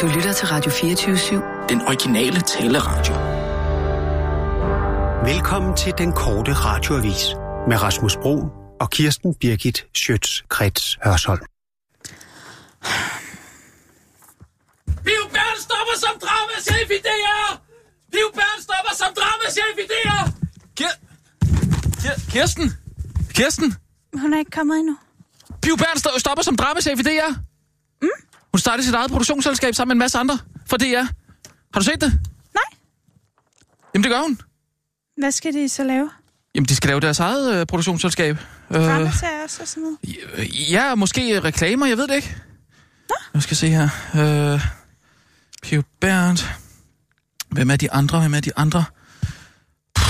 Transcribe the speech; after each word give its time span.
Du 0.00 0.06
lytter 0.06 0.32
til 0.32 0.48
Radio 0.48 0.70
24-7. 0.70 1.66
Den 1.68 1.80
originale 1.82 2.40
taleradio. 2.40 3.14
Velkommen 5.32 5.76
til 5.76 5.92
den 5.98 6.12
korte 6.12 6.52
radioavis 6.52 7.24
med 7.68 7.82
Rasmus 7.82 8.16
Bro 8.16 8.34
og 8.80 8.90
Kirsten 8.90 9.34
Birgit 9.34 9.86
Schøtz-Krets 9.98 10.98
Hørsholm. 11.04 11.44
Piv 15.04 15.22
stopper 15.66 15.96
som 16.04 16.14
dramachef 16.24 16.90
i 16.90 17.00
DR! 17.08 17.60
Piv 18.12 18.28
stopper 18.60 18.94
som 18.94 19.08
dramachef 19.18 19.74
i 19.78 19.86
DR! 19.92 20.22
Kir- 20.80 20.98
Kir- 22.02 22.30
Kirsten? 22.32 22.72
Kirsten? 23.34 23.74
Hun 24.20 24.32
er 24.34 24.38
ikke 24.38 24.50
kommet 24.50 24.78
endnu. 24.78 24.96
Piv 25.62 25.76
Bern 25.76 26.18
stopper 26.18 26.42
som 26.42 26.56
dramachef 26.56 26.98
i 27.00 27.02
DR. 27.02 27.49
Hun 28.52 28.58
startede 28.58 28.84
sit 28.86 28.94
eget 28.94 29.10
produktionsselskab 29.10 29.74
sammen 29.74 29.88
med 29.90 29.94
en 29.94 29.98
masse 29.98 30.18
andre 30.18 30.38
fra 30.66 30.76
DR. 30.76 31.02
Har 31.74 31.80
du 31.80 31.84
set 31.84 32.00
det? 32.00 32.12
Nej. 32.54 32.78
Jamen, 33.94 34.02
det 34.04 34.10
gør 34.12 34.20
hun. 34.22 34.38
Hvad 35.16 35.30
skal 35.32 35.52
de 35.54 35.68
så 35.68 35.84
lave? 35.84 36.10
Jamen, 36.54 36.66
de 36.68 36.76
skal 36.76 36.88
lave 36.88 37.00
deres 37.00 37.20
eget 37.20 37.54
øh, 37.54 37.66
produktionsselskab. 37.66 38.36
Øh, 38.70 38.76
Dramasager 38.80 39.42
også 39.44 39.62
og 39.62 39.68
sådan 39.68 39.82
noget? 39.82 40.70
ja, 40.70 40.94
måske 40.94 41.36
øh, 41.36 41.44
reklamer, 41.44 41.86
jeg 41.86 41.96
ved 41.96 42.08
det 42.08 42.14
ikke. 42.14 42.36
Nå. 43.08 43.14
Jeg 43.34 43.42
skal 43.42 43.56
se 43.56 43.68
her. 43.68 43.88
Øh, 44.54 44.60
Piv 45.62 45.82
Berndt. 46.00 46.54
Hvem 47.48 47.70
er 47.70 47.76
de 47.76 47.92
andre? 47.92 48.20
Hvem 48.20 48.34
er 48.34 48.40
de 48.40 48.50
andre? 48.56 48.84
Puh. 49.94 50.04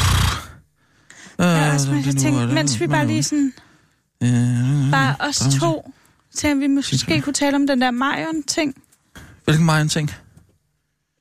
Øh, 1.41 1.47
Ja, 1.47 1.73
også, 1.75 1.91
man 1.93 2.03
kan 2.03 2.15
nu 2.15 2.21
tænke, 2.21 2.47
mens 2.47 2.81
vi 2.81 2.87
bare 2.87 3.07
lige 3.07 3.23
sådan, 3.23 3.53
Øh, 4.23 4.91
bare 4.91 5.17
os 5.21 5.43
to, 5.61 5.93
til 6.35 6.61
vi 6.61 6.67
måske 6.67 7.21
kunne 7.21 7.33
tale 7.33 7.57
om 7.57 7.67
den 7.67 7.81
der 7.81 7.91
Marion-ting. 7.91 8.83
Hvilken 9.45 9.65
meget 9.67 9.83
en 9.83 9.89
ting? 9.89 10.11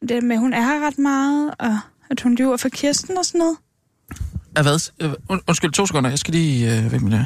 Det 0.10 0.24
med, 0.24 0.36
at 0.36 0.40
hun 0.40 0.54
er 0.54 0.88
ret 0.88 0.98
meget, 0.98 1.54
og 1.60 1.80
at 2.10 2.22
hun 2.22 2.36
lyver 2.36 2.58
for 2.58 2.70
Kirsten 2.70 3.18
og 3.18 3.26
sådan 3.26 3.40
noget. 3.40 3.58
Er 4.56 4.62
hvad? 4.62 4.92
Øh, 5.02 5.12
und- 5.32 5.44
undskyld, 5.48 5.72
to 5.72 5.86
sekunder. 5.86 6.10
Jeg 6.10 6.20
skal 6.20 6.34
lige... 6.34 6.78
Øh, 6.78 6.86
hvem 6.88 7.06
er 7.06 7.10
det? 7.10 7.26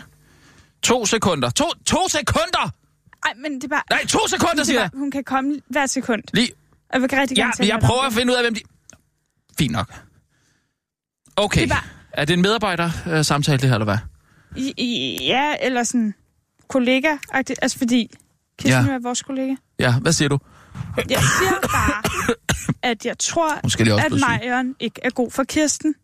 To 0.82 1.06
sekunder. 1.06 1.50
To, 1.50 1.66
to 1.86 2.08
sekunder! 2.10 2.70
Ej, 3.26 3.34
men 3.38 3.56
det 3.56 3.64
er 3.64 3.68
bare... 3.68 3.82
Nej, 3.90 4.06
to 4.06 4.20
sekunder, 4.28 4.60
er 4.60 4.64
siger 4.66 4.80
jeg! 4.82 4.90
hun 4.94 5.12
kan 5.12 5.24
komme 5.24 5.62
hver 5.70 5.86
sekund. 5.86 6.24
Lige... 6.34 6.50
Jeg 6.94 7.02
vil 7.02 7.10
rigtig 7.14 7.38
Ja, 7.38 7.42
gerne 7.42 7.54
tale 7.54 7.70
jeg 7.70 7.80
prøver 7.80 8.00
om 8.00 8.08
at 8.08 8.14
finde 8.14 8.32
ud 8.34 8.38
af, 8.38 8.44
hvem 8.44 8.54
de... 8.56 8.62
Fint 9.58 9.72
nok. 9.72 9.94
Okay. 11.36 11.62
Det 11.62 11.72
er 11.72 11.76
bare- 11.76 11.84
Er 12.12 12.26
det 12.26 12.34
en 12.34 12.42
medarbejder-samtale, 12.42 13.58
det 13.58 13.70
her, 13.70 13.76
eller 13.76 13.86
hvad? 13.86 13.98
I, 14.56 15.18
ja, 15.22 15.56
eller 15.62 15.84
sådan 15.84 16.14
kollega. 16.68 17.18
Altså 17.34 17.78
fordi 17.78 18.10
Kirsten 18.58 18.86
Ja. 18.86 18.92
ja. 18.92 18.96
er 18.98 19.00
vores 19.00 19.22
kollega. 19.22 19.56
Ja, 19.80 20.00
hvad 20.00 20.12
siger 20.12 20.30
du? 20.30 20.40
Jeg 20.98 21.20
siger 21.20 21.60
bare, 21.62 22.04
at 22.92 23.06
jeg 23.06 23.18
tror, 23.20 23.52
at. 23.56 24.12
Marion 24.20 24.76
ikke 24.80 25.00
er 25.04 25.10
god 25.10 25.32
for 25.32 25.44
Kirsten. 25.44 25.96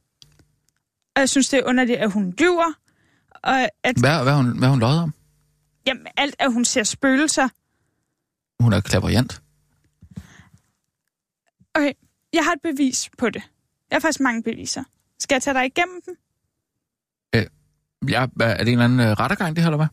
Og 1.15 1.19
jeg 1.19 1.29
synes, 1.29 1.49
det 1.49 1.59
er 1.59 1.63
underligt, 1.65 1.99
at 1.99 2.11
hun 2.11 2.33
lyver. 2.39 2.73
Og 3.43 3.61
at 3.83 3.97
Hvad, 3.99 4.23
hvad, 4.23 4.33
hun, 4.33 4.57
hvad 4.59 4.69
hun 4.69 4.79
løjet 4.79 4.99
om? 4.99 5.13
jamen, 5.87 6.07
alt, 6.17 6.35
at 6.39 6.53
hun 6.53 6.65
ser 6.65 6.83
spøgelser. 6.83 7.49
Hun 8.63 8.73
er 8.73 8.81
klaverjant. 8.81 9.41
Okay, 11.75 11.91
jeg 12.33 12.43
har 12.43 12.51
et 12.53 12.61
bevis 12.63 13.09
på 13.17 13.29
det. 13.29 13.43
Jeg 13.89 13.95
har 13.95 13.99
faktisk 13.99 14.19
mange 14.19 14.43
beviser. 14.43 14.83
Skal 15.19 15.35
jeg 15.35 15.43
tage 15.43 15.53
dig 15.53 15.65
igennem 15.65 16.01
dem? 16.05 16.15
Ja, 18.09 18.27
hvad, 18.35 18.47
er 18.51 18.57
det 18.57 18.67
en 18.67 18.67
eller 18.67 18.85
anden 18.85 18.99
øh, 18.99 19.07
rettergang, 19.11 19.55
det 19.55 19.63
her, 19.63 19.69
eller 19.69 19.77
hvad? 19.77 19.87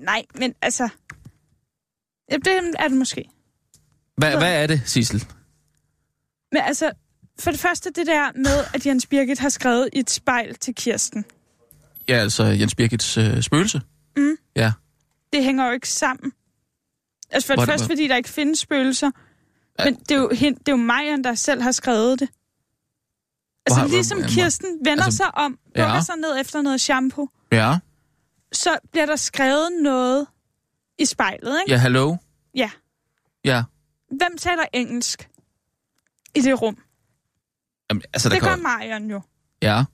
Nej, 0.00 0.24
men 0.34 0.54
altså... 0.62 0.88
Ja, 2.30 2.36
det 2.36 2.74
er 2.78 2.88
det 2.88 2.96
måske. 2.96 3.24
Hvad, 4.16 4.32
Så- 4.32 4.38
hvad 4.38 4.62
er 4.62 4.66
det, 4.66 4.82
Sissel? 4.86 5.24
Men 6.52 6.62
altså, 6.62 6.92
for 7.38 7.50
det 7.50 7.60
første 7.60 7.90
det 7.90 8.06
der 8.06 8.32
med, 8.34 8.64
at 8.74 8.86
Jens 8.86 9.06
Birgit 9.06 9.38
har 9.38 9.48
skrevet 9.48 9.88
i 9.92 9.98
et 9.98 10.10
spejl 10.10 10.54
til 10.54 10.74
Kirsten. 10.74 11.24
Ja, 12.08 12.14
altså 12.14 12.44
Jens 12.44 12.74
Birgits 12.74 13.16
øh, 13.16 13.42
spøgelse. 13.42 13.80
Mm. 14.16 14.36
Ja. 14.56 14.72
Det 15.32 15.44
hænger 15.44 15.66
jo 15.66 15.72
ikke 15.72 15.88
sammen. 15.88 16.32
Altså 17.30 17.46
for 17.46 17.54
det 17.56 17.66
første, 17.66 17.86
fordi 17.86 18.08
der 18.08 18.16
ikke 18.16 18.28
findes 18.28 18.58
spøgelser. 18.58 19.10
Ja. 19.78 19.84
Men 19.84 19.94
det 19.94 20.10
er, 20.10 20.16
jo, 20.16 20.28
det 20.30 20.42
er 20.68 20.72
jo 20.72 20.76
Marion, 20.76 21.24
der 21.24 21.34
selv 21.34 21.62
har 21.62 21.72
skrevet 21.72 22.20
det. 22.20 22.28
Altså 23.66 23.80
Hvor- 23.80 23.88
ligesom 23.88 24.22
Kirsten 24.22 24.68
vender 24.84 25.04
altså- 25.04 25.16
sig 25.16 25.34
om, 25.34 25.58
Ja. 25.76 25.86
bukker 25.86 26.00
sig 26.00 26.16
ned 26.16 26.40
efter 26.40 26.62
noget 26.62 26.80
shampoo, 26.80 27.28
Ja. 27.52 27.78
Så 28.52 28.78
bliver 28.92 29.06
der 29.06 29.16
skrevet 29.16 29.68
noget 29.82 30.26
i 30.98 31.04
spejlet, 31.04 31.60
ikke? 31.60 31.72
Ja, 31.72 31.76
hallo? 31.78 32.16
Ja. 32.54 32.70
Ja. 33.44 33.62
Hvem 34.08 34.38
taler 34.38 34.64
engelsk 34.72 35.28
i 36.34 36.40
det 36.40 36.62
rum? 36.62 36.76
Jamen, 37.90 38.02
altså, 38.12 38.28
der 38.28 38.34
Det 38.34 38.42
gør 38.42 38.54
kan... 38.54 38.62
Marion 38.62 39.10
jo. 39.10 39.20
Ja. 39.62 39.84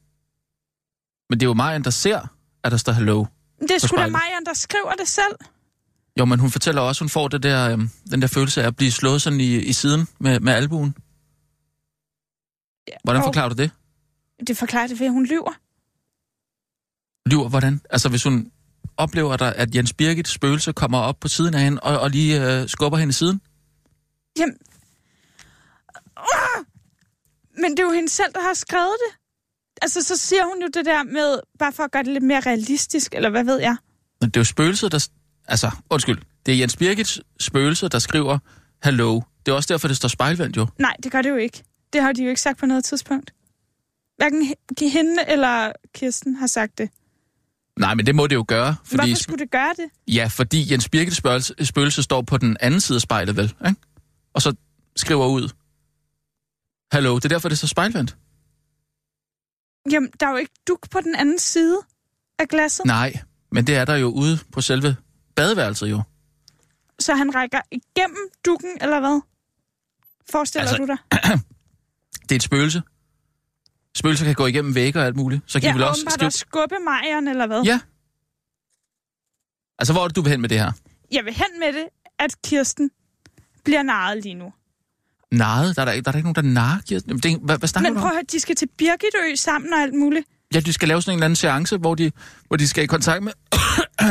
Men 1.30 1.40
det 1.40 1.46
er 1.46 1.48
jo 1.48 1.54
Marian, 1.54 1.84
der 1.84 1.90
ser, 1.90 2.20
at 2.64 2.72
der 2.72 2.78
står 2.78 2.92
hello. 2.92 3.24
Det 3.60 3.70
er 3.70 3.78
sgu 3.78 3.96
da. 3.96 4.06
Marion, 4.08 4.44
der 4.46 4.54
skriver 4.54 4.92
det 4.92 5.08
selv. 5.08 5.36
Jo, 6.18 6.24
men 6.24 6.38
hun 6.40 6.50
fortæller 6.50 6.82
også, 6.82 6.98
at 6.98 7.02
hun 7.04 7.08
får 7.08 7.28
det 7.28 7.42
der, 7.42 7.70
øhm, 7.72 7.90
den 8.10 8.22
der 8.22 8.28
følelse 8.28 8.62
af 8.62 8.66
at 8.66 8.76
blive 8.76 8.90
slået 8.92 9.22
sådan 9.22 9.40
i, 9.40 9.56
i 9.56 9.72
siden 9.72 10.08
med, 10.20 10.40
med 10.40 10.52
albuen. 10.52 10.94
Ja, 12.88 12.94
Hvordan 13.04 13.22
forklarer 13.22 13.48
du 13.48 13.54
det? 13.54 13.70
Det 14.46 14.56
forklarer 14.56 14.86
det 14.86 15.00
ved, 15.00 15.06
at 15.06 15.12
hun 15.12 15.26
lyver. 15.26 15.52
Lyver, 17.26 17.48
hvordan? 17.48 17.80
Altså, 17.90 18.08
hvis 18.08 18.22
hun 18.24 18.50
oplever, 18.96 19.36
der, 19.36 19.46
at 19.46 19.74
Jens 19.74 19.92
Birgit 19.92 20.28
spøgelse 20.28 20.72
kommer 20.72 20.98
op 20.98 21.20
på 21.20 21.28
siden 21.28 21.54
af 21.54 21.60
hende 21.60 21.80
og, 21.80 22.00
og 22.00 22.10
lige 22.10 22.60
øh, 22.60 22.68
skubber 22.68 22.98
hende 22.98 23.10
i 23.10 23.12
siden? 23.12 23.40
Jamen... 24.38 24.56
Uh! 26.18 26.64
Men 27.62 27.70
det 27.70 27.78
er 27.78 27.84
jo 27.86 27.92
hende 27.92 28.08
selv, 28.08 28.32
der 28.34 28.40
har 28.42 28.54
skrevet 28.54 28.96
det. 29.08 29.16
Altså, 29.82 30.02
så 30.02 30.16
siger 30.16 30.44
hun 30.44 30.62
jo 30.62 30.68
det 30.74 30.86
der 30.86 31.02
med, 31.02 31.40
bare 31.58 31.72
for 31.72 31.82
at 31.82 31.90
gøre 31.90 32.02
det 32.02 32.12
lidt 32.12 32.24
mere 32.24 32.40
realistisk, 32.40 33.14
eller 33.14 33.30
hvad 33.30 33.44
ved 33.44 33.60
jeg. 33.60 33.76
Men 34.20 34.30
det 34.30 34.36
er 34.36 34.40
jo 34.40 34.44
spøgelset, 34.44 34.92
der... 34.92 35.08
Altså, 35.48 35.70
undskyld. 35.90 36.18
Det 36.46 36.54
er 36.54 36.58
Jens 36.58 36.76
Birgits 36.76 37.20
spøgelse, 37.40 37.88
der 37.88 37.98
skriver 37.98 38.38
hello. 38.84 39.20
Det 39.46 39.52
er 39.52 39.56
også 39.56 39.72
derfor, 39.74 39.88
det 39.88 39.96
står 39.96 40.08
spejlvendt 40.08 40.56
jo. 40.56 40.66
Nej, 40.78 40.96
det 41.02 41.12
gør 41.12 41.22
det 41.22 41.30
jo 41.30 41.36
ikke. 41.36 41.62
Det 41.92 42.02
har 42.02 42.12
de 42.12 42.22
jo 42.22 42.28
ikke 42.28 42.40
sagt 42.40 42.58
på 42.58 42.66
noget 42.66 42.84
tidspunkt. 42.84 43.32
Hverken 44.16 44.42
he- 44.42 44.88
hende 44.88 45.24
eller 45.28 45.72
Kirsten 45.94 46.36
har 46.36 46.46
sagt 46.46 46.78
det. 46.78 46.90
Nej, 47.78 47.94
men 47.94 48.06
det 48.06 48.14
må 48.14 48.26
det 48.26 48.34
jo 48.34 48.44
gøre. 48.48 48.76
Fordi, 48.84 48.96
Hvorfor 48.96 49.22
skulle 49.22 49.38
det 49.44 49.50
gøre 49.50 49.74
det? 49.76 50.14
Ja, 50.14 50.26
fordi 50.26 50.72
Jens 50.72 50.84
spøgelse, 51.16 51.54
spøgelse 51.66 52.02
står 52.02 52.22
på 52.22 52.36
den 52.38 52.56
anden 52.60 52.80
side 52.80 52.96
af 52.96 53.00
spejlet, 53.00 53.36
vel? 53.36 53.54
Ikke? 53.68 53.80
Og 54.34 54.42
så 54.42 54.54
skriver 54.96 55.26
ud. 55.26 55.48
Hallo, 56.92 57.16
det 57.16 57.24
er 57.24 57.28
derfor, 57.28 57.48
det 57.48 57.54
er 57.56 57.58
så 57.58 57.66
spejlvendt. 57.66 58.16
Jamen, 59.90 60.10
der 60.20 60.26
er 60.26 60.30
jo 60.30 60.36
ikke 60.36 60.52
duk 60.68 60.90
på 60.90 61.00
den 61.00 61.14
anden 61.14 61.38
side 61.38 61.78
af 62.38 62.48
glasset, 62.48 62.86
Nej, 62.86 63.20
men 63.52 63.66
det 63.66 63.76
er 63.76 63.84
der 63.84 63.96
jo 63.96 64.06
ude 64.08 64.38
på 64.52 64.60
selve 64.60 64.96
badeværelset 65.36 65.90
jo. 65.90 66.02
så 66.98 67.14
han 67.14 67.34
rækker 67.34 67.60
igennem 67.70 68.28
dukken, 68.46 68.70
eller 68.80 69.00
hvad? 69.00 69.20
Forestiller 70.30 70.68
Altså, 70.68 70.76
du 70.76 70.86
dig? 70.86 70.98
Det 72.28 72.32
er 72.32 72.36
et 72.36 72.42
spøgelse. 72.42 72.82
Spøgelser 73.96 74.24
kan 74.24 74.34
gå 74.34 74.46
igennem 74.46 74.74
vægge 74.74 75.00
og 75.00 75.06
alt 75.06 75.16
muligt. 75.16 75.42
Så 75.46 75.60
kan 75.60 75.66
Ja, 75.66 75.72
de 75.72 75.74
vel 75.74 75.84
også 75.84 76.00
åbenbart 76.02 76.12
skrive... 76.14 76.30
skubbe 76.30 76.74
Marion, 76.84 77.28
eller 77.28 77.46
hvad? 77.46 77.62
Ja. 77.62 77.80
Altså, 79.78 79.92
hvor 79.92 80.02
er 80.02 80.08
det, 80.08 80.16
du 80.16 80.22
vil 80.22 80.30
hen 80.30 80.40
med 80.40 80.48
det 80.48 80.58
her? 80.58 80.72
Jeg 81.12 81.24
vil 81.24 81.34
hen 81.34 81.58
med 81.60 81.72
det, 81.72 81.84
at 82.18 82.42
Kirsten 82.44 82.90
bliver 83.64 83.82
narret 83.82 84.22
lige 84.22 84.34
nu. 84.34 84.52
Narret? 85.32 85.76
Der 85.76 85.82
er 85.82 85.86
der, 85.86 85.92
ikke- 85.92 86.04
der 86.04 86.10
er 86.10 86.12
der 86.12 86.18
ikke 86.18 86.32
nogen, 86.32 86.44
der 86.54 86.60
narrer. 86.60 86.80
Jamen, 86.90 87.18
det, 87.20 87.38
hvad, 87.42 87.58
hvad 87.58 87.68
snakker 87.68 87.90
Men 87.90 87.94
du 87.96 88.00
prøv 88.00 88.08
at 88.10 88.14
høre, 88.16 88.24
de 88.32 88.40
skal 88.40 88.56
til 88.56 88.68
Birgitø 88.78 89.34
sammen 89.34 89.72
og 89.72 89.78
alt 89.80 89.94
muligt. 89.94 90.26
Ja, 90.54 90.60
de 90.60 90.72
skal 90.72 90.88
lave 90.88 91.02
sådan 91.02 91.12
en 91.12 91.18
eller 91.18 91.24
anden 91.24 91.36
seance, 91.36 91.76
hvor 91.76 91.94
de, 91.94 92.12
hvor 92.48 92.56
de 92.56 92.68
skal 92.68 92.84
i 92.84 92.86
kontakt 92.86 93.22
med, 93.22 93.32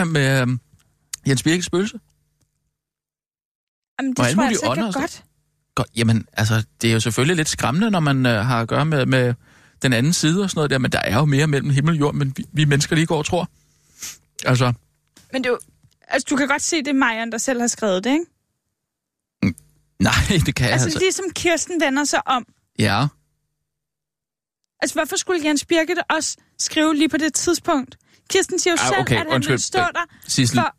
med 0.15 0.41
øhm, 0.41 0.59
Jens 1.27 1.43
Birkes 1.43 1.65
spøgelse. 1.65 1.99
Jamen, 3.99 4.11
det 4.11 4.19
Og 4.19 4.25
tror 4.25 4.25
jeg 4.25 4.35
mulige 4.35 4.85
altså 4.85 4.99
godt. 4.99 5.23
Godt, 5.75 5.87
jamen, 5.95 6.27
altså, 6.33 6.63
det 6.81 6.89
er 6.89 6.93
jo 6.93 6.99
selvfølgelig 6.99 7.35
lidt 7.35 7.49
skræmmende, 7.49 7.91
når 7.91 7.99
man 7.99 8.25
øh, 8.25 8.45
har 8.45 8.61
at 8.61 8.67
gøre 8.67 8.85
med, 8.85 9.05
med 9.05 9.33
den 9.81 9.93
anden 9.93 10.13
side 10.13 10.43
og 10.43 10.49
sådan 10.49 10.57
noget 10.57 10.69
der, 10.69 10.77
men 10.77 10.91
der 10.91 10.99
er 10.99 11.15
jo 11.15 11.25
mere 11.25 11.47
mellem 11.47 11.69
himmel 11.69 11.93
og 11.93 11.99
jord, 11.99 12.13
men 12.15 12.33
vi, 12.37 12.45
vi 12.51 12.65
mennesker 12.65 12.95
lige 12.95 13.05
går 13.05 13.17
og 13.17 13.25
tror. 13.25 13.49
Altså, 14.45 14.73
Men 15.33 15.43
det 15.43 15.49
er 15.49 15.51
jo, 15.53 15.59
altså, 16.07 16.25
du 16.29 16.35
kan 16.35 16.47
godt 16.47 16.61
se, 16.61 16.77
det 16.77 16.87
er 16.87 16.93
Marion, 16.93 17.31
der 17.31 17.37
selv 17.37 17.59
har 17.59 17.67
skrevet 17.67 18.03
det, 18.03 18.11
ikke? 18.11 18.25
nej, 19.99 20.13
det 20.45 20.55
kan 20.55 20.65
jeg 20.65 20.73
Altså, 20.73 20.87
altså. 20.87 20.99
ligesom 20.99 21.25
Kirsten 21.35 21.81
vender 21.81 22.03
sig 22.03 22.27
om. 22.27 22.45
Ja, 22.79 23.07
Altså, 24.81 24.95
hvorfor 24.95 25.15
skulle 25.15 25.41
Jens 25.47 25.65
Birgit 25.65 25.97
også 26.09 26.37
skrive 26.59 26.95
lige 26.95 27.09
på 27.09 27.17
det 27.17 27.33
tidspunkt? 27.33 27.97
Kirsten 28.29 28.59
siger 28.59 28.73
jo 28.73 28.77
Ah, 28.81 28.87
selv, 28.87 28.99
okay, 28.99 29.15
at 29.15 29.17
han 29.17 29.27
undskyld. 29.33 29.53
vil 29.53 29.61
stå 29.61 29.79
der 29.79 30.05
Sissel, 30.27 30.57
for... 30.59 30.75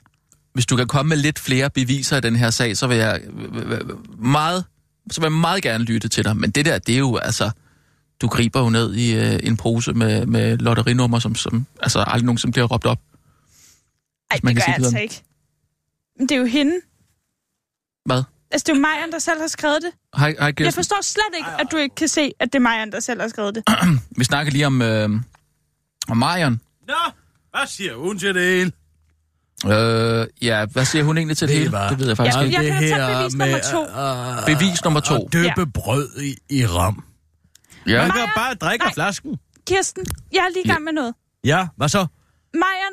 hvis 0.53 0.67
du 0.67 0.77
kan 0.77 0.87
komme 0.87 1.09
med 1.09 1.17
lidt 1.17 1.39
flere 1.39 1.71
beviser 1.71 2.17
i 2.17 2.21
den 2.21 2.37
her 2.37 2.51
sag, 2.51 2.77
så 2.77 2.87
vil 2.87 2.97
jeg 2.97 3.21
øh, 3.25 3.73
øh, 3.73 4.21
meget, 4.25 4.65
så 5.11 5.21
vil 5.21 5.27
jeg 5.27 5.33
meget 5.33 5.63
gerne 5.63 5.85
lytte 5.85 6.09
til 6.09 6.25
dig. 6.25 6.37
Men 6.37 6.51
det 6.51 6.65
der, 6.65 6.79
det 6.79 6.95
er 6.95 6.99
jo 6.99 7.17
altså, 7.17 7.51
du 8.21 8.29
griber 8.29 8.61
jo 8.61 8.71
ned 8.71 8.95
i 8.95 9.15
øh, 9.15 9.41
en 9.43 9.57
pose 9.57 9.93
med, 9.93 10.27
med 10.27 10.59
lotterinummer, 10.59 11.19
som, 11.19 11.35
som 11.35 11.67
altså 11.83 11.99
aldrig 12.07 12.25
nogen 12.25 12.39
som 12.39 12.51
bliver 12.53 12.67
råbt 12.67 12.87
op. 12.87 12.99
Ej, 14.31 14.41
man 14.43 14.55
det 14.57 14.63
kan 14.65 14.67
gør 14.69 14.73
jeg 14.73 14.81
det 14.81 14.87
altså 14.87 14.99
ikke. 14.99 15.23
Men 16.19 16.29
det 16.29 16.35
er 16.35 16.39
jo 16.39 16.45
hende. 16.47 16.73
Hvad? 18.05 18.23
Altså, 18.51 18.65
det 18.65 18.69
er 18.73 18.77
jo 18.77 18.81
Marian, 18.81 19.13
der 19.13 19.19
selv 19.19 19.41
har 19.41 19.47
skrevet 19.49 19.83
det. 19.83 19.91
Hej, 20.17 20.35
hej 20.39 20.53
Jeg 20.61 20.75
forstår 20.75 21.03
slet 21.03 21.25
ikke, 21.39 21.49
at 21.59 21.67
du 21.73 21.77
ikke 21.77 21.95
kan 21.95 22.09
se, 22.09 22.33
at 22.41 22.53
det 22.53 22.55
er 22.55 22.63
Marian, 22.63 22.93
der 22.93 23.01
selv 23.01 23.21
har 23.21 23.29
skrevet 23.29 23.55
det. 23.55 23.65
Vi 24.19 24.25
snakker 24.25 24.53
lige 24.53 24.67
om, 24.67 24.83
øh, 24.83 25.11
om 26.09 26.17
Marion. 26.17 26.61
Nå, 26.89 26.95
hvad 27.51 27.67
siger 27.67 27.95
hun 27.97 28.19
til 28.19 28.35
det 28.35 28.43
hele? 28.43 28.73
Øh, 29.67 30.27
ja, 30.43 30.65
hvad 30.67 30.85
siger 30.85 31.05
hun 31.05 31.19
egentlig 31.19 31.37
til 31.37 31.49
det, 31.49 31.53
Det 31.55 31.59
hele? 31.61 31.73
var- 31.73 31.89
Det 31.89 31.99
ved 31.99 32.07
jeg 32.07 32.17
faktisk 32.17 32.37
Ja, 32.39 32.43
ikke. 32.43 32.57
jeg 32.62 32.73
kan 32.73 32.83
tage 32.89 33.23
bevis 33.23 33.35
nummer 33.35 33.59
to. 33.73 33.83
Uh, 34.41 34.47
Bevis 34.57 34.85
nummer 34.85 35.01
to. 35.01 35.15
At 35.27 35.33
døbe 35.33 35.67
brød 35.67 36.09
i, 36.23 36.37
i 36.51 36.67
ram. 36.67 37.05
Ja. 37.88 38.03
Man 38.03 38.11
kan 38.11 38.29
bare 38.37 38.55
drikke 38.55 38.85
af 38.85 38.93
flasken. 38.94 39.37
Kirsten, 39.67 40.06
jeg 40.33 40.38
er 40.44 40.49
lige 40.49 40.65
i 40.65 40.69
gang 40.69 40.85
med 40.85 40.93
noget. 40.93 41.15
Ja, 41.44 41.67
hvad 41.77 41.88
så? 41.88 42.06
Marian 42.55 42.93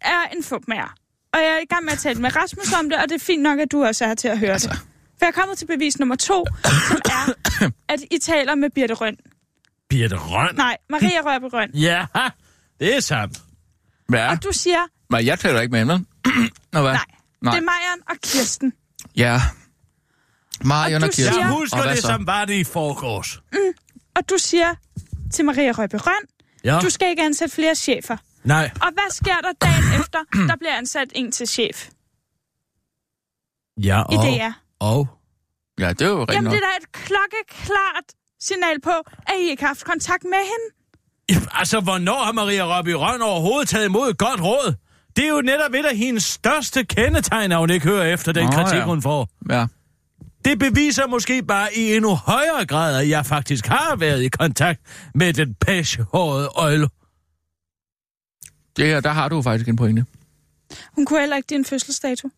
er 0.00 0.36
en 0.36 0.42
fupmager. 0.44 0.94
Og 1.34 1.38
jeg 1.40 1.48
er 1.48 1.58
i 1.58 1.66
gang 1.74 1.84
med 1.84 1.92
at 1.92 1.98
tale 1.98 2.20
med 2.20 2.36
Rasmus 2.36 2.72
om 2.72 2.90
det, 2.90 2.98
og 2.98 3.08
det 3.08 3.14
er 3.14 3.18
fint 3.24 3.42
nok, 3.42 3.58
at 3.58 3.72
du 3.72 3.84
også 3.84 4.04
er 4.04 4.08
her 4.08 4.14
til 4.14 4.28
at 4.28 4.38
høre 4.38 4.50
altså. 4.52 4.68
det. 4.68 4.78
For 4.78 5.26
jeg 5.26 5.28
er 5.28 5.40
kommet 5.40 5.58
til 5.58 5.66
bevis 5.66 5.98
nummer 5.98 6.16
to, 6.16 6.44
som 6.88 6.98
er, 7.04 7.32
at 7.92 8.00
I 8.10 8.18
taler 8.18 8.54
med 8.54 8.70
Birte 8.70 8.94
Røn. 8.94 9.16
Birte 9.88 10.16
Røn? 10.16 10.54
Nej, 10.56 10.76
Maria 10.90 11.20
Rørby 11.24 11.44
Røn. 11.54 11.70
Ja, 11.74 12.06
det 12.80 12.96
er 12.96 13.00
sandt. 13.00 13.42
Ja, 14.12 14.30
Og 14.30 14.44
du 14.44 14.48
siger, 14.52 14.78
men 15.10 15.26
jeg 15.26 15.38
taler 15.38 15.60
ikke 15.60 15.70
med 15.72 15.78
hende. 15.78 15.94
Nå, 16.72 16.80
hvad? 16.80 16.92
nej, 16.92 17.04
Nej. 17.42 17.54
det 17.54 17.60
er 17.60 17.64
Marian 17.64 18.00
og 18.10 18.16
Kirsten. 18.22 18.72
Ja. 19.16 19.40
Marion 20.64 21.02
Og 21.02 21.06
og, 21.06 21.12
Kirsten. 21.14 21.34
siger- 21.34 21.38
Jeg 21.46 21.48
husker 21.54 21.82
og 21.82 21.88
det, 21.88 21.98
så? 21.98 22.06
som 22.06 22.26
var 22.26 22.44
det 22.44 22.54
i 22.54 22.64
forgårs. 22.64 23.40
Og 24.16 24.30
du 24.30 24.34
siger 24.38 24.74
til 25.32 25.44
Maria 25.44 25.70
Rørby 25.72 25.94
Røn, 25.94 26.28
Ja. 26.64 26.78
du 26.82 26.90
skal 26.90 27.08
ikke 27.10 27.22
ansætte 27.22 27.54
flere 27.54 27.74
chefer. 27.74 28.16
Nej. 28.44 28.70
Og 28.74 28.88
hvad 28.92 29.10
sker 29.10 29.34
der 29.42 29.52
dagen 29.66 29.84
efter, 30.00 30.18
der 30.48 30.56
bliver 30.56 30.76
ansat 30.76 31.08
en 31.14 31.32
til 31.32 31.48
chef 31.48 31.88
Ja, 33.82 34.00
i 34.12 34.16
og... 34.16 34.22
DR? 34.24 34.50
Og? 34.80 35.08
Ja, 35.80 35.88
det 35.88 36.02
er 36.02 36.08
jo 36.08 36.20
rent 36.20 36.30
Jamen, 36.32 36.44
nok. 36.44 36.52
det 36.52 36.58
er 36.58 36.66
da 36.66 36.76
et 36.82 36.92
klokkeklart 36.92 38.04
signal 38.40 38.80
på, 38.80 38.90
at 39.26 39.34
I 39.40 39.50
ikke 39.50 39.62
har 39.62 39.68
haft 39.68 39.84
kontakt 39.84 40.24
med 40.24 40.38
hende. 40.38 41.46
Altså, 41.52 41.80
hvornår 41.80 42.24
har 42.24 42.32
Maria 42.32 42.78
Røby 42.78 42.88
Røn 42.88 43.22
overhovedet 43.22 43.68
taget 43.68 43.84
imod 43.84 44.10
et 44.10 44.18
godt 44.18 44.40
råd? 44.40 44.74
Det 45.16 45.24
er 45.24 45.28
jo 45.28 45.40
netop 45.40 45.74
et 45.74 45.86
af 45.86 45.96
hendes 45.96 46.24
største 46.24 46.84
kendetegn, 46.84 47.52
at 47.52 47.58
hun 47.58 47.70
ikke 47.70 47.86
hører 47.88 48.12
efter 48.14 48.32
den 48.32 48.44
Nå, 48.44 48.52
kritik, 48.52 48.78
ja. 48.78 48.84
hun 48.84 49.02
får. 49.02 49.28
Ja. 49.50 49.66
Det 50.44 50.58
beviser 50.58 51.06
måske 51.06 51.42
bare 51.42 51.74
i 51.76 51.94
endnu 51.96 52.14
højere 52.14 52.66
grad, 52.66 53.00
at 53.00 53.08
jeg 53.08 53.26
faktisk 53.26 53.66
har 53.66 53.96
været 53.96 54.22
i 54.22 54.28
kontakt 54.28 54.80
med 55.14 55.32
den 55.32 55.54
pæshårede 55.54 56.48
øjle. 56.54 56.88
Det 58.76 58.86
her, 58.86 59.00
der 59.00 59.10
har 59.10 59.28
du 59.28 59.42
faktisk 59.42 59.68
en 59.68 59.76
pointe. 59.76 60.04
Hun 60.94 61.06
kunne 61.06 61.20
heller 61.20 61.36
ikke 61.36 61.46
din 61.46 61.64
fødselsdato. 61.64 62.30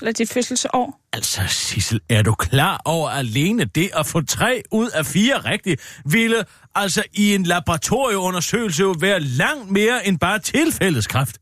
Eller 0.00 0.12
dit 0.12 0.30
fødselsår. 0.32 1.00
Altså, 1.12 1.42
Sissel, 1.48 2.00
er 2.08 2.22
du 2.22 2.34
klar 2.34 2.80
over 2.84 3.10
alene 3.10 3.64
det 3.64 3.90
at 3.94 4.06
få 4.06 4.22
tre 4.22 4.62
ud 4.72 4.90
af 4.90 5.06
fire 5.06 5.38
rigtigt, 5.38 6.00
ville 6.04 6.44
altså 6.74 7.02
i 7.12 7.34
en 7.34 7.42
laboratorieundersøgelse 7.42 8.82
jo 8.82 8.94
være 9.00 9.20
langt 9.20 9.70
mere 9.70 10.06
end 10.06 10.18
bare 10.18 10.38
tilfældeskræft? 10.38 11.38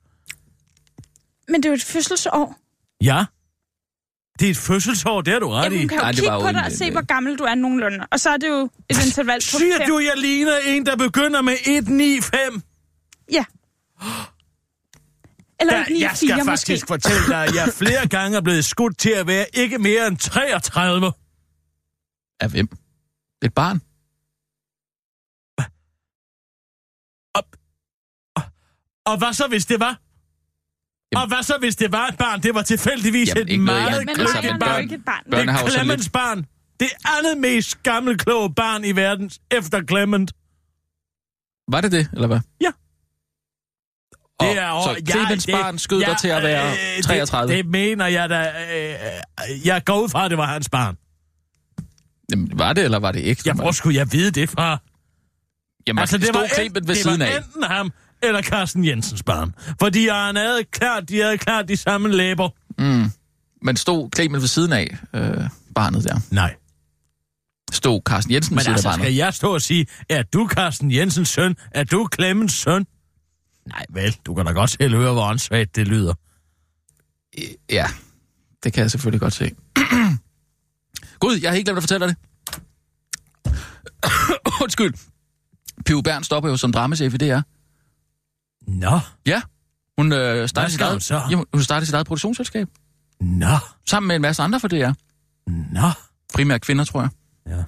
Men 1.49 1.62
det 1.62 1.64
er 1.64 1.70
jo 1.70 1.75
et 1.75 1.85
fødselsår. 1.85 2.56
Ja. 3.00 3.25
Det 4.39 4.47
er 4.47 4.51
et 4.51 4.57
fødselsår, 4.57 5.21
det 5.21 5.35
er 5.35 5.39
du 5.39 5.49
ret 5.49 5.65
Jamen, 5.65 5.79
i. 5.79 5.83
hun 5.83 5.89
kan 5.89 5.99
jo 5.99 6.03
Nej, 6.03 6.11
det 6.11 6.21
kigge 6.21 6.33
var 6.33 6.41
på 6.41 6.53
dig 6.53 6.65
og 6.65 6.73
se, 6.73 6.91
hvor 6.91 7.07
gammel 7.07 7.39
du 7.39 7.45
er 7.45 7.55
nogenlunde. 7.55 8.07
Og 8.11 8.21
så 8.21 8.31
er 8.31 8.37
det 8.37 8.49
jo 8.49 8.71
et 8.91 9.07
interval 9.07 9.39
på 9.39 9.59
Siger 9.59 9.77
fem. 9.79 9.89
du, 9.89 9.99
jeg 9.99 10.13
ligner 10.17 10.57
en, 10.67 10.87
der 10.87 10.97
begynder 10.97 11.43
med 11.43 11.53
195? 11.67 12.63
Ja. 13.33 13.45
Eller 15.61 15.73
Der, 15.75 15.81
et 15.83 15.89
9, 15.91 16.01
jeg 16.01 16.11
skal 16.17 16.29
4 16.29 16.45
faktisk 16.45 16.71
måske. 16.83 16.87
fortælle 16.87 17.27
dig, 17.29 17.45
at 17.45 17.55
jeg 17.55 17.69
flere 17.75 18.09
gange 18.09 18.37
er 18.37 18.41
blevet 18.43 18.65
skudt 18.65 18.99
til 18.99 19.11
at 19.11 19.27
være 19.27 19.47
ikke 19.55 19.79
mere 19.79 20.07
end 20.07 20.19
33. 20.19 21.13
Af 22.41 22.51
hvem? 22.51 22.69
Et 23.43 23.55
barn? 23.55 23.81
Og 29.07 29.19
hvad 29.19 29.33
så, 29.33 29.47
hvis 29.49 29.67
det 29.67 29.81
var? 29.81 30.01
Og 31.17 31.27
hvad 31.29 31.43
så, 31.43 31.57
hvis 31.61 31.77
det 31.77 31.93
var 31.93 32.07
et 32.07 32.19
barn? 32.19 32.43
Det 32.43 32.55
var 32.55 32.63
tilfældigvis 32.63 33.29
Jamen, 33.29 33.49
et 33.49 33.61
meget 33.61 34.09
Altså, 34.09 34.39
er 34.39 34.53
jo 34.53 34.59
barn. 34.61 34.83
ikke 34.83 34.95
et 34.95 35.05
barn. 35.05 35.23
Børn 35.31 35.47
Det 35.49 35.55
er 35.55 35.69
Clemens 35.71 36.03
lidt... 36.05 36.13
barn. 36.13 36.47
Det 36.81 36.89
andet 37.19 37.39
mest 37.39 37.83
gammelkloge 37.83 38.55
barn 38.55 38.85
i 38.85 38.93
verden 38.97 39.31
efter 39.51 39.83
Clement. 39.89 40.33
Var 41.69 41.81
det 41.81 41.93
det, 41.93 42.09
eller 42.13 42.27
hvad? 42.27 42.41
Ja. 42.61 42.71
Og, 44.39 44.47
Det 44.47 44.59
er 44.59 44.83
så 44.83 45.03
Clemens 45.13 45.47
barn 45.47 45.79
skød 45.79 46.01
dig 46.01 46.17
til 46.21 46.29
at 46.29 46.43
være 46.43 46.73
øh, 46.99 47.03
33. 47.03 47.57
Det, 47.57 47.65
det 47.65 47.71
mener 47.71 48.07
jeg 48.07 48.29
da. 48.31 48.53
Øh, 48.77 49.67
jeg 49.67 49.85
går 49.85 50.01
ud 50.01 50.09
fra, 50.09 50.25
at 50.25 50.31
det 50.31 50.39
var 50.39 50.47
hans 50.47 50.69
barn. 50.69 50.97
Jamen, 52.31 52.59
var 52.59 52.73
det, 52.73 52.85
eller 52.85 52.99
var 52.99 53.13
det 53.13 53.21
ikke? 53.21 53.43
Ja, 53.47 53.53
hvor 53.53 53.71
skulle 53.73 53.97
jeg 53.99 54.13
vide 54.13 54.31
det 54.31 54.51
fra? 54.51 54.79
Jamen, 55.87 55.99
altså, 56.01 56.19
det 56.19 56.27
stod 56.27 56.43
en- 56.45 56.49
Clement 56.55 56.75
ved 56.89 56.95
det 56.95 57.03
siden 57.03 57.21
var 57.21 57.27
af. 57.27 57.37
enten 57.37 57.63
ham 57.63 57.91
eller 58.26 58.43
Carsten 58.43 58.85
Jensens 58.85 59.23
barn. 59.23 59.55
Fordi 59.81 60.09
han 60.09 60.37
havde 60.37 60.65
klart, 60.65 61.09
de 61.09 61.21
havde 61.21 61.38
klart 61.38 61.69
de 61.69 61.76
samme 61.76 62.09
læber. 62.09 62.49
Mm. 62.79 63.11
Men 63.62 63.76
stod 63.76 64.09
Clement 64.17 64.41
ved 64.41 64.49
siden 64.49 64.73
af 64.73 64.97
øh, 65.15 65.49
barnet 65.75 66.05
der? 66.05 66.21
Nej. 66.31 66.55
Stod 67.73 68.00
Carsten 68.06 68.35
Jensen 68.35 68.56
ved 68.56 68.62
siden 68.62 68.73
af 68.73 68.76
altså, 68.76 68.88
barnet? 68.88 69.05
skal 69.05 69.15
jeg 69.15 69.35
stå 69.35 69.55
og 69.55 69.62
sige, 69.62 69.87
er 70.09 70.23
du 70.23 70.49
Carsten 70.49 70.93
Jensens 70.93 71.29
søn? 71.29 71.56
Er 71.71 71.85
du 71.85 72.09
Clemens 72.15 72.53
søn? 72.53 72.87
Nej, 73.69 73.85
vel, 73.91 74.17
du 74.27 74.35
kan 74.35 74.47
da 74.47 74.53
godt 74.53 74.70
selv 74.70 74.97
høre, 74.97 75.12
hvor 75.12 75.23
åndssvagt 75.23 75.77
det 75.77 75.88
lyder. 75.88 76.15
Ja, 77.70 77.87
det 78.65 78.73
kan 78.73 78.82
jeg 78.82 78.91
selvfølgelig 78.91 79.20
godt 79.20 79.32
se. 79.32 79.50
Gud, 81.20 81.38
jeg 81.43 81.50
har 81.50 81.55
helt 81.55 81.67
glemt 81.67 81.77
at 81.77 81.82
fortælle 81.82 82.06
dig 82.06 82.15
det. 82.15 82.23
Undskyld. 84.62 84.94
Piu 85.87 86.03
Bern 86.03 86.25
stopper 86.25 86.50
jo 86.50 86.56
som 86.56 86.73
dramachef 86.73 87.15
i 87.15 87.17
DR. 87.17 87.41
Nå, 88.67 89.01
Ja, 89.27 89.43
hun, 89.99 90.13
øh, 90.13 90.49
startede, 90.49 90.73
sit 90.73 90.81
eget, 90.81 91.03
så? 91.03 91.21
jamen, 91.31 91.45
hun 91.53 91.63
startede 91.63 91.87
sit 91.87 91.95
eget 91.95 92.07
produktionsselskab. 92.07 92.69
nå, 93.21 93.47
Sammen 93.87 94.09
med 94.09 94.17
en 94.17 94.23
masse 94.23 94.43
andre 94.43 94.61
for 94.61 94.69
DR. 94.69 94.93
nå. 95.47 95.89
Primært 96.35 96.61
kvinder, 96.61 96.85
tror 96.85 97.01
jeg. 97.01 97.11
Ja. 97.47 97.63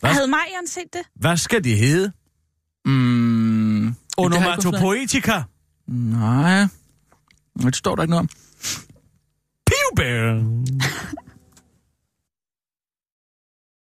Hvad? 0.00 0.10
Havde 0.10 0.26
Marian 0.28 0.66
set 0.66 0.84
det? 0.92 1.00
Hvad 1.14 1.36
skal 1.36 1.64
de 1.64 1.74
hedde? 1.76 2.12
Mm, 2.84 3.86
det. 3.86 3.96
Onomatopoetica? 4.18 5.42
Nej, 5.88 6.66
det 7.62 7.76
står 7.76 7.94
der 7.96 8.02
ikke 8.02 8.10
noget 8.10 8.20
om. 8.20 8.28
Pivbær. 9.66 10.32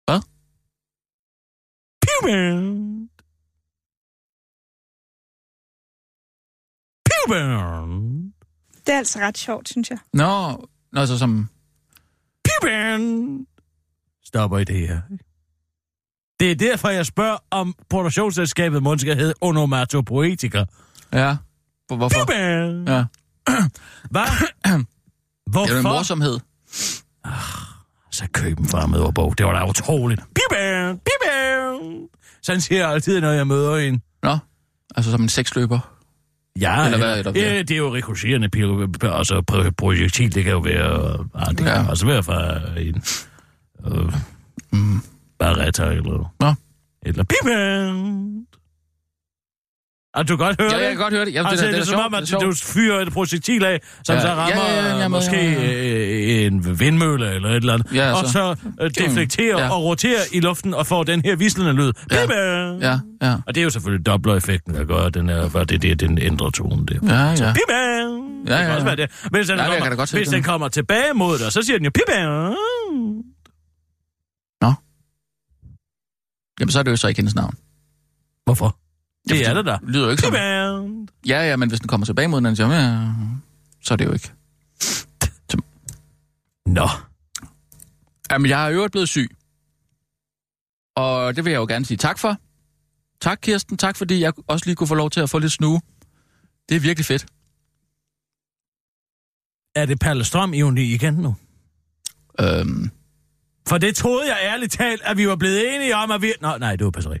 Hvad? 0.05 0.21
Pivbær. 2.01 2.98
Pivbær. 7.33 7.85
Det 8.87 8.93
er 8.93 8.97
altså 8.97 9.19
ret 9.19 9.37
sjovt, 9.37 9.69
synes 9.69 9.89
jeg. 9.89 9.97
Nå, 10.13 10.65
nå 10.93 11.05
så 11.05 11.17
som... 11.17 11.49
Pivbær. 12.43 12.97
Stopper 14.25 14.57
i 14.57 14.63
det 14.63 14.87
her. 14.87 15.01
Det 16.39 16.51
er 16.51 16.55
derfor, 16.55 16.89
jeg 16.89 17.05
spørger, 17.05 17.37
om 17.51 17.73
produktionsselskabet 17.89 18.83
måske 18.83 19.01
skal 19.01 19.15
hedde 19.17 19.33
Onomatopoetica. 19.41 20.65
Ja, 21.13 21.37
hvor- 21.87 21.97
hvorfor? 21.97 22.19
Pivbær. 22.19 22.93
Ja. 22.95 23.05
Hvad? 24.13 24.25
Det 25.49 25.55
er 25.55 25.59
jo 25.59 25.75
en 25.75 25.81
Hvorfor? 25.81 25.81
morsomhed. 25.81 26.39
Så 28.11 28.27
køb 28.33 28.59
en 28.59 28.65
fremmedordbog. 28.67 29.37
Det 29.37 29.45
var 29.45 29.53
da 29.59 29.69
utroligt. 29.69 30.21
Pibær, 30.21 30.93
pibær. 30.93 31.79
Sådan 32.41 32.61
siger 32.61 32.79
jeg 32.81 32.89
altid, 32.89 33.21
når 33.21 33.31
jeg 33.31 33.47
møder 33.47 33.75
en. 33.75 34.01
Nå, 34.23 34.37
altså 34.95 35.11
som 35.11 35.21
en 35.21 35.29
sexløber. 35.29 35.98
Ja, 36.61 36.85
Eller 36.85 36.97
hvad 36.97 37.19
er 37.19 37.23
der 37.23 37.31
ja, 37.41 37.57
det 37.61 37.71
er 37.71 37.77
jo 37.77 37.95
rekurserende 37.95 38.49
pil- 38.55 39.07
altså 39.17 39.43
pro- 39.51 39.69
projektil. 39.77 40.35
Det 40.35 40.43
kan 40.43 40.51
jo 40.53 40.59
være... 40.59 41.25
Ah, 41.35 41.47
det 41.49 41.57
kan 41.57 41.67
Ja. 41.67 41.89
også 41.89 42.05
være 42.05 42.23
fra 42.23 42.57
en... 42.79 43.03
Øh, 43.87 44.13
Mm. 44.71 44.99
barretta 45.39 45.83
eller... 45.85 46.33
Nå. 46.39 46.53
Eller 47.03 47.23
pibær. 47.23 47.93
Og 50.13 50.27
du 50.27 50.37
kan 50.37 50.45
godt 50.45 50.61
høre 50.61 50.71
Ja, 50.71 50.77
det? 50.77 50.83
jeg 50.83 50.91
kan 50.91 50.97
godt 51.01 51.13
høre 51.13 51.25
det. 51.25 51.33
Jamen, 51.33 51.49
altså, 51.49 51.65
det, 51.65 51.73
det, 51.73 51.79
er, 51.79 51.83
det, 51.83 51.91
er 51.91 51.97
som 51.97 52.05
om, 52.05 52.13
at 52.13 52.41
du 52.41 52.53
fyrer 52.55 52.99
et 53.01 53.13
projektil 53.13 53.63
af, 53.65 53.81
som 54.03 54.15
Ja, 54.15 54.21
så 54.21 54.27
ja, 54.27 54.33
rammer 54.35 54.63
ja, 54.65 54.75
ja, 54.75 54.83
jeg 54.85 54.91
er 54.93 54.97
med, 54.97 55.07
måske 55.07 55.35
ja, 55.35 55.51
ja. 55.51 56.39
øh, 56.39 56.45
en 56.45 56.79
vindmølle 56.79 57.35
eller 57.35 57.49
et 57.49 57.55
eller 57.55 57.73
andet. 57.73 57.93
Ja, 57.93 58.11
og 58.13 58.25
så- 58.27 58.31
så 58.31 58.55
øh, 58.81 58.89
deflekterer 58.89 59.59
Ja. 59.59 59.69
og 59.75 59.83
roterer 59.83 60.21
i 60.31 60.39
luften 60.39 60.73
og 60.73 60.87
får 60.87 61.03
den 61.03 61.21
her 61.25 61.35
vislende 61.35 61.73
lyd. 61.73 61.91
Ja. 62.11 62.17
Ja, 62.81 62.99
ja. 63.21 63.35
Og 63.47 63.55
det 63.55 63.61
er 63.61 63.63
jo 63.63 63.69
selvfølgelig 63.69 64.05
dobbler-effekten, 64.05 64.73
der 64.75 64.83
gør, 64.85 65.09
den, 65.09 65.29
er, 65.29 65.49
for 65.49 65.63
det, 65.63 65.81
det, 65.81 65.99
den 65.99 66.17
ændrer 66.17 66.49
tonen 66.49 66.87
der. 66.87 66.95
Ja, 67.03 67.29
ja. 67.29 67.53
Pibær. 67.53 67.75
Ja, 67.75 68.05
Det 68.05 68.47
kan 68.47 68.67
ja, 68.67 68.73
også 68.75 68.77
ja. 68.77 68.83
være 68.83 68.95
det. 68.95 69.09
Hvis 69.31 69.47
den, 69.47 69.57
Ja, 69.57 69.63
jeg 69.63 69.79
kommer, 69.81 69.95
godt 69.95 70.11
hvis 70.11 70.27
den 70.27 70.43
kommer 70.43 70.67
tilbage 70.67 71.13
mod 71.15 71.37
dig, 71.37 71.51
så 71.51 71.61
siger 71.61 71.77
den 71.77 71.85
jo 71.85 71.91
pibær. 71.93 72.53
Jamen, 76.59 76.71
så 76.71 76.79
er 76.79 76.83
det 76.83 76.91
jo 76.91 76.95
så 76.95 77.07
ikke 77.07 77.19
hendes 77.19 77.35
navn. 77.35 77.55
Hvorfor? 78.45 78.77
Det 79.29 79.39
Ja, 79.39 79.49
er 79.49 79.53
det 79.53 79.65
da. 79.65 79.71
Det 79.71 79.89
lyder 79.89 80.05
jo 80.05 80.11
ikke 80.11 80.21
som... 80.23 80.33
Ja, 81.27 81.49
ja, 81.49 81.55
men 81.55 81.69
hvis 81.69 81.79
den 81.79 81.87
kommer 81.87 82.05
tilbage 82.05 82.27
mod 82.27 82.41
den, 82.41 82.55
siger, 82.55 82.69
ja, 82.73 83.07
så 83.83 83.93
er 83.93 83.95
det 83.97 84.05
jo 84.05 84.13
ikke. 84.13 84.31
Nå. 86.65 86.87
Jamen, 88.31 88.49
jeg 88.49 88.65
er 88.65 88.69
i 88.69 88.73
øvrigt 88.73 88.91
blevet 88.91 89.09
syg. 89.09 89.29
Og 90.95 91.35
det 91.35 91.45
vil 91.45 91.51
jeg 91.51 91.57
jo 91.59 91.65
gerne 91.65 91.85
sige 91.85 91.97
tak 91.97 92.19
for. 92.19 92.37
Tak, 93.21 93.39
Kirsten. 93.41 93.77
Tak, 93.77 93.95
fordi 93.97 94.19
jeg 94.21 94.33
også 94.47 94.65
lige 94.65 94.75
kunne 94.75 94.87
få 94.87 94.95
lov 94.95 95.09
til 95.09 95.19
at 95.21 95.29
få 95.29 95.39
lidt 95.39 95.51
snue. 95.51 95.81
Det 96.69 96.75
er 96.75 96.79
virkelig 96.79 97.05
fedt. 97.05 97.25
Er 99.75 99.85
det 99.85 99.99
Palle 99.99 100.23
Strøm 100.25 100.53
ironi 100.53 100.81
igen 100.93 101.13
nu? 101.13 101.35
Øhm, 102.39 102.91
For 103.67 103.77
det 103.77 103.95
troede 103.95 104.27
jeg 104.27 104.37
ærligt 104.53 104.71
talt, 104.71 105.01
at 105.01 105.17
vi 105.17 105.27
var 105.27 105.35
blevet 105.35 105.75
enige 105.75 105.95
om, 105.95 106.11
at 106.11 106.21
vi... 106.21 106.33
Nå, 106.41 106.57
nej, 106.57 106.75
det 106.75 106.85
var 106.85 106.91
passeri. 106.91 107.17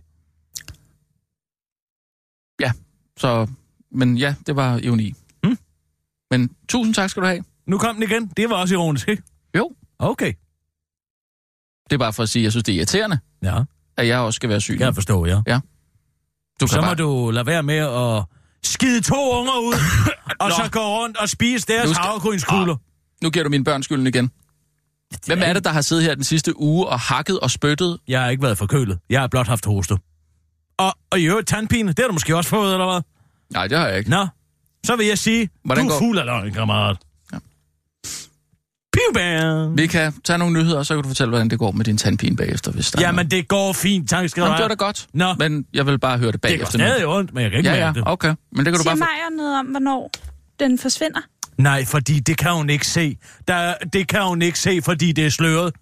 Ja, 2.59 2.71
så... 3.17 3.47
Men 3.91 4.17
ja, 4.17 4.35
det 4.47 4.55
var 4.55 4.77
ironi. 4.77 5.13
Hmm? 5.43 5.57
Men 6.31 6.49
tusind 6.69 6.95
tak 6.95 7.09
skal 7.09 7.21
du 7.23 7.27
have. 7.27 7.43
Nu 7.67 7.77
kom 7.77 7.95
den 7.95 8.03
igen. 8.03 8.27
Det 8.37 8.49
var 8.49 8.55
også 8.55 8.75
ironisk, 8.75 9.07
ikke? 9.07 9.23
Jo, 9.57 9.71
Okay. 9.99 10.33
det 11.89 11.93
er 11.93 11.97
bare 11.97 12.13
for 12.13 12.23
at 12.23 12.29
sige, 12.29 12.41
at 12.41 12.43
jeg 12.43 12.51
synes, 12.51 12.63
det 12.63 12.71
er 12.71 12.77
irriterende, 12.77 13.19
Ja, 13.43 13.59
at 13.97 14.07
jeg 14.07 14.19
også 14.19 14.35
skal 14.35 14.49
være 14.49 14.61
syg. 14.61 14.77
jeg 14.79 14.95
forstå, 14.95 15.25
ja. 15.25 15.35
du 16.61 16.67
Så 16.67 16.75
må 16.75 16.81
bare... 16.81 16.95
du 16.95 17.31
lade 17.31 17.45
være 17.45 17.63
med 17.63 17.77
at 17.77 18.23
skide 18.63 19.01
to 19.01 19.39
unger 19.39 19.59
ud, 19.59 19.73
og 20.41 20.49
Nå. 20.49 20.55
så 20.55 20.69
gå 20.71 20.79
rundt 20.79 21.17
og 21.17 21.29
spise 21.29 21.67
deres 21.67 21.87
Nu 21.87 21.93
skal... 21.93 21.95
skal- 21.95 22.05
havregrynskugler. 22.05 22.75
Nu 23.23 23.29
giver 23.29 23.43
du 23.43 23.49
mine 23.49 23.63
børn 23.63 23.83
skylden 23.83 24.07
igen. 24.07 24.31
Hvem 25.25 25.39
er 25.41 25.53
det, 25.53 25.63
der 25.63 25.69
har 25.69 25.81
siddet 25.81 26.03
her 26.05 26.15
den 26.15 26.23
sidste 26.23 26.59
uge 26.59 26.87
og 26.87 26.99
hakket 26.99 27.39
og 27.39 27.51
spyttet? 27.51 27.99
Jeg 28.07 28.21
har 28.21 28.29
ikke 28.29 28.43
været 28.43 28.57
forkølet. 28.57 28.99
Jeg 29.09 29.21
har 29.21 29.27
blot 29.27 29.47
haft 29.47 29.65
hoste. 29.65 29.97
Og, 30.79 30.93
og 31.11 31.19
i 31.19 31.23
øvrigt 31.25 31.47
tandpine, 31.47 31.87
det 31.89 31.99
har 31.99 32.07
du 32.07 32.13
måske 32.13 32.35
også 32.37 32.49
fået, 32.49 32.73
eller 32.73 32.91
hvad? 32.91 33.01
Nej, 33.53 33.67
det 33.67 33.77
har 33.77 33.87
jeg 33.87 33.97
ikke. 33.97 34.09
Nå, 34.09 34.27
så 34.85 34.95
vil 34.95 35.05
jeg 35.07 35.17
sige, 35.17 35.49
Hvordan 35.63 35.83
du 35.85 35.89
er 35.89 35.93
går- 35.93 35.99
fuld 35.99 36.19
af 36.19 36.25
løgn, 36.25 36.53
kammerat. 36.53 36.97
Ja. 37.33 37.37
Piu 38.93 39.13
bam. 39.13 39.77
Vi 39.77 39.87
kan 39.87 40.13
tage 40.23 40.37
nogle 40.37 40.53
nyheder, 40.59 40.77
og 40.77 40.85
så 40.85 40.95
kan 40.95 41.03
du 41.03 41.09
fortælle, 41.09 41.29
hvordan 41.29 41.49
det 41.49 41.59
går 41.59 41.71
med 41.71 41.85
din 41.85 41.97
tandpine 41.97 42.35
bagefter, 42.35 42.71
hvis 42.71 42.91
der 42.91 42.99
er. 42.99 43.05
Jamen, 43.05 43.31
det 43.31 43.47
går 43.47 43.73
fint, 43.73 44.09
tak 44.09 44.29
skal 44.29 44.41
du 44.41 44.45
Jamen, 44.45 44.51
det 44.51 44.57
have. 44.57 44.69
var 44.69 44.75
da 44.75 44.85
godt. 44.85 45.07
Nå. 45.13 45.33
Men 45.33 45.65
jeg 45.73 45.85
vil 45.85 45.99
bare 45.99 46.17
høre 46.17 46.27
det 46.27 46.33
Det 46.33 46.41
bagefter. 46.41 46.65
går 46.65 46.85
stadig 46.87 47.07
ondt, 47.07 47.33
men 47.33 47.43
jeg 47.43 47.51
kan 47.51 47.57
ikke 47.57 47.69
Ja, 47.69 47.75
mærke 47.75 47.99
ja, 47.99 48.03
det. 48.05 48.11
okay. 48.11 48.35
Men 48.51 48.57
det 48.57 48.65
kan 48.65 48.73
du 48.73 48.77
Siger 48.83 48.89
bare... 48.89 48.95
Maja 48.97 49.37
noget 49.37 49.59
om, 49.59 49.65
hvornår 49.65 50.11
den 50.59 50.79
forsvinder? 50.79 51.19
Nej, 51.57 51.85
fordi 51.85 52.19
det 52.19 52.37
kan 52.37 52.51
hun 52.53 52.69
ikke 52.69 52.87
se. 52.87 53.17
Der, 53.47 53.73
det 53.93 54.07
kan 54.07 54.23
hun 54.23 54.41
ikke 54.41 54.59
se, 54.59 54.81
fordi 54.83 55.11
det 55.11 55.25
er 55.25 55.29
sløret. 55.29 55.73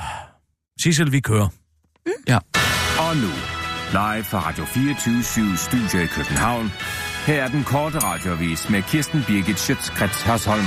Sissel, 0.82 1.12
vi 1.12 1.20
kører. 1.20 1.48
Ja. 2.28 2.38
Og 2.98 3.16
nu, 3.16 3.28
live 3.92 4.24
fra 4.24 4.48
Radio 4.48 4.64
24 4.64 5.56
Studio 5.56 6.04
i 6.04 6.06
København. 6.06 6.72
Her 7.26 7.42
er 7.42 7.48
den 7.48 7.64
korte 7.64 7.98
radiovis 7.98 8.70
med 8.70 8.82
Kirsten 8.82 9.24
Birgit 9.26 9.60
Schøtzgrads 9.60 10.22
Hasholm. 10.22 10.64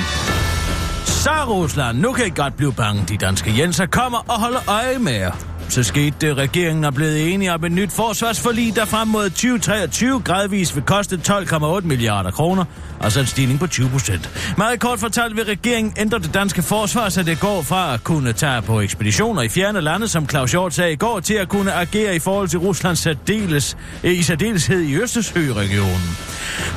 Så 1.05 1.31
Rusland, 1.47 1.99
nu 1.99 2.11
kan 2.13 2.25
I 2.27 2.29
godt 2.29 2.57
blive 2.57 2.73
bange. 2.73 3.03
De 3.09 3.17
danske 3.17 3.53
Jenser 3.59 3.85
kommer 3.85 4.17
og 4.17 4.39
holder 4.39 4.69
øje 4.69 4.99
med 4.99 5.13
jer. 5.13 5.31
Så 5.69 5.83
skete 5.83 6.15
det, 6.21 6.37
regeringen 6.37 6.83
er 6.83 6.91
blevet 6.91 7.33
enige 7.33 7.53
om 7.53 7.65
et 7.65 7.71
nyt 7.71 7.91
forsvarsforlig, 7.91 8.75
der 8.75 8.85
frem 8.85 9.07
mod 9.07 9.29
2023 9.29 10.21
gradvist 10.21 10.75
vil 10.75 10.83
koste 10.83 11.19
12,8 11.27 11.81
milliarder 11.81 12.31
kroner, 12.31 12.65
altså 13.03 13.19
en 13.19 13.25
stigning 13.25 13.59
på 13.59 13.67
20 13.67 13.89
procent. 13.89 14.53
Meget 14.57 14.79
kort 14.79 14.99
fortalt 14.99 15.35
vil 15.35 15.45
regeringen 15.45 15.93
ændre 15.97 16.19
det 16.19 16.33
danske 16.33 16.61
forsvar, 16.61 17.09
så 17.09 17.23
det 17.23 17.39
går 17.39 17.61
fra 17.61 17.93
at 17.93 18.03
kunne 18.03 18.33
tage 18.33 18.61
på 18.61 18.81
ekspeditioner 18.81 19.41
i 19.41 19.49
fjerne 19.49 19.81
lande, 19.81 20.07
som 20.07 20.29
Claus 20.29 20.51
Hjort 20.51 20.73
sagde 20.73 20.93
i 20.93 20.95
går, 20.95 21.19
til 21.19 21.33
at 21.33 21.49
kunne 21.49 21.73
agere 21.73 22.15
i 22.15 22.19
forhold 22.19 22.47
til 22.47 22.59
Ruslands 22.59 22.99
særdeles, 22.99 23.77
eh, 24.03 24.19
i 24.19 24.23
særdeleshed 24.23 24.81
i 24.81 24.95
Østersøregionen. 24.95 26.17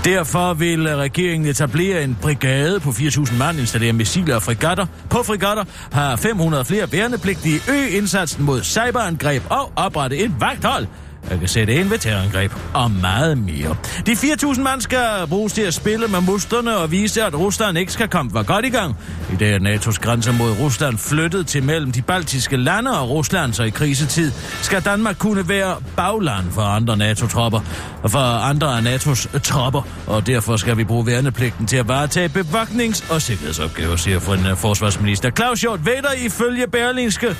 Derfor 0.04 0.54
vil 0.54 0.96
regeringen 0.96 1.48
etablere 1.48 2.04
en 2.04 2.18
brigade 2.22 2.80
på 2.80 2.90
4.000 2.90 3.38
mand, 3.38 3.58
installere 3.58 3.92
missiler 3.92 4.34
og 4.34 4.42
frigatter. 4.42 4.86
På 5.10 5.22
frigatter 5.22 5.64
har 5.92 6.16
500 6.16 6.64
flere 6.64 6.92
værnepligtige 6.92 7.60
øge 7.68 7.90
indsatsen 7.90 8.44
mod 8.44 8.62
cyberangreb 8.62 9.42
og 9.50 9.72
oprette 9.76 10.16
et 10.16 10.32
vagthold, 10.40 10.86
der 11.28 11.36
kan 11.38 11.48
sætte 11.48 11.74
ind 11.74 11.88
ved 11.88 11.98
terrorangreb 11.98 12.52
og 12.74 12.90
meget 12.90 13.38
mere. 13.38 13.76
De 14.06 14.12
4.000 14.12 14.60
mand 14.60 14.80
skal 14.80 15.26
bruges 15.28 15.52
til 15.52 15.62
at 15.62 15.74
spille 15.74 16.08
med 16.08 16.20
musterne 16.20 16.76
og 16.76 16.90
vise, 16.90 17.22
at 17.22 17.34
Rusland 17.34 17.78
ikke 17.78 17.92
skal 17.92 18.08
komme 18.08 18.30
for 18.30 18.42
godt 18.42 18.64
i 18.64 18.68
gang. 18.68 18.96
I 19.32 19.36
dag 19.36 19.54
er 19.54 19.58
NATO's 19.58 20.00
grænser 20.00 20.32
mod 20.32 20.50
Rusland 20.60 20.98
flyttet 20.98 21.46
til 21.46 21.62
mellem 21.62 21.92
de 21.92 22.02
baltiske 22.02 22.56
lande 22.56 23.00
og 23.00 23.10
Rusland, 23.10 23.52
så 23.52 23.62
i 23.62 23.70
krisetid 23.70 24.32
skal 24.62 24.82
Danmark 24.82 25.18
kunne 25.18 25.48
være 25.48 25.76
bagland 25.96 26.50
for 26.50 26.62
andre 26.62 26.96
NATO-tropper 26.96 27.60
og 28.02 28.10
for 28.10 28.18
andre 28.18 28.76
af 28.76 28.82
NATO's 28.82 29.38
tropper, 29.38 29.82
og 30.06 30.26
derfor 30.26 30.56
skal 30.56 30.76
vi 30.76 30.84
bruge 30.84 31.06
værnepligten 31.06 31.66
til 31.66 31.76
at 31.76 31.88
varetage 31.88 32.28
bevogtnings- 32.28 33.12
og 33.14 33.22
sikkerhedsopgaver, 33.22 33.96
siger 33.96 34.18
for 34.18 34.34
en 34.34 34.46
øh, 34.46 34.56
forsvarsminister. 34.56 35.30
Claus 35.30 35.60
Hjort 35.60 35.86
Vedder 35.86 36.12
ifølge 36.12 36.66
Berlingske 36.66 37.36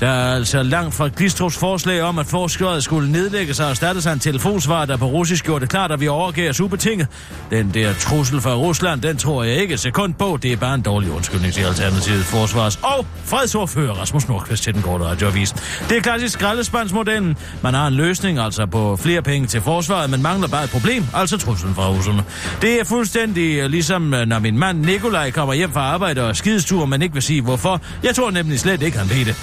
der 0.00 0.08
er 0.08 0.34
altså 0.34 0.62
langt 0.62 0.94
fra 0.94 1.08
Glistrups 1.16 1.58
forslag 1.58 2.02
om, 2.02 2.18
at 2.18 2.26
forsvaret 2.26 2.84
skulle 2.84 3.12
nedlægges 3.12 3.60
og 3.60 3.70
erstatte 3.70 4.02
sig 4.02 4.12
en 4.12 4.18
telefonsvar, 4.18 4.84
der 4.84 4.96
på 4.96 5.06
russisk 5.06 5.44
gjorde 5.44 5.60
det 5.60 5.68
klart, 5.68 5.92
at 5.92 6.00
vi 6.00 6.08
overgav 6.08 6.50
os 6.50 6.60
ubetinget. 6.60 7.08
Den 7.50 7.70
der 7.74 7.94
trussel 7.94 8.40
fra 8.40 8.54
Rusland, 8.54 9.00
den 9.02 9.16
tror 9.16 9.44
jeg 9.44 9.56
ikke 9.56 9.78
sekund 9.78 10.14
på. 10.14 10.38
Det 10.42 10.52
er 10.52 10.56
bare 10.56 10.74
en 10.74 10.82
dårlig 10.82 11.10
undskyldning 11.10 11.54
til 11.54 11.62
Alternativet 11.62 12.24
Forsvars 12.24 12.76
og 12.82 13.06
fredsordfører 13.24 13.92
Rasmus 13.92 14.28
Nordqvist 14.28 14.62
til 14.62 14.74
den 14.74 14.82
korte 14.82 15.04
radioavis. 15.04 15.52
Det 15.88 15.96
er 15.96 16.00
klassisk 16.00 16.32
skraldespandsmodellen. 16.32 17.36
Man 17.62 17.74
har 17.74 17.86
en 17.86 17.94
løsning, 17.94 18.38
altså 18.38 18.66
på 18.66 18.96
flere 18.96 19.22
penge 19.22 19.46
til 19.46 19.60
forsvaret, 19.60 20.10
men 20.10 20.22
mangler 20.22 20.48
bare 20.48 20.64
et 20.64 20.70
problem, 20.70 21.04
altså 21.14 21.38
truslen 21.38 21.74
fra 21.74 21.88
russerne. 21.88 22.24
Det 22.62 22.80
er 22.80 22.84
fuldstændig 22.84 23.58
øh, 23.58 23.70
ligesom, 23.70 24.14
øh, 24.14 24.26
når 24.26 24.38
min 24.38 24.58
mand 24.58 24.80
Nikolaj 24.80 25.30
kommer 25.30 25.54
hjem 25.54 25.72
fra 25.72 25.80
arbejde 25.80 26.28
og 26.28 26.36
skidestur, 26.36 26.86
men 26.86 27.02
ikke 27.02 27.12
vil 27.12 27.22
sige 27.22 27.42
hvorfor. 27.42 27.80
Jeg 28.02 28.14
tror 28.14 28.30
nemlig 28.30 28.60
slet 28.60 28.82
ikke, 28.82 28.98
han 28.98 29.10
ved 29.10 29.24
det. 29.24 29.36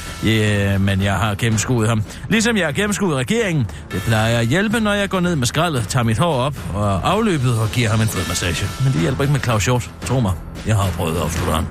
Øh, 0.47 0.81
men 0.81 1.01
jeg 1.01 1.13
har 1.13 1.35
gennemskuet 1.35 1.87
ham. 1.89 2.03
Ligesom 2.29 2.57
jeg 2.57 2.65
har 2.65 2.71
gennemskuet 2.71 3.15
regeringen. 3.17 3.67
Det 3.91 4.01
plejer 4.01 4.39
at 4.39 4.47
hjælpe, 4.47 4.79
når 4.79 4.93
jeg 4.93 5.09
går 5.09 5.19
ned 5.19 5.35
med 5.35 5.47
skraldet, 5.47 5.87
tager 5.87 6.03
mit 6.03 6.17
hår 6.17 6.33
op 6.33 6.55
og 6.73 7.09
afløbet 7.11 7.59
og 7.59 7.69
giver 7.69 7.89
ham 7.89 8.01
en 8.01 8.07
fodmassage. 8.07 8.65
Men 8.83 8.93
det 8.93 9.01
hjælper 9.01 9.23
ikke 9.23 9.33
med 9.33 9.41
Claus 9.41 9.65
Hjort. 9.65 9.91
Tro 10.05 10.19
mig, 10.19 10.33
jeg 10.67 10.75
har 10.75 10.89
prøvet 10.91 11.15
at 11.15 11.21
afslutte 11.21 11.53
ham. 11.53 11.65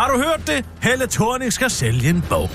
Har 0.00 0.08
du 0.08 0.16
hørt 0.16 0.46
det? 0.46 0.64
Helle 0.82 1.06
Thorning 1.06 1.52
skal 1.52 1.70
sælge 1.70 2.08
en 2.08 2.24
bog. 2.28 2.50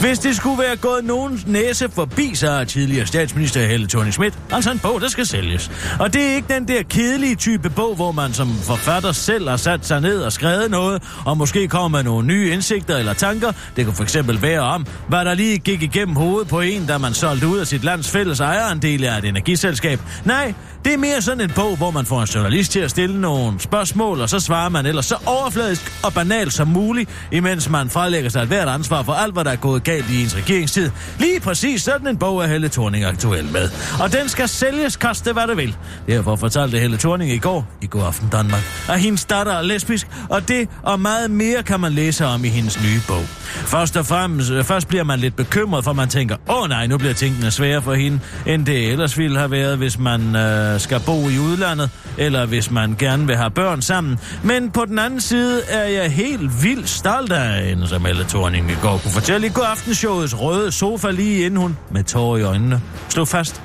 Hvis 0.00 0.18
det 0.18 0.36
skulle 0.36 0.58
være 0.58 0.76
gået 0.76 1.04
nogen 1.04 1.40
næse 1.46 1.88
forbi, 1.88 2.34
så 2.34 2.50
er 2.50 2.64
tidligere 2.64 3.06
statsminister 3.06 3.66
Helle 3.66 3.86
thorning 3.86 4.12
Schmidt 4.12 4.38
altså 4.52 4.70
en 4.72 4.78
bog, 4.78 5.00
der 5.00 5.08
skal 5.08 5.26
sælges. 5.26 5.70
Og 6.00 6.12
det 6.12 6.30
er 6.30 6.34
ikke 6.34 6.54
den 6.54 6.68
der 6.68 6.82
kedelige 6.82 7.34
type 7.34 7.70
bog, 7.70 7.94
hvor 7.94 8.12
man 8.12 8.32
som 8.32 8.48
forfatter 8.62 9.12
selv 9.12 9.48
har 9.48 9.56
sat 9.56 9.86
sig 9.86 10.00
ned 10.00 10.22
og 10.22 10.32
skrevet 10.32 10.70
noget, 10.70 11.02
og 11.26 11.36
måske 11.36 11.68
kommer 11.68 11.88
med 11.88 12.04
nogle 12.04 12.26
nye 12.26 12.50
indsigter 12.50 12.96
eller 12.96 13.12
tanker. 13.12 13.52
Det 13.76 13.84
kunne 13.84 13.96
for 13.96 14.02
eksempel 14.02 14.42
være 14.42 14.60
om, 14.60 14.86
hvad 15.08 15.24
der 15.24 15.34
lige 15.34 15.58
gik 15.58 15.82
igennem 15.82 16.16
hovedet 16.16 16.48
på 16.48 16.60
en, 16.60 16.86
da 16.86 16.98
man 16.98 17.14
solgte 17.14 17.46
ud 17.46 17.58
af 17.58 17.66
sit 17.66 17.84
lands 17.84 18.10
fælles 18.10 18.40
ejerandel 18.40 19.04
af 19.04 19.18
et 19.18 19.24
energiselskab. 19.24 20.00
Nej, 20.24 20.54
det 20.86 20.94
er 20.94 20.98
mere 20.98 21.22
sådan 21.22 21.40
en 21.40 21.50
bog, 21.54 21.76
hvor 21.76 21.90
man 21.90 22.06
får 22.06 22.20
en 22.20 22.26
journalist 22.26 22.72
til 22.72 22.80
at 22.80 22.90
stille 22.90 23.20
nogle 23.20 23.60
spørgsmål, 23.60 24.20
og 24.20 24.28
så 24.28 24.40
svarer 24.40 24.68
man 24.68 24.86
ellers 24.86 25.06
så 25.06 25.16
overfladisk 25.26 25.92
og 26.04 26.12
banalt 26.12 26.52
som 26.52 26.68
muligt, 26.68 27.10
imens 27.32 27.70
man 27.70 27.90
frelægger 27.90 28.30
sig 28.30 28.42
et 28.42 28.48
hvert 28.48 28.68
ansvar 28.68 29.02
for 29.02 29.12
alt, 29.12 29.32
hvad 29.32 29.44
der 29.44 29.50
er 29.50 29.56
gået 29.56 29.84
galt 29.84 30.10
i 30.10 30.22
ens 30.22 30.36
regeringstid. 30.36 30.90
Lige 31.18 31.40
præcis 31.40 31.82
sådan 31.82 32.06
en 32.06 32.16
bog 32.16 32.42
er 32.42 32.46
Helle 32.46 32.68
Thorning 32.68 33.04
aktuel 33.04 33.44
med. 33.52 33.70
Og 34.00 34.12
den 34.12 34.28
skal 34.28 34.48
sælges, 34.48 34.96
koste 34.96 35.32
hvad 35.32 35.46
det 35.46 35.56
vil. 35.56 35.76
Derfor 36.08 36.36
fortalte 36.36 36.78
Helle 36.78 36.96
Thorning 36.96 37.30
i 37.30 37.38
går, 37.38 37.66
i 37.82 37.86
God 37.90 38.02
Aften 38.02 38.28
Danmark, 38.32 38.62
at 38.88 39.00
hendes 39.00 39.24
datter 39.24 39.52
er 39.52 39.62
lesbisk, 39.62 40.06
og 40.28 40.48
det 40.48 40.68
og 40.82 41.00
meget 41.00 41.30
mere 41.30 41.62
kan 41.62 41.80
man 41.80 41.92
læse 41.92 42.26
om 42.26 42.44
i 42.44 42.48
hendes 42.48 42.82
nye 42.82 43.00
bog. 43.08 43.24
Først 43.46 43.96
og 43.96 44.06
fremmest, 44.06 44.50
øh, 44.50 44.64
først 44.64 44.88
bliver 44.88 45.04
man 45.04 45.18
lidt 45.18 45.36
bekymret, 45.36 45.84
for 45.84 45.92
man 45.92 46.08
tænker, 46.08 46.36
åh 46.48 46.62
oh, 46.62 46.68
nej, 46.68 46.86
nu 46.86 46.98
bliver 46.98 47.14
tingene 47.14 47.50
sværere 47.50 47.82
for 47.82 47.94
hende, 47.94 48.20
end 48.46 48.66
det 48.66 48.92
ellers 48.92 49.18
ville 49.18 49.38
have 49.38 49.50
været, 49.50 49.78
hvis 49.78 49.98
man 49.98 50.36
øh, 50.36 50.75
skal 50.78 51.00
bo 51.00 51.28
i 51.28 51.38
udlandet, 51.38 51.90
eller 52.18 52.46
hvis 52.46 52.70
man 52.70 52.96
gerne 52.98 53.26
vil 53.26 53.36
have 53.36 53.50
børn 53.50 53.82
sammen. 53.82 54.18
Men 54.42 54.70
på 54.70 54.84
den 54.84 54.98
anden 54.98 55.20
side 55.20 55.62
er 55.68 55.84
jeg 55.84 56.10
helt 56.12 56.62
vildt 56.62 56.88
stolt 56.88 57.32
af 57.32 57.64
hende, 57.64 57.88
som 57.88 58.06
Elle 58.06 58.24
Thorning 58.24 58.70
i 58.70 58.74
går 58.82 58.98
kunne 58.98 59.12
fortælle 59.12 59.46
i 59.46 59.50
går 59.50 59.64
Aftenshowets 59.64 60.40
røde 60.40 60.72
sofa 60.72 61.10
lige 61.10 61.44
inden 61.44 61.60
hun, 61.60 61.76
med 61.90 62.04
tårer 62.04 62.38
i 62.38 62.42
øjnene, 62.42 62.80
slog 63.08 63.28
fast, 63.28 63.62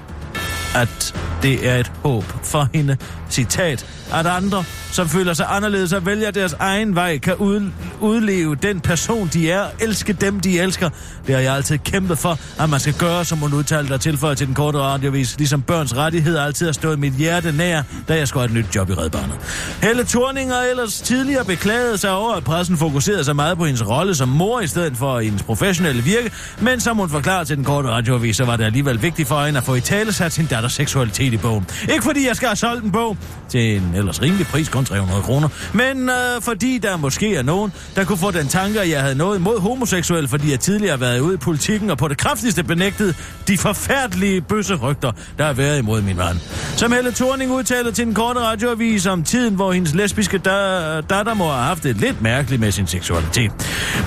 at 0.76 1.16
det 1.44 1.70
er 1.70 1.78
et 1.78 1.92
håb 2.04 2.24
for 2.44 2.70
hende, 2.74 2.98
citat, 3.30 3.86
at 4.14 4.28
andre, 4.28 4.64
som 4.92 5.10
føler 5.10 5.34
sig 5.34 5.46
anderledes 5.50 5.94
og 5.94 6.06
vælger 6.06 6.32
deres 6.32 6.56
egen 6.60 6.96
vej, 6.96 7.18
kan 7.18 7.36
ud, 7.36 7.72
udleve 8.00 8.56
den 8.56 8.80
person, 8.80 9.30
de 9.34 9.52
er, 9.52 9.66
elske 9.80 10.14
dem, 10.14 10.40
de 10.40 10.60
elsker. 10.60 10.90
Det 11.28 11.36
har 11.36 11.42
jeg 11.42 11.56
altid 11.56 11.78
kæmpet 11.78 12.18
for, 12.18 12.40
at 12.64 12.70
man 12.70 12.80
skal 12.80 12.94
gøre, 12.94 13.26
som 13.26 13.38
hun 13.38 13.54
udtalte 13.54 13.94
og 13.94 14.02
tilføjer 14.02 14.36
til 14.36 14.48
den 14.48 14.56
korte 14.56 14.80
radiovis, 14.80 15.38
ligesom 15.38 15.62
børns 15.62 15.98
rettigheder 15.98 16.44
altid 16.44 16.66
har 16.66 16.74
stået 16.74 17.00
mit 17.00 17.14
hjerte 17.14 17.52
nær, 17.52 17.82
da 18.08 18.16
jeg 18.16 18.28
skulle 18.28 18.48
have 18.48 18.60
et 18.60 18.66
nyt 18.66 18.76
job 18.76 18.90
i 18.90 18.94
Red 18.94 19.10
Barnet. 19.10 19.36
Helle 19.82 20.04
Thorning 20.04 20.52
har 20.52 20.62
ellers 20.62 21.02
tidligere 21.02 21.46
beklaget 21.46 22.00
sig 22.00 22.12
over, 22.12 22.34
at 22.34 22.44
pressen 22.44 22.78
fokuserede 22.78 23.24
så 23.24 23.34
meget 23.34 23.58
på 23.58 23.66
hendes 23.66 23.88
rolle 23.88 24.16
som 24.16 24.30
mor 24.30 24.62
i 24.62 24.68
stedet 24.68 24.98
for 24.98 25.20
hendes 25.20 25.44
professionelle 25.44 26.04
virke, 26.04 26.32
men 26.62 26.80
som 26.80 26.98
hun 26.98 27.10
forklarede 27.10 27.46
til 27.46 27.58
den 27.58 27.66
korte 27.66 27.90
radioavis, 27.90 28.38
så 28.38 28.46
var 28.46 28.56
det 28.58 28.64
alligevel 28.64 29.02
vigtigt 29.02 29.28
for 29.28 29.46
hende 29.46 29.58
at 29.58 29.64
få 29.64 29.76
i 29.76 29.82
tale 29.82 30.14
sat 30.14 30.34
sin 30.34 30.46
datters 30.46 30.74
seksualitet 30.74 31.31
i 31.34 31.38
bogen. 31.38 31.68
Ikke 31.90 32.04
fordi 32.04 32.28
jeg 32.28 32.36
skal 32.36 32.48
have 32.48 32.56
solgt 32.56 32.84
en 32.84 32.92
bog 32.92 33.18
til 33.50 33.76
en 33.78 33.92
ellers 33.96 34.22
rimelig 34.22 34.48
pris, 34.48 34.70
kun 34.70 34.86
300 34.86 35.22
kroner, 35.22 35.50
men 35.74 36.10
øh, 36.10 36.42
fordi 36.42 36.78
der 36.78 36.98
måske 36.98 37.36
er 37.36 37.44
nogen, 37.44 37.72
der 37.96 38.04
kunne 38.04 38.18
få 38.18 38.32
den 38.32 38.48
tanke, 38.48 38.82
at 38.82 38.90
jeg 38.90 39.02
havde 39.02 39.16
noget 39.16 39.38
imod 39.40 39.60
homoseksuel, 39.60 40.28
fordi 40.28 40.52
jeg 40.52 40.60
tidligere 40.60 40.92
har 40.92 40.98
været 40.98 41.20
ude 41.20 41.34
i 41.34 41.38
politikken 41.38 41.90
og 41.90 41.98
på 41.98 42.08
det 42.08 42.18
kraftigste 42.18 42.64
benægtet 42.64 43.16
de 43.48 43.58
forfærdelige 43.58 44.42
bøsserygter, 44.42 45.12
der 45.38 45.46
har 45.46 45.54
været 45.54 45.80
imod 45.80 46.02
min 46.02 46.18
mand. 46.18 46.38
Som 46.78 46.92
Helle 46.92 47.12
Thorning 47.12 47.52
udtaler 47.52 47.92
til 47.92 48.08
en 48.08 48.14
korte 48.14 48.40
radioavis 48.40 49.06
om 49.08 49.24
tiden, 49.24 49.56
hvor 49.56 49.72
hendes 49.72 49.94
lesbiske 49.94 50.38
da- 50.38 51.02
datter 51.02 51.34
må 51.34 51.44
have 51.52 51.64
haft 51.64 51.84
det 51.84 51.98
lidt 51.98 52.22
mærkeligt 52.22 52.60
med 52.60 52.72
sin 52.72 52.88
seksualitet. 52.88 53.52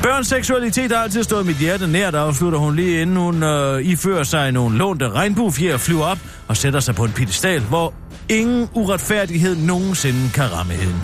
Børns 0.03 0.29
seksualitet 0.29 0.93
har 0.93 0.99
altid 1.03 1.23
stået 1.23 1.47
mit 1.47 1.57
hjerte 1.57 1.87
nært, 1.87 2.15
afslutter 2.15 2.59
hun 2.59 2.77
lige 2.77 3.01
inden 3.03 3.17
hun 3.17 3.43
øh, 3.43 3.83
ifører 3.83 4.23
sig 4.25 4.53
nogle 4.53 4.79
lånte 4.79 5.11
regnbuefjer, 5.11 5.77
flyver 5.77 6.05
op 6.05 6.19
og 6.49 6.57
sætter 6.57 6.81
sig 6.81 6.95
på 6.95 7.05
en 7.05 7.13
pedestal, 7.13 7.61
hvor 7.61 7.95
ingen 8.29 8.69
uretfærdighed 8.75 9.57
nogensinde 9.57 10.31
kan 10.35 10.53
ramme 10.53 10.73
hende. 10.73 11.01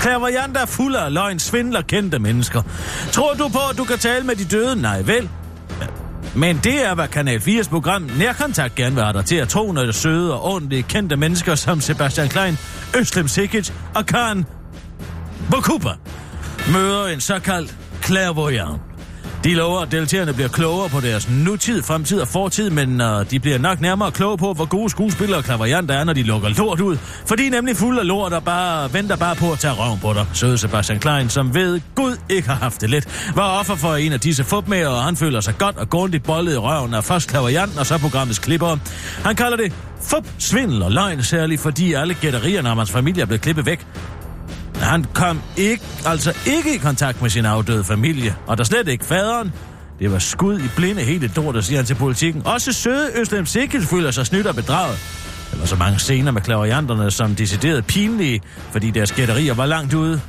Klaverjant 0.00 0.56
er 0.56 0.66
fuld 0.66 0.94
af 0.94 1.14
løgn, 1.14 1.38
svindler 1.38 1.82
kendte 1.82 2.18
mennesker. 2.18 2.62
Tror 3.12 3.34
du 3.34 3.48
på, 3.48 3.58
at 3.70 3.78
du 3.78 3.84
kan 3.84 3.98
tale 3.98 4.26
med 4.26 4.36
de 4.36 4.44
døde? 4.44 4.82
Nej, 4.82 5.02
vel? 5.02 5.28
Men 6.34 6.60
det 6.64 6.86
er, 6.86 6.94
hvad 6.94 7.08
Kanal 7.08 7.38
4's 7.38 7.68
program 7.68 8.10
Nærkontakt 8.18 8.74
gerne 8.74 8.94
vil 8.94 9.04
have 9.04 9.12
dig 9.12 9.24
til 9.24 9.36
at 9.36 9.48
tro, 9.48 9.72
når 9.72 9.84
det 9.84 9.94
søde 9.94 10.34
og 10.34 10.42
ordentlige 10.42 10.82
kendte 10.82 11.16
mennesker 11.16 11.54
som 11.54 11.80
Sebastian 11.80 12.28
Klein, 12.28 12.58
Øslem 12.98 13.28
Sikic 13.28 13.70
og 13.94 14.06
Karen 14.06 14.46
Bokuba 15.50 15.90
møder 16.72 17.06
en 17.06 17.20
såkaldt 17.20 17.76
clairvoyant. 18.04 18.91
De 19.44 19.54
lover, 19.54 19.80
at 19.80 19.92
deltagerne 19.92 20.32
bliver 20.34 20.48
klogere 20.48 20.88
på 20.88 21.00
deres 21.00 21.28
nutid, 21.30 21.82
fremtid 21.82 22.20
og 22.20 22.28
fortid, 22.28 22.70
men 22.70 23.00
uh, 23.00 23.30
de 23.30 23.40
bliver 23.40 23.58
nok 23.58 23.80
nærmere 23.80 24.10
kloge 24.12 24.38
på, 24.38 24.52
hvor 24.52 24.64
gode 24.64 24.90
skuespillere 24.90 25.38
og 25.38 25.44
klaverianter 25.44 25.94
er, 25.94 26.04
når 26.04 26.12
de 26.12 26.22
lukker 26.22 26.48
lort 26.48 26.80
ud. 26.80 26.96
For 27.26 27.34
de 27.34 27.46
er 27.46 27.50
nemlig 27.50 27.76
fulde 27.76 28.00
af 28.00 28.06
lort 28.06 28.32
og 28.32 28.44
bare 28.44 28.92
venter 28.92 29.16
bare 29.16 29.36
på 29.36 29.52
at 29.52 29.58
tage 29.58 29.74
røven 29.74 29.98
på 29.98 30.12
dig. 30.12 30.26
Søde 30.32 30.58
Sebastian 30.58 30.98
Klein, 30.98 31.28
som 31.28 31.54
ved 31.54 31.80
Gud 31.94 32.16
ikke 32.28 32.48
har 32.48 32.54
haft 32.54 32.80
det 32.80 32.90
let, 32.90 33.32
var 33.34 33.58
offer 33.58 33.74
for 33.74 33.94
en 33.94 34.12
af 34.12 34.20
disse 34.20 34.44
fupmager, 34.44 34.88
og 34.88 35.02
han 35.02 35.16
føler 35.16 35.40
sig 35.40 35.58
godt 35.58 35.76
og 35.76 35.90
grundigt 35.90 36.24
bollet 36.24 36.54
i 36.54 36.56
røven 36.56 36.94
af 36.94 37.04
først 37.04 37.28
klaverianten 37.28 37.78
og 37.78 37.86
så 37.86 37.98
programmets 37.98 38.38
klipper. 38.38 38.76
Han 39.24 39.36
kalder 39.36 39.56
det 39.56 39.72
fup, 40.02 40.26
svindel 40.38 40.82
og 40.82 40.92
løgn, 40.92 41.22
særligt 41.22 41.60
fordi 41.60 41.92
alle 41.92 42.14
gætterierne 42.14 42.70
om 42.70 42.78
hans 42.78 42.90
familie 42.90 43.22
er 43.22 43.26
blevet 43.26 43.40
klippet 43.40 43.66
væk. 43.66 43.86
Han 44.82 45.04
kom 45.14 45.42
ikke, 45.56 45.84
altså 46.06 46.32
ikke 46.46 46.74
i 46.74 46.78
kontakt 46.78 47.22
med 47.22 47.30
sin 47.30 47.44
afdøde 47.44 47.84
familie, 47.84 48.36
og 48.46 48.58
der 48.58 48.64
slet 48.64 48.88
ikke 48.88 49.04
faderen. 49.04 49.52
Det 49.98 50.12
var 50.12 50.18
skud 50.18 50.58
i 50.58 50.68
blinde 50.76 51.02
hele 51.02 51.30
lortet, 51.36 51.64
siger 51.64 51.78
han 51.78 51.86
til 51.86 51.94
politikken. 51.94 52.46
Også 52.46 52.72
søde 52.72 53.10
Øslem 53.20 53.46
Sikkels 53.46 53.86
føler 53.86 54.10
sig 54.10 54.26
snydt 54.26 54.46
og 54.46 54.54
bedraget. 54.54 54.98
Der 55.52 55.58
var 55.58 55.66
så 55.66 55.76
mange 55.76 55.98
scener 55.98 56.30
med 56.30 56.42
klaverianterne, 56.42 57.10
som 57.10 57.34
decideret 57.34 57.86
pinlige, 57.86 58.40
fordi 58.70 58.90
deres 58.90 59.12
gætterier 59.12 59.54
var 59.54 59.66
langt 59.66 59.94
ude. 59.94 60.20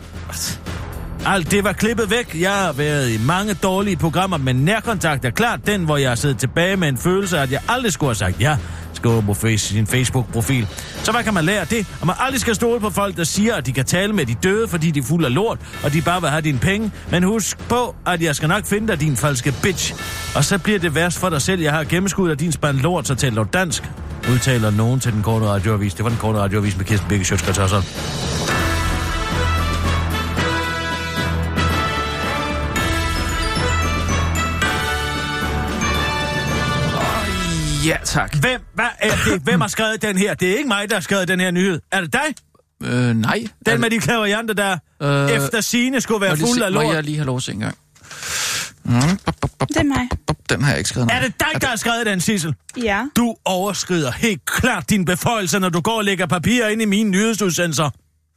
Alt 1.26 1.52
det 1.52 1.64
var 1.64 1.74
klippet 1.74 2.12
væk. 2.12 2.42
Jeg 2.42 2.52
har 2.52 2.74
været 2.74 3.12
i 3.12 3.20
mange 3.28 3.54
dårlige 3.54 3.98
programmer, 3.98 4.38
men 4.38 4.56
nærkontakt 4.56 5.26
er 5.26 5.30
klart 5.30 5.68
den, 5.68 5.86
hvor 5.86 5.98
jeg 5.98 6.10
har 6.10 6.16
siddet 6.16 6.38
tilbage 6.38 6.78
med 6.78 6.88
en 6.88 6.98
følelse 6.98 7.38
af, 7.38 7.44
at 7.44 7.52
jeg 7.52 7.62
aldrig 7.70 7.94
skulle 7.94 8.10
have 8.10 8.16
sagt 8.16 8.42
ja 8.42 8.58
skriver 9.04 9.22
på 9.22 9.34
face, 9.34 9.68
sin 9.68 9.88
Facebook-profil. 9.88 10.68
Så 11.04 11.12
hvad 11.12 11.24
kan 11.24 11.34
man 11.34 11.46
lære 11.46 11.62
af 11.62 11.68
det? 11.68 11.80
At 12.02 12.06
man 12.06 12.16
aldrig 12.20 12.42
skal 12.42 12.56
stole 12.56 12.80
på 12.80 12.90
folk, 12.90 13.18
der 13.18 13.24
siger, 13.24 13.56
at 13.56 13.66
de 13.66 13.72
kan 13.74 13.86
tale 13.86 14.14
med 14.14 14.26
de 14.26 14.34
døde, 14.34 14.68
fordi 14.68 14.92
de 14.92 15.00
er 15.00 15.04
fuld 15.04 15.26
af 15.26 15.34
lort, 15.34 15.60
og 15.84 15.94
de 15.94 16.02
bare 16.02 16.22
vil 16.22 16.30
have 16.30 16.42
dine 16.42 16.60
penge. 16.60 16.92
Men 17.12 17.24
husk 17.24 17.58
på, 17.70 17.96
at 18.06 18.22
jeg 18.22 18.36
skal 18.36 18.50
nok 18.50 18.66
finde 18.66 18.88
dig, 18.88 19.00
din 19.00 19.18
falske 19.18 19.54
bitch. 19.64 19.96
Og 20.36 20.44
så 20.44 20.58
bliver 20.58 20.80
det 20.80 20.96
værst 20.96 21.20
for 21.20 21.30
dig 21.30 21.42
selv. 21.42 21.62
Jeg 21.62 21.72
har 21.72 21.84
gennemskuddet 21.84 22.32
af 22.32 22.38
din 22.38 22.52
spand 22.52 22.78
lort, 22.78 23.08
så 23.08 23.16
taler 23.16 23.44
du 23.44 23.50
dansk. 23.54 23.84
Udtaler 24.32 24.72
nogen 24.72 25.00
til 25.00 25.12
den 25.14 25.22
korte 25.22 25.46
radioavis. 25.46 25.94
Det 25.94 26.04
var 26.04 26.10
den 26.10 26.20
korte 26.20 26.40
radioavis 26.40 26.78
med 26.78 26.86
Kirsten 26.86 27.10
Birke 27.10 27.26
Sjøtskrets 27.26 27.60
Ja, 37.86 37.98
tak. 38.06 38.36
Hvem, 38.36 38.62
hvad 38.74 38.86
er 39.00 39.12
det? 39.26 39.42
Hvem 39.42 39.62
har 39.62 39.68
skrevet 39.68 40.02
den 40.02 40.18
her? 40.18 40.34
Det 40.34 40.52
er 40.52 40.58
ikke 40.58 40.68
mig, 40.68 40.90
der 40.90 40.96
har 40.96 41.02
skrevet 41.02 41.28
den 41.28 41.40
her 41.40 41.52
nyhed. 41.52 41.80
Er 41.92 42.02
det 42.02 42.14
dig? 42.14 42.36
Øh, 42.84 43.16
nej. 43.16 43.44
Den 43.66 43.82
med 43.82 43.90
de 43.90 44.00
klaverjanter, 44.00 44.54
der 44.54 44.78
Øh, 45.02 45.30
efter 45.32 45.62
sine 45.62 46.02
skulle 46.02 46.22
være 46.22 46.36
Må 46.36 46.48
fuld 46.48 46.62
af 46.62 46.72
Må 46.72 46.82
lort. 46.82 46.96
jeg 46.96 47.04
lige 47.04 47.18
have 47.18 47.26
lov 47.26 47.38
at 47.38 47.44
se 47.44 47.52
en 47.52 47.60
gang? 47.60 47.76
Mm, 48.84 48.94
bop, 49.26 49.36
bop, 49.42 49.50
bop, 49.60 49.68
Det 49.70 49.78
er 49.78 49.84
mig. 49.84 50.10
bop, 50.28 50.38
Den 50.50 50.62
har 50.62 50.70
jeg 50.70 50.78
ikke 50.78 50.90
skrevet 50.90 51.10
Er 51.12 51.22
det 51.22 51.34
dig, 51.40 51.62
der 51.62 51.68
har 51.68 51.76
skrevet 51.76 52.06
den, 52.06 52.22
Sissel? 52.22 52.56
Ja. 52.84 53.02
Du 53.16 53.36
overskrider 53.46 54.12
helt 54.12 54.46
klart 54.46 54.90
dine 54.90 55.06
beføjelser, 55.06 55.60
når 55.60 55.70
du 55.70 55.82
går 55.82 55.98
og 55.98 56.04
lægger 56.04 56.26
papir 56.26 56.68
ind 56.68 56.82
i 56.82 56.86
mine 56.86 57.10
nyhedsudsendelser. 57.10 57.90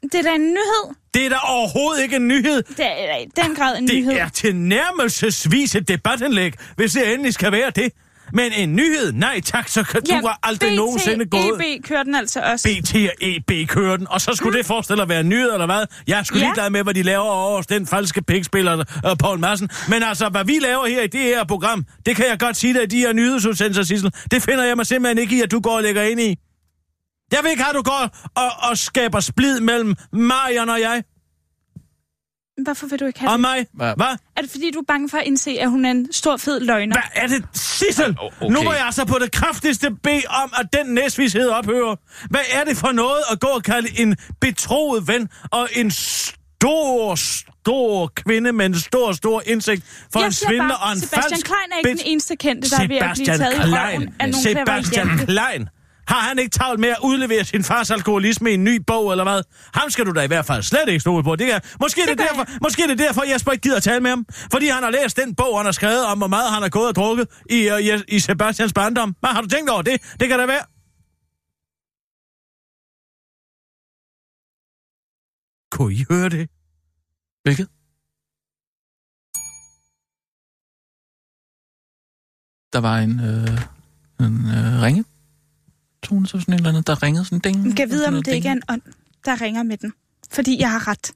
Det 0.03 0.15
er 0.15 0.23
da 0.23 0.35
en 0.35 0.41
nyhed. 0.41 0.95
Det 1.15 1.25
er 1.27 1.29
da 1.29 1.37
overhovedet 1.49 2.03
ikke 2.03 2.17
en 2.17 2.29
nyhed. 2.29 2.63
Det 2.63 2.81
er 2.87 3.17
i 3.17 3.27
den 3.45 3.55
grad 3.55 3.79
en 3.79 3.85
nyhed. 3.85 4.13
Det 4.13 4.21
er 4.21 4.29
tilnærmelsesvis 4.29 5.75
et 5.75 5.89
debatindlæg, 5.89 6.53
hvis 6.77 6.93
det 6.93 7.13
endelig 7.15 7.35
skal 7.35 7.53
være 7.53 7.71
det. 7.71 7.93
Men 8.33 8.53
en 8.53 8.77
nyhed? 8.77 9.13
Nej 9.13 9.41
tak, 9.41 9.69
så 9.69 9.83
kan 9.83 10.03
du 10.03 10.15
har 10.15 10.39
aldrig 10.43 10.71
BT, 10.71 10.77
nogensinde 10.77 11.27
gået... 11.27 11.77
EB 11.77 11.85
kører 11.85 12.03
den 12.03 12.15
altså 12.15 12.41
også. 12.41 12.69
BT 12.83 12.95
og 12.95 13.15
EB 13.21 13.69
kører 13.69 13.97
den, 13.97 14.07
og 14.11 14.21
så 14.21 14.33
skulle 14.35 14.51
mm. 14.51 14.57
det 14.57 14.67
forestille 14.67 15.03
at 15.03 15.09
være 15.09 15.21
en 15.21 15.29
nyhed, 15.29 15.53
eller 15.53 15.67
hvad? 15.67 15.87
Jeg 16.07 16.19
er 16.19 16.23
sgu 16.23 16.39
Ja. 16.39 16.45
ligeglad 16.45 16.71
med, 16.71 16.83
hvad 16.83 16.95
de 16.95 17.03
laver 17.03 17.25
over 17.25 17.57
hos 17.57 17.67
den 17.67 17.87
falske 17.87 18.23
pikspiller, 18.23 18.77
uh, 18.77 19.17
Paul 19.21 19.39
Madsen. 19.39 19.69
Men 19.89 20.03
altså, 20.03 20.29
hvad 20.29 20.45
vi 20.45 20.59
laver 20.61 20.87
her 20.87 21.03
i 21.03 21.07
det 21.07 21.21
her 21.21 21.45
program, 21.45 21.85
det 22.07 22.17
kan 22.17 22.25
jeg 22.31 22.39
godt 22.39 22.57
sige 22.57 22.75
dig 22.75 22.83
i 22.83 22.87
de 22.87 22.99
her 22.99 23.13
nyhedsudsendelser, 23.13 23.83
Sissel. 23.83 24.13
Det 24.31 24.43
finder 24.43 24.65
jeg 24.65 24.77
mig 24.77 24.87
simpelthen 24.87 25.19
ikke 25.19 25.37
i, 25.37 25.41
at 25.43 25.51
du 25.51 25.61
går 25.61 25.77
og 25.77 25.83
lægger 25.83 26.03
ind 26.03 26.21
i. 26.21 26.37
Jeg 27.33 27.39
vil 27.43 27.51
ikke 27.51 27.65
at 27.65 27.75
du 27.75 27.83
går 27.83 28.17
og, 28.37 28.71
og 28.71 28.79
skaber 28.79 29.21
splid 29.21 29.61
mellem 29.61 29.95
Marion 30.13 30.69
og 30.69 30.81
jeg. 30.81 31.03
Hvorfor 32.65 32.87
vil 32.87 33.01
du 33.01 33.07
ikke 33.07 33.21
have 33.21 33.31
Og 33.31 33.39
det? 33.39 33.41
mig. 33.41 33.67
Hvad? 33.73 34.17
Er 34.37 34.41
det 34.43 34.51
fordi, 34.51 34.71
du 34.71 34.79
er 34.79 34.85
bange 34.89 35.09
for 35.09 35.19
at 35.19 35.25
indse, 35.27 35.51
at 35.61 35.71
hun 35.71 35.85
er 35.85 35.91
en 35.91 36.13
stor, 36.13 36.37
fed 36.37 36.61
løgner? 36.61 36.95
Hvad 36.95 37.23
er 37.23 37.27
det, 37.27 37.45
Sissel? 37.55 38.17
okay. 38.21 38.47
Nu 38.55 38.63
må 38.63 38.73
jeg 38.73 38.87
altså 38.87 39.05
på 39.05 39.19
det 39.23 39.33
kraftigste 39.33 39.91
bede 40.03 40.23
om, 40.29 40.53
at 40.61 40.67
den 40.73 40.95
næsvished 40.95 41.49
ophører. 41.49 41.97
Hvad 42.31 42.41
er 42.53 42.65
det 42.65 42.77
for 42.77 42.93
noget 42.93 43.23
at 43.33 43.41
gå 43.41 43.47
og 43.49 43.63
kalde 43.63 44.01
en 44.01 44.17
betroet 44.41 45.09
ven 45.09 45.29
og 45.53 45.69
en 45.73 45.91
stor, 45.91 47.15
stor 47.15 48.07
kvinde 48.17 48.53
med 48.53 48.67
en 48.67 48.75
stor, 48.79 49.13
stor 49.13 49.43
indsigt 49.47 49.83
for 50.13 50.21
jeg 50.21 50.27
en 50.27 50.33
svindler 50.33 50.69
bare, 50.69 50.77
og 50.77 50.93
en 50.93 51.01
Sebastian 51.01 51.23
falsk 51.23 51.47
Klein 51.47 51.73
er 51.73 51.77
ikke 51.79 51.91
den 51.91 52.07
eneste 52.13 52.37
kendte, 52.37 52.71
der 52.71 52.77
er 52.83 52.89
ved 52.89 52.97
at 52.97 53.11
blive 53.15 53.27
Sebastian 53.27 53.39
taget 53.39 53.55
i 53.55 53.61
røven 53.61 54.01
Klein. 54.01 54.15
af 54.21 54.29
nogle 54.31 54.43
Sebastian. 54.43 55.09
Klein. 55.27 55.69
Har 56.09 56.21
han 56.21 56.39
ikke 56.39 56.51
travlt 56.51 56.81
med 56.81 56.89
at 56.89 56.99
udlevere 57.03 57.45
sin 57.45 57.65
fars 57.65 57.91
alkoholisme 57.91 58.51
i 58.51 58.55
en 58.55 58.65
ny 58.65 58.77
bog, 58.87 59.11
eller 59.11 59.25
hvad? 59.25 59.43
Ham 59.75 59.91
skal 59.91 60.07
du 60.07 60.13
da 60.13 60.23
i 60.23 60.27
hvert 60.27 60.47
fald 60.47 60.63
slet 60.63 60.89
ikke 60.89 61.01
stole 61.01 61.25
på. 61.25 61.37
Det 61.37 61.53
er, 61.55 61.61
måske, 61.81 62.01
det, 62.09 62.19
gør 62.19 62.25
derfor, 62.25 62.47
måske 62.63 62.83
er 62.83 62.87
det 62.87 62.99
derfor, 62.99 63.23
Jesper 63.33 63.53
ikke 63.53 63.63
gider 63.63 63.77
at 63.77 63.83
tale 63.83 64.01
med 64.01 64.11
ham. 64.11 64.27
Fordi 64.53 64.67
han 64.67 64.83
har 64.83 64.91
læst 64.91 65.17
den 65.17 65.35
bog, 65.35 65.59
han 65.59 65.65
har 65.65 65.73
skrevet 65.73 66.07
om, 66.07 66.19
hvor 66.19 66.27
meget 66.27 66.53
han 66.53 66.63
har 66.63 66.69
gået 66.69 66.89
og 66.89 66.95
drukket 66.95 67.29
i, 67.51 67.71
uh, 67.71 67.81
i, 67.81 68.17
i 68.17 68.19
Sebastians 68.19 68.73
barndom. 68.73 69.17
Hvad 69.21 69.31
har 69.31 69.41
du 69.41 69.49
tænkt 69.49 69.71
over 69.71 69.83
det? 69.83 70.03
Det 70.21 70.29
kan 70.29 70.39
da 70.39 70.47
være. 70.47 70.65
Kunne 75.71 75.95
I 75.95 76.05
høre 76.11 76.29
det? 76.29 76.49
Hvilket? 77.43 77.69
Der 82.73 82.81
var 82.81 82.99
en, 82.99 83.21
øh, 83.21 83.61
en 84.27 84.37
øh, 84.57 84.83
ringe. 84.83 85.05
Tone, 86.07 86.27
så 86.27 86.41
sådan 86.41 86.55
et 86.55 86.59
eller 86.59 86.69
andet, 86.71 86.87
der 86.87 87.03
ringede 87.03 87.25
sådan 87.25 87.39
ding. 87.39 87.67
Jeg 87.67 87.77
kan 87.77 87.91
vide, 87.91 88.07
om 88.09 88.23
det 88.23 88.33
ikke 88.35 88.49
er 88.49 88.53
en 88.53 88.63
ånd, 88.69 88.83
der 89.25 89.41
ringer 89.41 89.63
med 89.63 89.77
den. 89.77 89.93
Fordi 90.31 90.61
jeg 90.61 90.71
har 90.71 90.89
ret. 90.89 91.07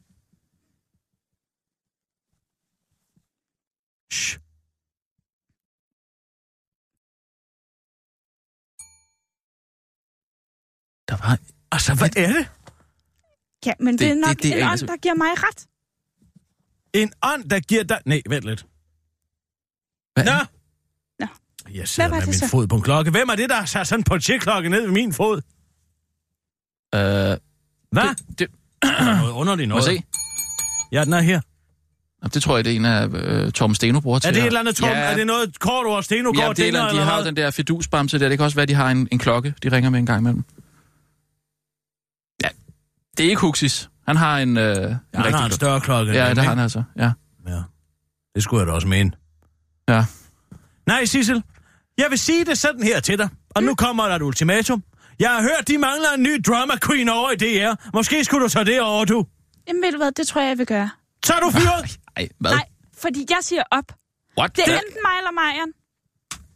Shh. 4.13 4.39
Der 11.09 11.17
var... 11.27 11.39
Altså, 11.73 11.95
hvad 11.95 12.17
er 12.17 12.33
det? 12.33 12.45
Ja, 13.67 13.73
men 13.81 13.93
det, 13.95 14.01
Det- 14.01 14.11
er 14.11 14.15
nok 14.15 14.29
det- 14.29 14.37
det, 14.37 14.43
det 14.43 14.53
det 14.53 14.53
er 14.53 14.57
en 14.57 14.63
ånd, 14.63 14.71
altså- 14.71 14.87
der 14.87 14.97
giver 14.97 15.15
mig 15.15 15.29
ret. 15.37 15.61
En 16.95 17.13
ånd, 17.23 17.51
der 17.51 17.61
giver 17.61 17.83
dig... 17.85 18.01
Nej, 18.07 18.23
vent 18.29 18.45
lidt. 18.45 18.67
Hvad? 20.15 20.25
Nå! 20.25 20.60
Jeg 21.75 21.89
sidder 21.89 22.09
var 22.09 22.17
med 22.17 22.21
det 22.21 22.29
min 22.29 22.39
så? 22.39 22.49
fod 22.49 22.67
på 22.67 22.77
en 22.77 22.83
klokke. 22.83 23.11
Hvem 23.11 23.29
er 23.29 23.35
det, 23.35 23.51
der 23.51 23.57
har 23.57 23.65
sat 23.67 23.87
sådan 23.87 24.03
på 24.05 24.19
klokke 24.41 24.69
ned 24.69 24.83
ved 24.83 24.91
min 24.91 25.13
fod? 25.13 25.37
Øh, 26.95 27.01
Hvad? 27.01 28.15
det, 28.15 28.39
det, 28.39 28.49
er 28.83 29.17
noget 29.21 29.33
underligt 29.33 29.69
må 29.69 29.75
noget. 29.75 29.89
jeg 29.89 29.97
se? 29.97 30.05
Ja, 30.93 31.05
den 31.05 31.13
er 31.13 31.21
her. 31.21 31.41
Nå, 32.23 32.29
Det 32.35 32.43
tror 32.43 32.57
jeg, 32.57 32.65
det 32.65 32.73
er 32.73 32.77
en 32.77 32.85
af 32.85 33.09
øh, 33.09 33.53
Torben 33.53 33.75
Steno 33.75 34.01
bruger 34.01 34.19
til. 34.19 34.29
Er 34.29 34.33
det 34.33 34.41
et 34.41 34.47
eller 34.47 34.61
andet, 34.61 34.77
Tom? 34.77 34.89
Ja, 34.89 34.95
Er 34.95 35.17
det 35.17 35.27
noget 35.27 35.59
kort 35.59 35.87
ord, 35.87 36.03
Steno 36.03 36.33
ja, 36.37 36.45
går 36.45 36.53
det 36.53 36.59
er 36.63 36.65
et 36.65 36.67
eller 36.69 36.83
de 36.85 36.91
eller 36.91 37.05
har 37.05 37.15
hvad? 37.17 37.25
den 37.25 37.37
der 37.37 37.51
fidusbamse 37.51 38.19
der. 38.19 38.29
Det 38.29 38.39
kan 38.39 38.45
også 38.45 38.57
være, 38.57 38.67
de 38.67 38.75
har 38.75 38.91
en, 38.91 39.09
en 39.13 39.19
klokke, 39.19 39.55
de 39.63 39.69
ringer 39.73 39.91
med 39.91 39.99
en 39.99 40.07
gang 40.07 40.21
imellem. 40.21 40.45
Ja, 42.45 42.49
det 43.17 43.27
er 43.27 43.31
ikke 43.31 43.41
Huxis. 43.41 43.91
Han 44.09 44.17
har 44.17 44.39
en, 44.39 44.57
øh, 44.57 44.65
en 44.65 44.77
Ja, 44.77 44.87
han 44.87 44.99
har 45.15 45.27
en 45.27 45.33
klokke. 45.33 45.55
større 45.55 45.81
klokke. 45.81 46.13
Ja, 46.13 46.29
det 46.31 46.39
har 46.39 46.49
han 46.51 46.59
altså. 46.59 46.83
Ja. 46.97 47.11
Ja. 47.49 47.63
Det 48.35 48.43
skulle 48.43 48.61
jeg 48.61 48.67
da 48.67 48.73
også 48.73 48.89
mene. 48.89 49.11
Ja. 49.89 50.05
Nej, 50.91 51.05
Sissel. 51.05 51.43
Jeg 51.99 52.07
vil 52.11 52.19
sige 52.19 52.45
det 52.45 52.59
sådan 52.59 52.83
her 52.83 53.01
til 53.01 53.19
dig, 53.19 53.29
og 53.55 53.63
nu 53.63 53.75
kommer 53.75 54.09
der 54.09 54.17
et 54.17 54.23
ultimatum. 54.23 54.83
Jeg 55.19 55.31
har 55.31 55.43
hørt, 55.43 55.69
de 55.69 55.79
mangler 55.79 56.11
en 56.17 56.23
ny 56.23 56.41
drama 56.49 56.75
queen 56.87 57.09
over 57.09 57.31
i 57.31 57.37
DR. 57.37 57.73
Måske 57.95 58.25
skulle 58.25 58.45
du 58.45 58.49
tage 58.49 58.65
det 58.65 58.81
over, 58.81 59.05
du. 59.05 59.27
Jamen 59.69 59.83
ved 59.83 59.93
du 59.93 59.97
hvad, 59.99 60.13
det 60.13 60.27
tror 60.29 60.41
jeg, 60.41 60.49
jeg 60.49 60.59
vil 60.59 60.67
gøre. 60.67 60.91
Så 61.25 61.33
er 61.35 61.41
du 61.41 61.51
fyret. 61.51 61.99
Ej, 62.17 62.29
hvad? 62.41 62.51
Nej, 62.51 62.65
fordi 62.99 63.27
jeg 63.31 63.39
siger 63.41 63.63
op. 63.71 63.85
What? 64.39 64.57
Det 64.57 64.63
er 64.63 64.67
Hvad? 64.71 64.75
enten 64.87 65.01
mig 65.09 65.15
eller 65.19 65.31
Marian. 65.41 65.69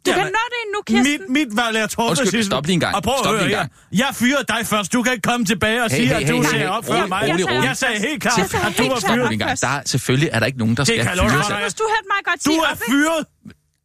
Du 0.06 0.10
Jamen, 0.10 0.24
kan 0.24 0.32
nå 0.38 0.44
det 0.54 0.58
endnu, 0.66 0.80
Kirsten. 0.88 1.32
Mit, 1.34 1.48
mit 1.48 1.56
valg 1.62 1.76
er 1.76 1.86
truffet, 1.86 2.10
Undskyld, 2.10 2.26
Sissel. 2.26 2.44
stop 2.52 2.66
lige 2.66 2.74
en 2.74 2.80
gang. 2.80 2.94
Og 2.96 3.02
prøv 3.02 3.14
at 3.14 3.20
Stop 3.20 3.34
høre 3.34 3.44
lige 3.46 3.60
en 3.60 3.68
her. 3.92 4.02
Jeg 4.06 4.10
fyrede 4.22 4.44
dig 4.52 4.60
først. 4.72 4.92
Du 4.92 5.02
kan 5.02 5.12
ikke 5.12 5.26
komme 5.30 5.46
tilbage 5.46 5.82
og 5.84 5.90
Hey, 5.90 5.96
sige, 5.96 6.08
hey, 6.08 6.22
at 6.22 6.28
du 6.30 6.36
hey, 6.36 6.44
ser 6.50 6.58
hey, 6.58 6.66
op 6.76 6.84
før 6.84 6.94
rolig, 6.94 7.08
mig. 7.08 7.22
rolig, 7.30 7.46
rolig. 7.50 7.64
Jeg 7.70 7.76
sagde 7.76 7.98
helt 8.08 8.22
klart, 8.22 8.50
sagde 8.50 8.66
at 8.66 8.78
du 8.78 8.84
var 8.88 9.00
fyret. 9.00 9.60
Der 9.60 9.68
er, 9.68 9.82
selvfølgelig 9.94 10.28
er 10.32 10.38
der 10.38 10.46
ikke 10.46 10.58
nogen, 10.58 10.74
der 10.76 10.84
skal 10.84 10.96
kan 11.02 11.06
fyres. 11.18 11.46
for, 11.46 11.54
af- 11.54 11.62
Hvis 11.62 11.74
du 11.74 11.84
hørte 11.94 12.08
mig 12.14 12.20
godt 12.28 12.40
Du 12.46 12.50
sige 12.50 12.58
er 12.58 12.70
op, 12.70 12.76
ikke? 12.76 12.84
fyret, 12.92 13.22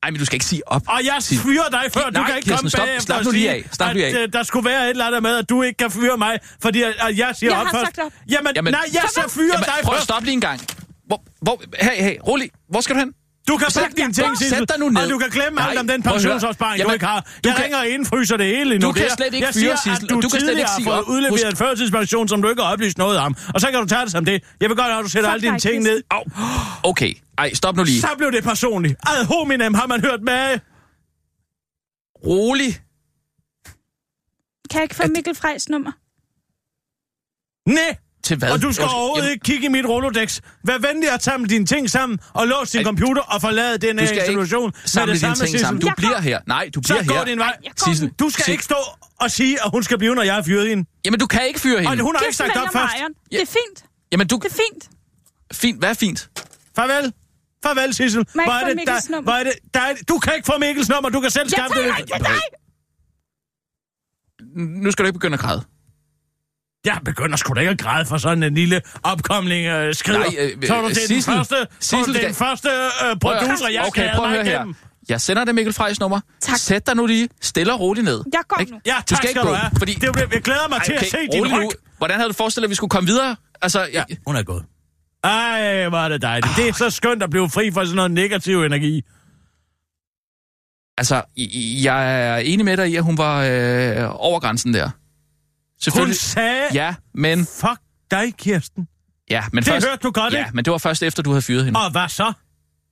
Ej, 0.04 0.10
men 0.12 0.20
du 0.20 0.26
skal 0.26 0.36
ikke 0.36 0.46
sige 0.46 0.62
op. 0.68 0.82
og 0.88 1.00
jeg 1.06 1.18
fyrer 1.24 1.70
dig 1.72 1.84
før. 1.94 2.02
Du 2.04 2.10
Nej, 2.12 2.28
kan 2.28 2.36
ikke 2.38 2.50
Kirsten, 2.50 2.56
komme 2.58 2.70
stop- 2.70 2.86
bagefter 2.88 3.14
og 3.16 3.24
nu 3.24 3.32
lige 3.32 3.42
sige, 3.42 3.86
af. 3.88 3.94
Lige 3.94 4.06
af. 4.06 4.10
at 4.10 4.16
øh, 4.18 4.34
der 4.34 4.44
skulle 4.44 4.70
være 4.70 4.84
et 4.84 4.90
eller 4.90 5.06
andet 5.08 5.24
med, 5.24 5.36
at 5.38 5.50
du 5.50 5.62
ikke 5.62 5.78
kan 5.78 5.92
fyre 5.92 6.18
mig, 6.18 6.40
fordi 6.62 6.82
at, 6.82 6.94
at 7.00 7.18
jeg 7.18 7.36
siger 7.36 7.52
Jeg 7.52 7.60
op 7.60 7.66
har 7.66 7.74
først. 7.74 7.86
sagt 7.96 8.00
op. 8.06 8.12
Jamen, 8.30 8.52
Jamen, 8.56 8.74
nej, 8.74 8.82
jeg 8.94 9.04
skal 9.12 9.30
fyre 9.30 9.46
Jamen, 9.54 9.66
dig 9.66 9.74
prøv 9.84 9.94
at 9.94 9.98
først. 9.98 10.04
stoppe 10.04 10.26
lige 10.26 10.34
en 10.34 10.42
gang. 10.42 10.60
Hvor, 11.08 11.24
hvor, 11.42 11.62
hey, 11.82 12.04
hey, 12.04 12.18
rolig. 12.28 12.50
Hvor 12.70 12.82
skal 12.82 12.96
du 12.96 13.00
hen? 13.00 13.14
Du 13.48 13.58
kan 13.58 13.68
pakke 13.80 13.96
dine 13.98 14.14
ting, 14.14 14.38
Sæt 14.38 14.38
Sissel, 14.38 14.68
dig 14.68 14.80
nu 14.80 14.90
ned. 14.90 15.04
og 15.04 15.10
du 15.10 15.18
kan 15.18 15.30
glemme 15.30 15.56
Nej, 15.60 15.70
alt 15.70 15.80
om 15.80 15.88
den 15.88 16.04
pensionsopsparing, 16.04 16.84
du 16.84 16.92
ikke 16.92 17.06
har. 17.06 17.20
du 17.22 17.26
Jeg 17.50 17.56
kan- 17.56 17.64
ringer 17.64 17.78
og 17.78 17.88
indfryser 17.88 18.38
det 18.38 18.46
hele 18.46 18.76
endnu. 18.76 18.88
Du 18.88 18.94
kan 18.94 19.06
er- 19.06 19.16
slet 19.16 19.34
ikke 19.34 19.48
fyre, 19.54 19.78
Sissel, 19.78 20.10
du, 20.10 20.16
du 20.22 20.30
kan 20.30 20.40
slet 20.40 20.58
ikke 20.58 20.70
sige 20.78 20.92
op. 20.92 21.08
udleveret 21.08 21.32
Husk- 21.44 21.46
en 21.52 21.56
førtidspension, 21.56 22.28
som 22.28 22.42
du 22.42 22.50
ikke 22.50 22.62
har 22.62 22.72
oplyst 22.74 22.98
noget 22.98 23.20
om. 23.20 23.36
Og 23.54 23.62
så 23.62 23.72
kan 23.72 23.80
du 23.80 23.86
tage 23.88 24.02
det 24.02 24.12
som 24.12 24.26
det. 24.26 24.44
Jeg 24.62 24.70
vil 24.70 24.78
godt 24.78 24.88
have, 24.88 25.00
at 25.00 25.04
du 25.04 25.10
sætter 25.10 25.30
alle 25.30 25.42
dine 25.48 25.60
ting 25.60 25.84
ned. 25.84 26.04
Au. 26.12 26.24
Okay. 26.84 27.14
Ej, 27.38 27.54
stop 27.54 27.76
nu 27.76 27.84
lige. 27.84 28.02
Så 28.02 28.08
blev 28.18 28.32
det 28.32 28.44
personligt. 28.44 28.96
Ad 29.08 29.26
hominem 29.26 29.74
har 29.74 29.88
man 29.88 30.02
hørt 30.02 30.22
med. 30.22 30.60
Rolig. 32.26 32.80
Kan 34.70 34.78
jeg 34.80 34.84
ikke 34.84 34.96
få 34.96 35.04
Mikkel 35.16 35.36
Frejs 35.36 35.70
nummer? 35.70 35.92
Nej. 37.70 37.98
Til 38.24 38.38
hvad? 38.38 38.52
Og 38.52 38.62
du 38.62 38.72
skal 38.74 38.86
overhovedet 38.86 39.18
Jamen, 39.24 39.32
ikke 39.32 39.44
kigge 39.44 39.66
i 39.66 39.70
mit 39.70 39.86
Rolodex. 39.86 40.40
Vær 40.64 40.78
venlig 40.78 41.10
at 41.12 41.24
samle 41.24 41.48
dine 41.50 41.66
ting 41.66 41.90
sammen 41.90 42.20
og 42.34 42.48
lås 42.48 42.72
din 42.72 42.80
Ej, 42.80 42.84
computer 42.84 43.22
og 43.22 43.42
forlade 43.42 43.78
den 43.78 43.96
Du 43.96 44.00
her 44.02 44.08
skal 44.08 44.18
institution 44.18 44.68
ikke 44.68 44.78
med 44.78 44.88
samle 44.88 45.14
det 45.14 45.22
dine 45.22 45.36
samme, 45.36 45.48
ting 45.48 45.60
sammen. 45.60 45.82
Du 45.82 45.88
Jeg 45.88 45.94
bliver 45.98 46.14
går. 46.14 46.20
her. 46.22 46.40
Nej, 46.48 46.70
du 46.76 46.82
Så 46.86 46.94
bliver 46.94 47.04
går 47.08 47.16
her. 47.16 47.26
din 47.26 47.40
vej. 47.40 47.56
jeg 47.64 47.72
går 47.78 47.92
Sissel. 47.92 48.10
Du 48.20 48.30
skal 48.30 48.52
ikke 48.52 48.64
stå 48.64 48.76
og 49.20 49.32
sige, 49.32 49.64
at 49.66 49.72
hun 49.72 49.84
skal 49.84 49.98
blive, 49.98 50.16
når 50.16 50.24
jeg 50.24 50.36
har 50.36 50.42
fyret 50.44 50.70
hende. 50.70 50.90
Jamen, 51.06 51.20
du 51.20 51.28
kan 51.28 51.48
ikke 51.48 51.60
fyre 51.60 51.78
hende. 51.80 51.92
Og 51.92 51.98
hun 52.00 52.16
har 52.16 52.24
ikke 52.26 52.36
sagt 52.38 52.58
op 52.58 52.68
først. 52.74 52.94
Ja. 53.32 53.38
Det 53.38 53.42
er 53.42 53.46
fint. 53.46 53.84
Jamen, 54.12 54.28
du... 54.28 54.36
Det 54.44 54.46
er 54.52 54.56
fint. 54.56 54.90
Fint. 55.54 55.80
Hvad 55.80 55.90
er 55.90 55.94
fint? 55.94 56.30
Farvel. 56.76 57.14
Farvel, 57.64 57.94
Sissel. 57.94 58.26
Må 58.36 58.42
jeg 58.42 58.46
Hvor 58.52 58.54
ikke 58.54 58.62
er 58.62 58.66
få 58.66 58.70
det, 58.70 58.76
Mikkels 58.76 59.04
der, 59.06 59.22
hvor 59.22 59.34
er 59.34 59.44
det, 59.44 59.54
der 59.74 59.80
er, 59.80 59.94
du 60.10 60.20
kan 60.20 60.34
ikke 60.36 60.46
få 60.46 60.58
Mikkels 60.60 60.90
nummer. 60.90 61.10
Du 61.10 61.22
kan 61.22 61.30
selv 61.32 61.50
skaffe 61.50 61.76
det. 61.76 61.94
dig! 62.10 62.42
Nu 64.84 64.92
skal 64.92 65.04
du 65.04 65.08
ikke 65.08 65.20
begynde 65.20 65.34
at 65.34 65.40
græde. 65.40 65.64
Jeg 66.94 67.00
begynder 67.06 67.38
sgu 67.38 67.54
da 67.54 67.60
ikke 67.60 67.70
at 67.72 67.78
græde 67.82 68.06
for 68.06 68.18
sådan 68.18 68.44
en 68.44 68.54
lille 68.56 68.82
opkomling 69.04 69.66
øh, 69.68 69.94
skriver. 69.96 70.20
Nej, 70.20 70.36
øh, 70.40 70.68
så 70.68 70.76
er 70.76 70.82
du 70.82 70.88
øh, 70.88 70.94
til 70.94 71.02
den 71.02 71.08
Sissel. 71.08 71.34
første, 71.34 71.56
er 71.56 71.66
du 71.66 71.72
Sissel 71.80 72.14
den 72.14 72.34
første 72.34 72.70
øh, 72.70 72.76
Prøv 73.22 73.32
at- 73.34 73.40
producer, 73.42 73.68
jeg 73.70 73.82
okay, 73.88 74.02
skal 74.02 74.12
prøv 74.16 74.26
at 74.26 74.30
mig 74.32 74.38
høre 74.38 74.46
her. 74.46 74.56
igennem. 74.58 74.76
Jeg 75.10 75.22
sender 75.22 75.46
dig 75.46 75.56
Mikkel 75.56 75.74
Frejs 75.74 76.00
nummer. 76.00 76.20
Tak. 76.42 76.58
Sæt 76.58 76.88
dig 76.88 76.96
nu 76.96 77.06
lige 77.06 77.30
stille 77.42 77.74
og 77.74 77.80
roligt 77.80 78.06
ned. 78.06 78.24
Jeg 78.34 78.42
går 78.48 78.58
Ikke? 78.60 78.72
nu. 78.72 78.80
Ja, 78.86 78.96
Du 79.00 79.04
tak 79.06 79.18
skal 79.18 79.30
ikke 79.30 79.40
skal 79.40 79.50
du 79.52 79.56
have. 79.56 79.72
fordi- 79.78 79.94
Det, 79.94 80.12
bliver- 80.14 80.28
jeg 80.34 80.42
glæder 80.42 80.70
mig 80.70 80.78
Ej, 80.78 80.84
til 80.86 80.94
at 80.94 81.06
se 81.06 81.18
din 81.32 81.40
rolig 81.40 81.52
nu. 81.54 81.60
ryg. 81.60 81.70
Hvordan 81.98 82.16
havde 82.18 82.30
du 82.30 82.34
forestillet, 82.34 82.66
at 82.66 82.70
vi 82.70 82.76
skulle 82.76 82.90
komme 82.92 83.08
videre? 83.08 83.36
Altså, 83.62 83.88
ja. 83.94 84.04
Hun 84.28 84.36
er 84.36 84.44
gået. 84.44 84.64
Ej, 85.24 85.90
hvor 85.90 85.98
er 85.98 86.10
det 86.10 86.22
dejligt. 86.22 86.54
Det 86.58 86.68
er 86.70 86.74
så 86.74 86.90
skønt 86.90 87.24
at 87.24 87.30
blive 87.30 87.50
fri 87.50 87.72
for 87.72 87.84
sådan 87.84 87.96
noget 87.96 88.12
negativ 88.12 88.64
energi. 88.64 89.02
altså 90.98 91.22
jeg 91.84 92.22
er 92.30 92.38
enig 92.38 92.66
med 92.66 92.78
dig 92.78 92.90
i, 92.90 92.96
at 92.96 93.04
hun 93.04 93.18
var 93.18 93.44
øh, 93.44 94.22
over 94.26 94.40
grænsen 94.40 94.74
der. 94.74 94.90
Hun 95.88 96.14
sagde, 96.14 96.64
Ja, 96.74 96.96
men, 97.14 97.40
fuck 97.62 97.80
dig, 98.12 98.34
Kirsten. 98.38 98.88
ja, 99.30 99.44
men 99.54 99.64
Det 99.64 99.72
først... 99.74 99.88
hørte 99.88 100.02
du 100.04 100.12
godt, 100.12 100.34
Ja, 100.34 100.40
ikke? 100.40 100.52
men 100.56 100.66
det 100.66 100.72
var 100.72 100.78
først 100.78 101.04
efter, 101.04 101.24
du 101.24 101.30
havde 101.30 101.42
fyret 101.42 101.66
hende. 101.66 101.80
Og 101.80 101.92
hvad 101.92 102.10
så? 102.10 102.34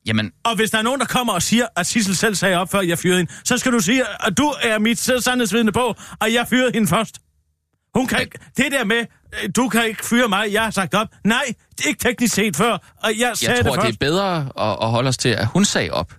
Jamen, 0.06 0.32
Og 0.44 0.56
hvis 0.56 0.72
der 0.72 0.78
er 0.78 0.82
nogen, 0.82 1.00
der 1.00 1.06
kommer 1.06 1.34
og 1.34 1.42
siger, 1.42 1.66
at 1.76 1.88
Sissel 1.88 2.16
selv 2.16 2.36
sagde 2.36 2.56
op, 2.58 2.72
før 2.72 2.82
jeg 2.82 3.00
fyrede 3.00 3.18
hende, 3.18 3.32
så 3.44 3.58
skal 3.58 3.72
du 3.72 3.80
sige, 3.80 4.04
at 4.28 4.38
du 4.38 4.54
er 4.62 4.80
mit 4.80 5.00
sandhedsvidne 5.00 5.72
på, 5.72 5.96
at 6.22 6.34
jeg 6.34 6.48
fyrede 6.48 6.72
hende 6.74 6.88
først. 6.88 7.18
Hun 7.96 8.08
kan 8.08 8.22
ikke... 8.22 8.40
Det 8.58 8.72
der 8.72 8.86
med, 8.86 9.06
øh, 9.44 9.50
du 9.56 9.70
kan 9.70 9.86
ikke 9.86 10.06
fyre 10.06 10.28
mig, 10.30 10.54
jeg 10.54 10.64
har 10.64 10.72
sagt 10.72 10.94
op. 10.94 11.08
Nej, 11.24 11.44
det 11.78 11.84
er 11.86 11.88
ikke 11.90 12.00
teknisk 12.00 12.34
set 12.36 12.56
før, 12.56 12.78
og 13.04 13.12
jeg 13.20 13.32
sagde 13.38 13.56
jeg 13.56 13.66
tror, 13.66 13.72
det 13.76 13.82
det, 13.82 13.86
først. 13.86 13.94
er 14.02 14.06
bedre 14.06 14.38
at, 14.72 14.78
at 14.82 14.90
holde 14.90 15.08
os 15.08 15.18
til, 15.18 15.30
at 15.30 15.48
hun 15.48 15.66
sagde 15.66 15.92
op. 15.92 16.14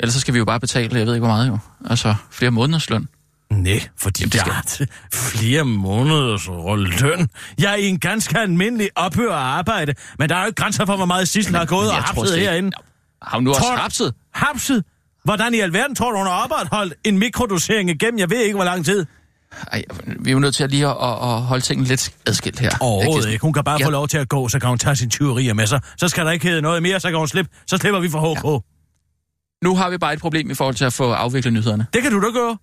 Ellers 0.00 0.14
så 0.14 0.20
skal 0.20 0.34
vi 0.34 0.38
jo 0.38 0.44
bare 0.44 0.60
betale, 0.60 0.98
jeg 0.98 1.06
ved 1.06 1.14
ikke 1.14 1.26
hvor 1.26 1.34
meget 1.36 1.48
jo. 1.48 1.58
Altså, 1.90 2.14
flere 2.30 2.50
måneders 2.50 2.90
løn. 2.90 3.08
Nej, 3.62 3.82
fordi 3.98 4.22
Jamen, 4.22 4.30
det 4.32 4.36
jeg 4.46 4.54
har 4.54 4.86
flere 5.12 5.64
måneders 5.64 6.46
løn. 7.00 7.28
Jeg 7.58 7.72
er 7.72 7.76
i 7.76 7.86
en 7.86 7.98
ganske 8.00 8.38
almindelig 8.38 8.88
ophør 8.96 9.32
af 9.34 9.58
arbejde, 9.58 9.94
men 10.18 10.28
der 10.28 10.36
er 10.36 10.40
jo 10.40 10.46
ikke 10.46 10.62
grænser 10.62 10.86
for, 10.86 10.96
hvor 10.96 11.04
meget 11.06 11.28
Sissel 11.28 11.56
har 11.56 11.64
gået 11.64 11.88
og 11.90 11.96
hapset 11.96 12.38
herinde. 12.40 12.70
Har 13.22 13.36
hun 13.36 13.44
nu 13.44 13.50
også 13.50 13.72
hapset? 13.76 14.14
Hapset? 14.34 14.84
Hvordan 15.24 15.54
i 15.54 15.60
alverden 15.60 15.94
tror 15.96 16.10
du, 16.10 16.16
hun 16.18 16.26
har 16.26 16.44
opretholdt 16.44 16.94
en 17.04 17.18
mikrodosering 17.18 17.90
igennem? 17.90 18.18
Jeg 18.18 18.30
ved 18.30 18.40
ikke, 18.40 18.54
hvor 18.54 18.64
lang 18.64 18.84
tid. 18.84 19.06
Ej, 19.72 19.84
vi 20.20 20.30
er 20.30 20.32
jo 20.32 20.38
nødt 20.38 20.54
til 20.54 20.64
at 20.64 20.70
lige 20.70 20.86
at, 20.86 20.90
at, 21.02 21.08
at 21.12 21.42
holde 21.42 21.64
tingene 21.64 21.88
lidt 21.88 22.10
adskilt 22.26 22.58
her. 22.60 22.70
Overhovedet 22.80 23.28
ikke. 23.32 23.42
Hun 23.42 23.52
kan 23.52 23.64
bare 23.64 23.76
Ja. 23.80 23.86
få 23.86 23.90
lov 23.90 24.08
til 24.08 24.18
at 24.18 24.28
gå, 24.28 24.48
så 24.48 24.58
kan 24.58 24.68
hun 24.68 24.78
tage 24.78 24.96
sin 24.96 25.10
tyverier 25.10 25.54
med 25.54 25.66
sig. 25.66 25.80
Så 25.96 26.08
skal 26.08 26.24
der 26.26 26.30
ikke 26.32 26.46
hedde 26.48 26.62
noget 26.62 26.82
mere, 26.82 27.00
så 27.00 27.08
kan 27.10 27.18
hun 27.18 27.28
slippe. 27.28 27.50
Så 27.66 27.76
slipper 27.76 28.00
vi 28.00 28.08
for 28.10 28.34
HK. 28.34 28.64
Nu 29.64 29.76
har 29.76 29.90
vi 29.90 29.98
bare 29.98 30.12
et 30.12 30.20
problem 30.20 30.50
i 30.50 30.54
forhold 30.54 30.74
til 30.74 30.84
at 30.84 30.92
få 30.92 31.12
afviklet 31.12 31.52
nyhederne. 31.52 31.86
Det 31.94 32.02
kan 32.02 32.12
du 32.12 32.20
da 32.22 32.26
gøre. 32.30 32.56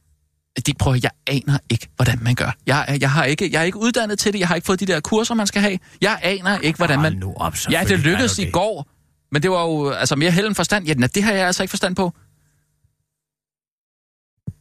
De 0.66 0.74
prøver, 0.80 1.00
jeg 1.04 1.12
aner 1.28 1.58
ikke, 1.70 1.88
hvordan 1.96 2.24
man 2.24 2.36
gør. 2.36 2.52
Jeg, 2.66 2.86
er- 2.88 2.98
jeg, 3.02 3.12
har 3.12 3.24
ikke, 3.24 3.50
jeg 3.52 3.60
er 3.60 3.64
ikke 3.64 3.78
uddannet 3.78 4.20
til 4.20 4.34
det. 4.34 4.40
Jeg 4.40 4.48
har 4.48 4.56
ikke 4.56 4.66
fået 4.66 4.80
de 4.80 4.86
der 4.86 5.00
kurser, 5.00 5.36
man 5.36 5.48
skal 5.48 5.62
have. 5.62 5.80
Jeg 6.02 6.20
aner 6.24 6.58
ikke, 6.60 6.78
hvordan 6.78 7.02
man... 7.02 7.14
Nu 7.14 7.34
op, 7.36 7.56
Ja, 7.72 7.84
det 7.88 8.00
lykkedes 8.00 8.36
du 8.36 8.42
i 8.42 8.46
det. 8.46 8.54
går, 8.54 8.88
men 9.32 9.42
det 9.44 9.52
var 9.52 9.62
jo 9.64 9.90
altså 9.90 10.16
mere 10.16 10.32
held 10.32 10.48
end 10.48 10.56
forstand. 10.56 10.86
Ja, 10.88 10.94
det 10.94 11.24
har 11.24 11.32
jeg 11.34 11.48
altså 11.48 11.64
ikke 11.64 11.70
forstand 11.70 11.96
på. 11.96 12.14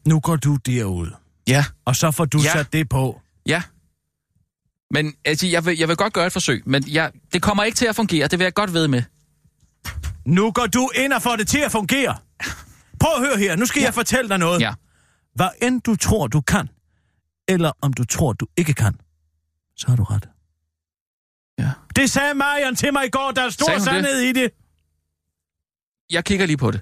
Nu 0.08 0.20
går 0.20 0.36
du 0.36 0.56
derud, 0.66 1.10
Ja, 1.48 1.64
og 1.84 1.96
så 1.96 2.10
får 2.10 2.24
du 2.24 2.38
Ja. 2.38 2.52
sat 2.52 2.72
det 2.72 2.88
på. 2.88 3.20
ja. 3.46 3.62
Men 4.90 5.14
altså, 5.24 5.46
jeg, 5.46 5.66
vil, 5.66 5.78
jeg 5.78 5.88
vil 5.88 5.96
godt 5.96 6.12
gøre 6.12 6.26
et 6.26 6.32
forsøg, 6.32 6.62
men 6.66 6.84
jeg, 6.88 7.10
det 7.32 7.42
kommer 7.42 7.64
ikke 7.64 7.76
til 7.76 7.86
at 7.86 7.96
fungere. 7.96 8.28
Det 8.28 8.38
vil 8.38 8.44
jeg 8.44 8.54
godt 8.54 8.72
ved 8.72 8.88
med. 8.88 9.02
Nu 10.24 10.50
går 10.52 10.66
du 10.66 10.90
ind 10.94 11.12
og 11.12 11.22
får 11.22 11.36
det 11.36 11.48
til 11.48 11.58
at 11.58 11.72
fungere. 11.72 12.16
Prøv 13.00 13.12
at 13.16 13.20
høre 13.28 13.38
her. 13.38 13.56
Nu 13.56 13.66
skal 13.66 13.80
ja. 13.80 13.86
jeg 13.86 13.94
fortælle 13.94 14.28
dig 14.28 14.38
noget. 14.38 14.60
Ja. 14.60 14.72
Hvad 15.38 15.48
end 15.62 15.82
du 15.82 15.96
tror, 15.96 16.26
du 16.26 16.40
kan, 16.40 16.68
eller 17.48 17.72
om 17.80 17.92
du 17.92 18.04
tror, 18.04 18.32
du 18.32 18.46
ikke 18.56 18.74
kan, 18.74 19.00
så 19.76 19.88
har 19.88 19.96
du 19.96 20.02
ret. 20.02 20.28
Ja. 21.58 21.70
Det 21.96 22.10
sagde 22.10 22.34
Marion 22.34 22.76
til 22.76 22.92
mig 22.92 23.06
i 23.06 23.10
går. 23.10 23.30
Der 23.30 23.42
er 23.42 23.50
stor 23.50 23.64
Sagde 23.66 23.80
hun 23.80 23.86
det? 23.86 23.94
sandhed 23.94 24.20
i 24.20 24.32
det. 24.32 24.50
Jeg 26.10 26.24
kigger 26.24 26.46
lige 26.46 26.56
på 26.56 26.70
det. 26.70 26.80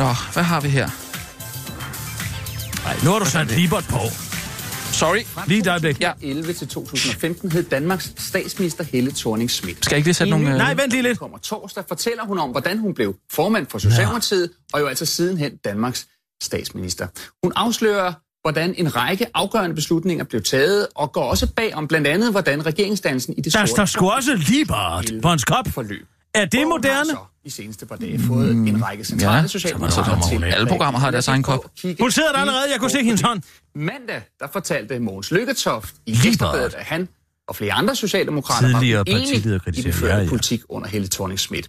Nå, 0.00 0.08
hvad 0.32 0.42
har 0.42 0.60
vi 0.60 0.68
her? 0.68 0.88
Nej, 2.84 2.96
nu 3.04 3.10
har 3.10 3.18
du 3.18 3.24
sat 3.24 3.50
Libert 3.58 3.84
på. 3.90 4.31
Sorry, 5.02 5.46
Lige 5.48 5.60
et 5.60 5.66
øjeblik. 5.66 6.00
Ja. 6.00 6.08
2011 6.12 6.52
til 6.52 6.68
2015 6.68 7.52
hed 7.52 7.62
Danmarks 7.62 8.12
statsminister 8.16 8.84
Helle 8.84 9.10
thorning 9.10 9.50
Schmidt. 9.50 9.84
skal 9.84 9.94
jeg 9.94 9.98
ikke 9.98 10.06
lige 10.06 10.14
sætte 10.14 10.30
nogle... 10.30 10.50
øh, 10.50 10.56
Nej, 10.56 10.74
vent 10.74 10.90
lige 10.90 11.02
lidt. 11.02 11.18
kommer 11.18 11.38
torsdag, 11.38 11.84
fortæller 11.88 12.24
hun 12.24 12.38
om, 12.38 12.50
hvordan 12.50 12.78
hun 12.78 12.94
blev 12.94 13.14
formand 13.32 13.66
for 13.66 13.78
Socialdemokratiet, 13.78 14.50
og 14.72 14.80
jo 14.80 14.86
altså 14.86 15.06
sidenhen 15.06 15.56
Danmarks 15.56 16.06
statsminister. 16.42 17.06
Hun 17.42 17.52
afslører, 17.56 18.12
hvordan 18.42 18.74
en 18.78 18.96
række 18.96 19.26
afgørende 19.34 19.74
beslutninger 19.74 20.24
blev 20.24 20.42
taget, 20.42 20.86
og 20.94 21.12
går 21.12 21.24
også 21.24 21.46
bag 21.56 21.74
om 21.74 21.88
blandt 21.88 22.06
andet, 22.06 22.30
hvordan 22.30 22.66
regeringsdansen 22.66 23.34
i 23.38 23.40
det 23.40 23.44
Der 23.52 23.58
sorte 23.58 23.70
står 23.70 23.84
sgu 23.84 24.10
også 24.10 24.34
Libert 24.34 25.10
på 25.22 25.28
hans 25.28 25.44
kop. 25.44 25.68
forløb. 25.68 26.06
Er 26.34 26.44
det 26.44 26.66
moderne? 26.66 27.10
I 27.44 27.50
seneste 27.50 27.86
par 27.86 27.96
dage 27.96 28.18
fået 28.18 28.50
en 28.50 28.84
række 28.84 29.04
centrale 29.04 29.40
ja. 29.40 29.46
socialdemokrater 29.46 30.20
Så 30.20 30.28
til. 30.30 30.44
Alle 30.44 30.66
programmer 30.66 31.00
har 31.00 31.10
deres 31.10 31.28
egen 31.28 31.42
kop. 31.42 31.70
Hun 32.00 32.10
sidder 32.10 32.32
der 32.32 32.38
allerede. 32.38 32.64
Jeg 32.72 32.80
kunne 32.80 32.90
se 32.90 33.02
hendes 33.04 33.20
hånd. 33.20 33.42
Mandag, 33.74 34.22
der 34.40 34.46
fortalte 34.52 34.98
Mogens 34.98 35.30
Lykketoft 35.30 35.94
i 36.06 36.10
Libert. 36.10 36.26
Ekstrabladet, 36.26 36.74
at 36.74 36.84
han 36.84 37.08
og 37.48 37.56
flere 37.56 37.72
andre 37.72 37.96
socialdemokrater 37.96 38.68
Tidligere 38.68 38.98
var 38.98 39.04
enige 39.06 39.36
i 39.36 39.82
den 39.82 39.92
førte 39.92 40.14
ja, 40.14 40.20
ja. 40.20 40.28
politik 40.28 40.60
under 40.68 40.88
Helle 40.88 41.08
thorning 41.08 41.40
Schmidt. 41.40 41.68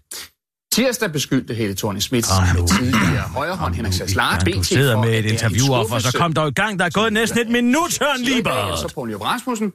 Tirsdag 0.74 1.12
beskyldte 1.12 1.54
Helle 1.54 1.76
thorning 1.76 2.04
Schmidt 2.04 2.26
Ah, 2.32 2.56
nu. 2.58 2.68
tidligere 2.68 3.22
højrehånd 3.22 3.74
Henrik 3.74 3.94
Sass 3.94 4.16
Ja, 4.16 4.52
du 4.56 4.64
sidder 4.64 5.02
med 5.04 5.20
et 5.20 5.26
interview 5.26 5.74
op, 5.74 5.92
og 5.92 6.02
så 6.02 6.18
kom 6.18 6.34
der 6.34 6.48
i 6.48 6.52
gang. 6.52 6.80
Der 6.80 6.86
er 6.86 6.90
gået 6.90 7.14
næsten 7.14 7.40
et 7.40 7.50
minut, 7.50 7.94
Søren 7.94 8.22
Libert. 8.22 8.80
Så 8.80 8.92
Poul 8.96 9.16
Rasmussen, 9.16 9.74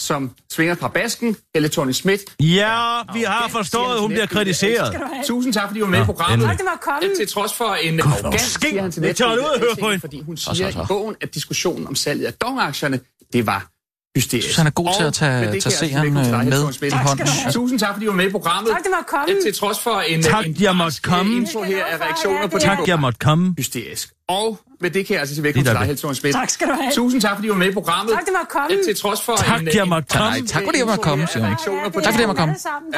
som 0.00 0.30
svinger 0.52 0.74
fra 0.74 0.88
basken, 0.88 1.36
Helle 1.54 1.68
thorning 1.68 1.94
Schmidt. 1.94 2.20
Ja, 2.40 3.00
vi 3.14 3.22
har 3.22 3.48
forstået, 3.48 3.94
at 3.94 4.00
hun 4.00 4.08
bliver 4.10 4.26
kritiseret. 4.26 5.00
Tusind 5.26 5.54
tak, 5.54 5.68
fordi 5.68 5.80
du 5.80 5.84
var 5.86 5.90
med 5.90 6.02
i 6.02 6.04
programmet. 6.04 6.34
endelig. 6.34 6.58
Det 6.58 6.66
var 6.66 6.78
kommet. 6.82 7.16
Til 7.16 7.28
trods 7.28 7.54
for 7.54 7.74
en 7.74 8.00
arrogant, 8.00 8.40
siger 8.40 8.82
han 8.82 8.92
til 8.92 9.02
hende. 9.02 10.00
fordi 10.00 10.22
hun 10.22 10.36
så, 10.36 10.54
siger 10.54 10.70
så. 10.70 10.82
i 10.82 10.84
bogen, 10.88 11.16
at 11.20 11.34
diskussionen 11.34 11.86
om 11.86 11.94
salget 11.94 12.26
af 12.26 12.32
dongaktierne, 12.32 13.00
det 13.32 13.46
var 13.46 13.70
hysterisk. 14.16 14.44
synes, 14.44 14.56
han 14.56 14.66
er 14.66 14.70
god 14.70 14.88
til 14.98 15.04
at 15.04 15.12
tage- 15.14 15.46
tage 15.46 15.62
jeg 15.64 15.72
seeren, 15.72 16.16
altså 16.16 16.32
øh, 16.36 16.48
med 16.80 16.88
i 16.88 16.94
hånden. 16.94 17.26
Tusind 17.52 17.78
tak, 17.78 17.94
fordi 17.94 18.06
du 18.06 18.10
var 18.12 18.16
med 18.16 18.26
i 18.26 18.30
programmet. 18.30 18.70
Tak, 18.72 18.82
det 18.82 18.90
var 18.98 19.04
kommet. 19.08 19.38
Til 19.44 19.54
trods 19.54 19.78
for 19.80 20.00
en, 20.00 20.22
Tak, 20.22 20.46
en 20.46 20.56
jeg 20.60 20.76
måtte 20.76 21.00
komme. 21.02 21.32
øh, 21.34 21.40
intro 21.40 21.62
her 21.62 21.84
af 21.84 22.00
reaktioner 22.00 22.46
på 22.46 22.58
Tak, 22.58 22.78
det 22.78 22.88
jeg 22.88 23.00
måtte 23.00 23.18
komme. 23.18 23.54
hysterisk. 23.58 24.12
Og 24.28 24.58
med 24.80 24.90
det 24.90 25.06
kan 25.06 25.14
jeg 25.14 25.20
altså 25.20 25.34
sige 25.34 25.42
velkommen 25.44 25.66
til 25.66 25.74
dig. 25.74 25.86
Helsingør 25.86 26.14
Schmidt. 26.14 26.34
Tak 26.34 26.50
skal 26.50 26.66
du 26.68 26.72
have. 26.72 26.92
Tusind 26.92 27.20
tak, 27.20 27.34
fordi 27.34 27.46
du 27.48 27.52
var 27.52 27.58
med 27.58 27.68
i 27.68 27.72
programmet. 27.72 28.14
Tak, 28.14 28.24
det 28.24 28.32
var 28.38 28.46
kommet. 28.60 28.80
Til 28.86 28.96
trods 28.96 29.22
for 29.22 29.36
Tak, 29.36 29.60
en, 29.60 29.68
jeg 29.74 29.82
en 29.82 29.88
måtte 29.88 30.08
komme. 30.16 30.30
Nej, 30.30 30.40
tak 30.46 30.62
fordi 30.64 30.78
jeg 30.78 30.86
måtte 30.86 31.02
komme, 31.02 31.26
siger 31.32 31.90
på 31.94 32.00
Tak 32.00 32.12
fordi 32.12 32.20
jeg 32.20 32.28
måtte 32.28 32.40
komme. 32.40 32.54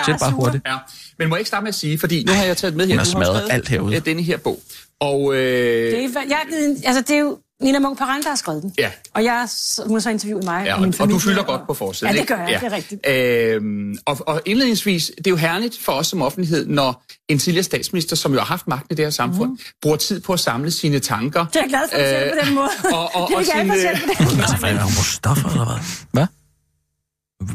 Sæt 0.06 0.16
bare 0.20 0.30
hurtigt. 0.32 0.62
Ja, 0.66 0.76
men 1.18 1.28
må 1.28 1.34
jeg 1.34 1.40
ikke 1.40 1.48
starte 1.48 1.62
med 1.64 1.68
at 1.68 1.74
sige, 1.74 1.98
fordi 1.98 2.24
nu 2.24 2.32
har 2.32 2.44
jeg 2.44 2.56
taget 2.56 2.74
med 2.76 2.86
her. 2.86 2.92
Hun 2.94 2.98
har 2.98 3.04
smadret 3.04 3.48
alt 3.50 3.68
herude. 3.68 3.96
øh, 3.96 4.04
Denne 4.04 4.22
her 4.22 4.36
bog. 4.36 4.60
Og 5.00 5.34
øh, 5.34 5.38
Det 5.40 6.04
er, 6.04 6.08
jeg, 6.28 6.38
altså, 6.84 7.00
det 7.00 7.10
er 7.10 7.18
jo 7.20 7.38
Nina 7.62 7.78
Munk 7.78 7.98
Parent, 7.98 8.24
der 8.24 8.30
har 8.30 8.36
skrevet 8.36 8.62
den. 8.62 8.72
Ja. 8.78 8.90
Og 9.14 9.24
jeg, 9.24 9.48
hun 9.86 9.92
har 9.94 10.00
så 10.00 10.10
interviewet 10.10 10.44
mig 10.44 10.64
Ja, 10.66 10.72
og 10.72 10.76
og, 10.76 10.80
min 10.80 10.88
og 10.88 10.94
familie. 10.94 11.14
du 11.14 11.18
fylder 11.18 11.42
godt 11.42 11.60
på 11.66 11.74
forsiden, 11.74 12.14
Ja, 12.14 12.20
det 12.20 12.28
gør 12.28 12.36
jeg, 12.36 12.60
det 12.60 12.66
er 12.66 12.76
rigtigt. 12.76 13.06
Øhm, 13.08 13.96
og, 14.06 14.18
og 14.26 14.40
indledningsvis, 14.46 15.12
det 15.18 15.26
er 15.26 15.30
jo 15.30 15.36
herligt 15.36 15.78
for 15.80 15.92
os 15.92 16.06
som 16.06 16.22
offentlighed, 16.22 16.66
når 16.66 17.04
en 17.28 17.38
tidligere 17.38 17.62
statsminister, 17.64 18.16
som 18.16 18.32
jo 18.32 18.38
har 18.38 18.46
haft 18.46 18.68
magten 18.68 18.86
i 18.90 18.94
det 18.94 19.04
her 19.04 19.10
samfund, 19.10 19.50
mm. 19.50 19.58
bruger 19.82 19.96
tid 19.96 20.20
på 20.20 20.32
at 20.32 20.40
samle 20.40 20.70
sine 20.70 20.98
tanker. 20.98 21.44
Det 21.46 21.56
er 21.56 21.60
jeg 21.60 21.68
glad 21.68 21.80
for 21.92 21.98
at 21.98 22.24
se 22.34 22.40
på 22.40 22.46
den 22.46 22.54
måde. 22.54 22.68
Øh, 22.86 22.92
og- 22.94 23.14
og- 23.14 23.28
det 23.28 23.32
er 23.32 23.36
og 23.36 23.40
ikke 23.42 23.52
sine- 23.52 24.16
på 24.60 24.66
den 24.66 24.76
måde. 24.76 25.04
Stoffer, 25.12 25.48
eller 25.48 25.64
hvad? 25.64 25.78
Hvad? 26.12 26.26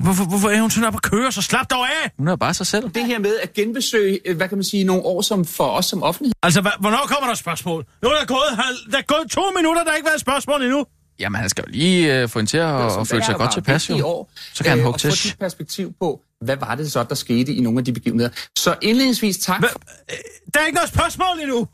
Hvorfor, 0.04 0.26
hvorfor 0.26 0.50
er 0.50 0.62
hun 0.62 0.72
sådan 0.72 0.88
op 0.88 0.96
at 0.96 1.02
køre? 1.02 1.32
Så 1.32 1.42
slap 1.42 1.70
dog 1.70 1.88
af! 1.88 2.12
Hun 2.18 2.28
er 2.28 2.36
bare 2.36 2.54
sig 2.54 2.68
selv. 2.68 2.90
Det 2.90 3.06
her 3.06 3.20
med 3.20 3.40
at 3.44 3.54
genbesøge, 3.54 4.20
øh, 4.26 4.38
hvad 4.38 4.50
kan 4.50 4.58
man 4.58 4.64
sige, 4.64 4.84
nogle 4.84 5.04
år 5.04 5.22
som 5.22 5.46
for 5.46 5.68
os 5.70 5.86
som 5.86 6.04
offentlighed. 6.04 6.34
Altså, 6.44 6.62
hva, 6.62 6.70
hvornår 6.80 6.98
kommer 7.08 7.28
der 7.28 7.36
spørgsmål? 7.36 7.86
Nu 8.04 8.10
er 8.10 8.14
der 8.20 8.26
gået, 8.26 8.50
halv- 8.58 8.92
der 8.92 8.98
er 8.98 9.02
gået 9.02 9.32
to 9.32 9.42
minutter, 9.56 9.84
der 9.84 9.90
har 9.92 9.96
ikke 9.96 10.08
været 10.08 10.22
spørgsmål 10.22 10.62
endnu. 10.62 10.86
Jamen, 11.20 11.40
han 11.42 11.50
skal 11.50 11.64
jo 11.68 11.72
lige 11.72 12.22
øh, 12.22 12.30
få 12.30 12.40
hende 12.40 12.52
til 12.52 12.58
at, 12.58 13.00
at 13.00 13.08
føle 13.08 13.26
sig 13.26 13.36
godt 13.36 13.54
tilpas, 13.54 13.90
i 13.90 13.94
jo. 13.94 14.08
år, 14.08 14.32
Så 14.54 14.64
kan 14.64 14.70
han 14.70 14.80
øh, 14.80 14.86
hugge 14.86 14.96
og 14.98 15.02
få 15.02 15.16
til. 15.16 15.24
dit 15.32 15.40
perspektiv 15.40 15.94
på, 16.00 16.22
hvad 16.42 16.56
var 16.58 16.76
det 16.76 16.92
så, 16.92 17.04
der 17.04 17.16
skete 17.16 17.54
i 17.56 17.62
nogle 17.62 17.80
af 17.80 17.86
de 17.86 17.94
begivenheder. 17.94 18.30
Så 18.58 18.76
indledningsvis 18.82 19.38
tak. 19.38 19.60
Hva, 19.60 19.68
øh, 20.12 20.18
der 20.54 20.60
er 20.60 20.66
ikke 20.66 20.76
noget 20.76 20.90
spørgsmål 20.90 21.40
endnu. 21.42 21.68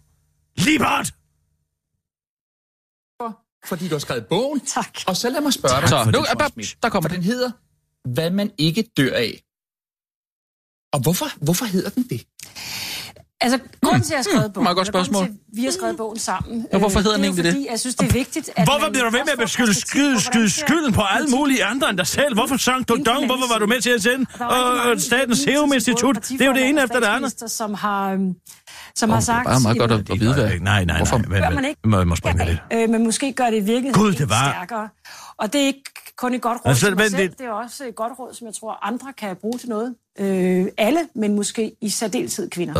Libert! 0.57 1.11
for, 3.21 3.39
fordi 3.65 3.87
du 3.87 3.95
har 3.95 3.99
skrevet 3.99 4.25
bogen. 4.25 4.59
Tak. 4.59 4.87
Og 5.07 5.17
så 5.17 5.29
lad 5.29 5.41
mig 5.41 5.53
spørge 5.53 5.81
dig, 5.81 5.89
Så, 5.89 6.03
nu, 6.05 6.11
det, 6.11 6.17
er 6.31 6.35
bare, 6.35 6.49
Schmidt. 6.49 6.77
der 6.83 6.89
kommer 6.89 7.09
for 7.09 7.15
den. 7.15 7.23
den 7.23 7.31
hedder, 7.31 7.51
hvad 8.07 8.29
man 8.31 8.51
ikke 8.57 8.83
dør 8.97 9.15
af. 9.15 9.43
Og 10.93 10.99
hvorfor, 10.99 11.25
hvorfor 11.45 11.65
hedder 11.65 11.89
den 11.89 12.03
det? 12.03 12.21
Altså, 13.41 13.59
grunden 13.81 14.01
til, 14.01 14.07
at 14.07 14.11
jeg 14.11 14.17
har 14.17 14.23
skrevet 14.23 14.53
bogen, 14.53 14.63
Meget 14.63 14.75
godt 14.77 14.87
spørgsmål. 14.87 15.25
til, 15.25 15.31
at 15.31 15.37
vi 15.57 15.63
har 15.63 15.71
skrevet 15.71 15.97
bogen 15.97 16.19
sammen, 16.19 16.67
Ja, 16.73 16.77
hvorfor 16.77 16.99
hedder 16.99 17.15
den 17.15 17.25
egentlig 17.25 17.43
det? 17.43 17.53
fordi, 17.53 17.67
jeg 17.71 17.79
synes, 17.79 17.95
det 17.95 18.09
er 18.09 18.13
vigtigt, 18.13 18.49
at 18.55 18.67
Hvorfor 18.67 18.79
man 18.79 18.91
bliver 18.91 19.05
du 19.05 19.11
ved 19.11 19.23
med 19.25 19.31
at 19.33 19.39
beskylde 19.39 19.73
skyld, 19.73 20.17
ser 20.19 20.47
skylden 20.65 20.93
på 20.93 21.01
alle 21.01 21.27
mulige 21.29 21.65
andre 21.65 21.89
end 21.89 21.97
dig 21.97 22.07
selv? 22.07 22.33
Hvorfor 22.33 22.57
sang 22.57 22.87
du 22.89 22.97
dong? 23.05 23.25
Hvorfor 23.25 23.47
var 23.53 23.59
du 23.59 23.65
med 23.67 23.81
til 23.81 23.89
at 23.89 24.01
sende? 24.03 24.25
Og 24.39 25.01
Statens 25.01 25.39
Serum 25.39 25.73
Institut, 25.73 26.15
det 26.29 26.41
er 26.41 26.45
jo 26.45 26.53
det 26.53 26.69
ene 26.69 26.83
efter 26.83 26.99
det 26.99 27.07
andet. 27.07 27.51
Som 27.51 27.73
har, 27.73 28.11
øhm, 28.13 28.33
som 28.95 29.09
har 29.09 29.15
det 29.17 29.21
er 29.21 29.25
sagt... 29.25 29.45
bare 29.45 29.59
meget 29.59 29.77
godt 29.79 29.91
at, 29.91 30.19
vide, 30.19 30.33
hvad. 30.33 30.59
Nej, 30.59 30.85
nej, 30.85 30.97
Hvorfor? 30.97 31.17
nej. 31.17 31.27
Hvad, 31.39 31.51
man 31.51 31.65
ikke? 31.65 31.79
Må, 31.85 31.97
jeg 31.97 32.07
må 32.07 32.15
springe 32.15 32.45
lidt. 32.45 32.59
øh, 32.73 32.89
men 32.89 33.03
måske 33.03 33.33
gør 33.33 33.49
det 33.49 33.57
i 33.57 33.59
virkeligheden 33.59 33.93
Gud, 33.93 34.09
lidt 34.09 34.19
det 34.19 34.29
var- 34.29 34.51
stærkere. 34.51 34.89
Og 35.37 35.53
det 35.53 35.61
er 35.61 35.65
ikke 35.65 35.83
kun 36.17 36.33
et 36.33 36.41
godt 36.41 36.57
råd 36.65 36.69
Altså, 36.69 36.87
altså, 36.87 36.87
til 36.87 36.97
mig 36.97 37.19
selv, 37.19 37.29
det- 37.29 37.39
det 37.39 37.45
er 37.47 37.51
også 37.51 37.83
et 37.85 37.95
godt 37.95 38.13
råd, 38.19 38.33
som 38.33 38.47
jeg 38.47 38.53
tror, 38.53 38.85
andre 38.87 39.13
kan 39.17 39.35
bruge 39.41 39.57
til 39.59 39.69
noget. 39.69 39.95
Øh, 40.19 40.65
alle, 40.77 40.99
men 41.15 41.35
måske 41.35 41.71
i 41.81 41.89
særdeleshed 41.89 42.49
kvinder. 42.49 42.73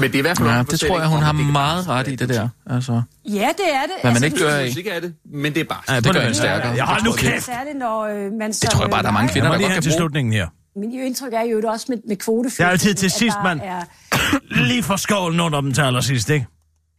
Men 0.00 0.08
det 0.10 0.14
er 0.14 0.18
i 0.18 0.22
hvert 0.22 0.38
fald 0.38 0.48
Ja, 0.48 0.60
en 0.60 0.66
det 0.66 0.80
tror 0.80 0.98
jeg, 1.00 1.08
hun 1.08 1.18
har 1.22 1.32
meget 1.32 1.88
ret 1.88 2.08
i, 2.08 2.14
det 2.14 2.28
der. 2.28 2.48
Altså, 2.66 3.02
Ja, 3.28 3.48
det 3.58 3.74
er 3.74 3.82
det. 3.82 3.92
Hvad 4.02 4.12
man 4.12 4.24
ikke 4.24 4.34
det- 4.34 4.42
dør 4.44 4.54
af. 4.54 4.66
Musik 4.66 4.86
er 4.86 5.00
det, 5.00 5.14
men 5.32 5.54
det 5.54 5.60
er 5.60 5.64
bare... 5.64 5.82
Nej, 5.88 6.00
det 6.00 6.12
gør 6.14 6.20
hende 6.20 6.34
stærkere. 6.34 6.72
Ja, 6.72 6.84
hold 6.84 7.02
nu 7.04 7.12
kæft. 7.12 7.44
Særligt, 7.44 7.78
når 7.78 8.00
øh, 8.00 8.32
man 8.32 8.52
det 8.52 8.60
tror 8.70 8.80
jeg 8.82 8.90
bare, 8.90 9.02
der 9.02 9.08
er 9.08 9.12
mange 9.12 9.26
Jeg 9.26 9.32
kvinder, 9.32 9.50
der 9.50 9.56
lige 9.58 9.66
godt 9.66 9.74
kan 9.74 9.82
til 9.82 9.92
slutningen 9.92 10.32
her. 10.32 10.48
Min 10.76 10.92
indtryk 10.92 11.32
er 11.32 11.42
jo 11.42 11.62
også 11.68 11.86
med, 11.88 11.98
med 12.08 12.16
kvoteflygtninge. 12.16 12.64
Det 12.64 12.68
er 12.68 12.70
altid 12.70 12.94
til 12.94 13.10
sidst, 13.10 13.36
mand. 13.44 13.60
Er, 13.64 13.82
Lige 14.66 14.82
for 14.82 14.96
skålen 14.96 15.40
under 15.40 15.60
dem 15.60 15.72
til 15.72 15.82
allersidst, 15.82 16.30
ikke? 16.30 16.46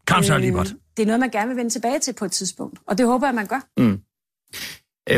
Kom 0.07 0.23
så, 0.23 0.37
Libert. 0.37 0.73
det 0.97 1.03
er 1.03 1.07
noget, 1.07 1.19
man 1.19 1.29
gerne 1.29 1.47
vil 1.47 1.57
vende 1.57 1.69
tilbage 1.69 1.99
til 1.99 2.13
på 2.13 2.25
et 2.25 2.31
tidspunkt. 2.31 2.79
Og 2.87 2.97
det 2.97 3.05
håber 3.05 3.27
jeg, 3.27 3.35
man 3.35 3.45
gør. 3.45 3.59
Øh, 3.79 3.97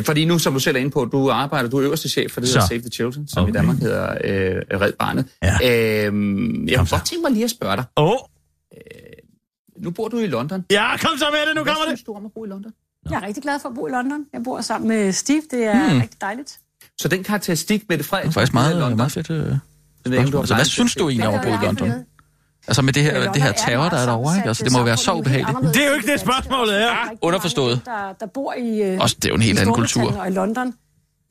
Fordi 0.06 0.26
nu, 0.26 0.40
som 0.40 0.54
du 0.54 0.60
selv 0.60 0.76
er 0.76 0.80
inde 0.80 0.92
på, 0.92 1.06
du 1.06 1.30
arbejder, 1.30 1.70
du 1.70 1.78
er 1.78 1.84
øverste 1.84 2.10
chef 2.10 2.32
for 2.32 2.42
det, 2.42 2.54
der. 2.54 2.62
Save 2.68 2.80
the 2.80 2.90
Children, 2.90 3.28
som 3.28 3.44
Okay. 3.44 3.52
i 3.52 3.54
Danmark 3.54 3.78
hedder 3.78 4.12
øh, 4.24 4.80
Red 4.82 4.94
Barnet. 5.00 5.26
Ja. 5.44 6.06
Øhm, 6.06 6.68
jeg 6.68 6.78
Kom 6.78 6.86
kunne 6.86 6.98
godt 6.98 7.06
tænke 7.06 7.22
mig 7.22 7.32
lige 7.32 7.44
at 7.44 7.50
spørge 7.50 7.76
dig. 7.76 7.86
Åh, 7.98 8.12
oh, 8.12 8.18
Nu 9.84 9.92
bor 9.92 10.08
du 10.08 10.18
i 10.18 10.28
London. 10.28 10.66
ja, 10.72 10.98
kom 10.98 11.18
så 11.18 11.26
med 11.32 11.40
det, 11.48 11.56
nu 11.56 11.64
Hvad 11.64 11.74
kommer 11.74 11.86
det. 11.90 11.90
synes 12.00 12.04
du 12.04 12.14
om 12.14 12.26
at 12.26 12.32
bo 12.36 12.46
i 12.46 12.48
London? 12.48 12.72
Jeg 13.10 13.16
er 13.24 13.28
rigtig 13.28 13.44
glad 13.44 13.60
for 13.60 13.70
at 13.70 13.76
bo 13.76 13.88
i 13.88 13.92
London. 13.92 14.26
Jeg 14.34 14.42
bor 14.44 14.62
sammen 14.62 14.88
med 14.88 15.12
Steve. 15.12 15.42
Det 15.52 15.64
er 15.64 15.90
Hmm. 15.90 16.00
rigtig 16.02 16.22
dejligt. 16.22 16.60
Så 17.02 17.08
den 17.08 17.24
karakteristik, 17.24 17.82
Mette 17.90 18.04
Det 18.04 18.06
er 18.06 18.10
Frederiksen 18.10 18.34
faktisk 18.34 18.54
har 18.54 18.60
givet 18.62 18.70
meget, 18.76 18.82
London, 18.82 18.98
meget 18.98 19.12
fedt. 19.12 19.30
Øh. 19.30 19.38
det 20.06 20.36
Altså, 20.38 20.56
hvad 20.56 20.66
synes 20.66 20.96
du 20.96 21.10
egentlig 21.10 21.28
om 21.28 21.34
at 21.34 21.42
bo 21.42 21.48
i 21.48 21.52
Hvad 21.58 21.68
London? 21.68 21.92
Jeg 22.64 22.70
Altså 22.70 22.82
med 22.82 22.94
det 22.94 23.04
her, 23.04 23.32
det 23.32 23.42
her 23.42 23.50
er 23.50 23.54
terror, 23.54 23.84
der 23.84 23.90
er 23.90 23.92
meget 23.92 24.08
derovre, 24.08 24.36
ikke? 24.38 24.48
Altså, 24.48 24.64
det 24.64 24.72
må 24.74 24.84
være 24.84 24.98
så 24.98 25.14
ubehageligt. 25.14 25.58
Det 25.74 25.84
er 25.84 25.88
jo 25.90 25.94
ikke 25.96 26.12
det, 26.12 26.20
spørgsmålet 26.20 26.82
er. 26.82 26.90
Underforstået. 27.22 27.82
Der, 27.86 28.14
der 28.20 28.26
bor 28.26 28.54
i, 28.54 28.82
øh, 28.82 29.00
Også, 29.00 29.16
det 29.16 29.26
er 29.26 29.30
jo 29.30 29.36
en 29.36 29.42
helt 29.42 29.60
anden 29.60 29.76
kultur. 29.76 30.18
Og 30.18 30.28
i 30.28 30.32
London. 30.32 30.74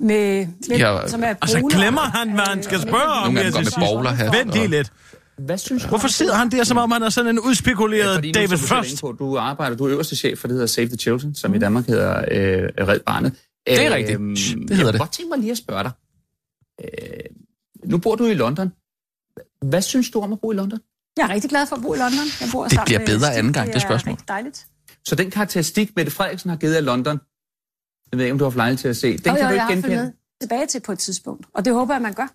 Med, 0.00 0.46
med, 0.68 0.76
Ja, 0.78 1.08
som 1.08 1.22
er 1.24 1.26
Altså, 1.42 1.58
brune 1.60 1.74
glemmer 1.74 2.00
og- 2.00 2.10
han, 2.12 2.30
hvad 2.32 2.44
han 2.44 2.62
skal 2.62 2.76
øh, 2.76 2.82
spørge 2.82 3.02
om? 3.04 3.32
Nogle 3.34 3.42
gange 3.52 3.58
jeg 3.58 3.72
går 3.72 3.80
med 3.80 3.88
bowlerhat. 3.88 4.32
Vent 4.38 4.52
lige 4.52 4.66
lidt. 4.66 4.92
Hvad 5.38 5.58
synes 5.58 5.82
du? 5.82 5.88
Hvorfor 5.88 6.08
sidder 6.08 6.34
han 6.34 6.50
der, 6.50 6.64
som 6.64 6.76
om 6.76 6.90
han 6.90 7.02
er 7.02 7.08
sådan 7.08 7.30
en 7.30 7.40
udspekuleret 7.40 8.14
Fordi 8.14 8.28
nu, 8.28 8.32
David 8.32 8.56
Frost? 8.58 9.00
På, 9.00 9.12
du 9.18 9.38
arbejder, 9.38 9.76
du 9.76 9.84
er 9.84 9.90
øverste 9.92 10.16
chef 10.16 10.38
for 10.38 10.46
det, 10.48 10.54
der 10.54 10.56
hedder 10.56 10.66
Save 10.66 10.86
the 10.86 10.96
Children, 10.96 11.34
som 11.34 11.54
i 11.54 11.58
Danmark 11.58 11.86
hedder 11.86 12.18
øh, 12.18 12.88
Red 12.88 13.00
Barnet. 13.06 13.32
Det 13.66 13.80
er 13.80 13.84
Øhm, 13.86 13.94
rigtigt. 13.94 14.18
Det 14.18 14.70
jeg 14.70 14.76
hedder 14.76 14.82
kunne 14.84 14.92
det. 14.92 15.00
godt 15.00 15.12
tænke 15.12 15.30
mig 15.30 15.38
lige 15.38 15.50
at 15.50 15.58
spørge 15.58 15.82
dig. 15.82 15.90
Øh, 16.84 17.20
nu 17.90 17.98
bor 17.98 18.14
du 18.14 18.24
i 18.26 18.34
London. 18.34 18.72
Hvad 19.62 19.82
synes 19.82 20.10
du 20.10 20.20
om 20.20 20.32
at 20.32 20.40
bo 20.40 20.52
i 20.52 20.54
London? 20.54 20.78
Jeg 21.16 21.24
er 21.24 21.28
rigtig 21.28 21.50
glad 21.50 21.66
for 21.66 21.76
at 21.76 21.82
bo 21.82 21.94
i 21.94 21.98
London. 21.98 22.26
Jeg 22.40 22.48
bor 22.52 22.68
Det 22.68 22.80
bliver 22.86 22.98
bedre 23.06 23.18
Steve. 23.20 23.32
anden 23.38 23.52
gang, 23.52 23.66
det 23.68 23.74
er 23.76 23.78
spørgsmål. 23.80 24.12
rigtig 24.12 24.28
dejligt. 24.28 24.66
Så 25.04 25.14
den 25.14 25.30
karakteristik, 25.30 25.96
Mette 25.96 26.12
Frederiksen 26.12 26.50
har 26.50 26.56
givet 26.56 26.74
af 26.74 26.84
London, 26.84 27.20
jeg 28.12 28.18
ved 28.18 28.24
ikke, 28.24 28.32
om 28.32 28.38
du 28.38 28.44
har 28.44 28.50
haft 28.50 28.56
lejlighed 28.56 28.78
til 28.78 28.88
at 28.88 28.96
se, 28.96 29.18
den 29.18 29.30
og 29.30 29.36
kan 29.36 29.44
jo, 29.44 29.48
du 29.48 29.52
ikke 29.54 29.66
genkende? 29.72 30.12
tilbage 30.42 30.66
til 30.66 30.80
på 30.80 30.92
et 30.92 30.98
tidspunkt. 30.98 31.46
Og 31.54 31.64
det 31.64 31.72
håber 31.74 31.94
jeg, 31.94 32.02
man 32.02 32.14
gør. 32.14 32.28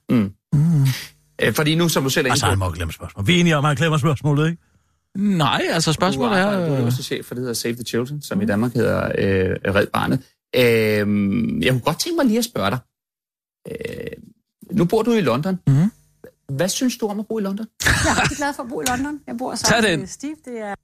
Øh, 1.42 1.54
fordi 1.54 1.76
nu, 1.76 1.90
som 1.90 2.04
du 2.04 2.10
selv 2.10 2.28
er 2.28 2.32
Altså, 2.32 2.46
inde 2.46 2.52
han 2.52 2.60
på, 2.60 2.66
må 2.66 2.72
glemme 2.72 2.94
spørgsmål. 2.94 3.28
Vi 3.28 3.36
er 3.36 3.40
enige 3.40 3.56
om, 3.58 3.66
at 3.66 3.70
han 3.70 3.76
glemmer 3.78 3.98
spørgsmålet, 3.98 4.50
ikke? 4.50 4.62
Nej, 5.18 5.62
altså 5.70 5.90
du 5.92 5.94
spørgsmålet 5.94 6.40
er... 6.40 6.52
du 6.52 6.58
er 6.66 6.74
øh, 6.74 6.80
øverste 6.80 7.04
chef 7.04 7.26
for 7.26 7.36
det, 7.36 7.42
der 7.42 7.44
hedder 7.44 7.54
Save 7.54 7.74
the 7.76 7.84
Children, 7.84 8.22
som 8.22 8.42
i 8.42 8.46
Danmark 8.46 8.74
hedder 8.74 9.06
øh, 9.18 9.76
Red 9.76 9.88
Barnet. 9.88 10.20
Øh, 10.56 10.62
jeg 11.66 11.72
kunne 11.72 11.82
godt 11.82 12.00
tænke 12.00 12.16
mig 12.18 12.26
lige 12.26 12.38
at 12.38 12.46
spørge 12.46 12.72
dig. 12.72 12.80
Øh, 13.72 14.08
nu 14.72 14.86
bor 14.86 15.04
du 15.04 15.12
i 15.12 15.22
London. 15.22 15.60
Mhm. 15.68 15.92
Hvad 16.52 16.70
synes 16.70 16.98
du 16.98 17.08
om 17.08 17.20
at 17.20 17.28
bo 17.28 17.40
i 17.40 17.42
London? 17.42 17.66
Jeg 17.86 17.92
er 18.18 18.22
rigtig 18.22 18.38
glad 18.38 18.54
for 18.54 18.64
at 18.64 18.70
bo 18.70 18.82
i 18.82 18.86
London. 18.86 19.20
Jeg 19.28 19.36
bor 19.38 19.52
Tag 19.52 19.58
sammen 19.58 19.84
den. 19.92 20.00
med 20.00 20.08
Steve. 20.08 20.36
Det 20.46 20.60
er 20.62 20.76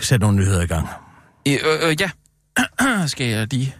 Sæt 0.00 0.20
nogle 0.20 0.36
nyheder 0.36 0.62
i 0.62 0.66
gang. 0.66 0.88
Øh, 1.48 1.58
øh, 1.88 1.96
ja. 2.00 2.10
skal 3.14 3.26
jeg 3.26 3.46
lige... 3.54 3.74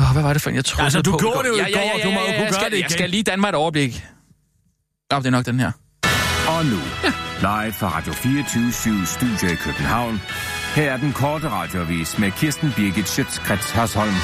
Oh, 0.00 0.06
hvad 0.12 0.22
var 0.22 0.32
det 0.32 0.42
for 0.42 0.50
en, 0.50 0.56
jeg 0.56 0.64
troede 0.64 0.84
Altså, 0.84 1.02
du 1.02 1.10
på? 1.10 1.18
gjorde 1.18 1.38
det 1.42 1.48
jo 1.48 1.54
i 1.54 1.58
ja, 1.58 1.66
ja, 1.68 1.72
går. 1.74 1.80
ja, 1.80 1.98
ja, 1.98 2.04
Du 2.04 2.10
må 2.10 2.20
jo 2.20 2.26
ja, 2.26 2.32
kunne 2.32 2.44
jeg 2.44 2.50
gøre 2.52 2.52
skal, 2.60 2.64
det 2.70 2.76
Jeg 2.76 2.78
igen. 2.80 2.90
skal 2.90 3.10
lige 3.10 3.22
danne 3.22 3.40
mig 3.40 3.48
et 3.48 3.54
overblik. 3.54 4.04
Ja, 5.12 5.16
det 5.18 5.26
er 5.26 5.30
nok 5.30 5.46
den 5.46 5.60
her. 5.60 5.72
Og 6.48 6.64
nu, 6.66 6.76
live 7.40 7.72
fra 7.72 7.88
Radio 7.96 8.12
24 8.12 9.06
Studio 9.06 9.48
i 9.52 9.56
København. 9.56 10.20
Her 10.74 10.92
er 10.92 10.96
den 10.96 11.12
korte 11.12 11.48
radiovis 11.48 12.18
med 12.18 12.30
Kirsten 12.32 12.72
Birgit 12.76 13.08
Schøtzgrads 13.08 13.70
Hasholm. 13.70 14.14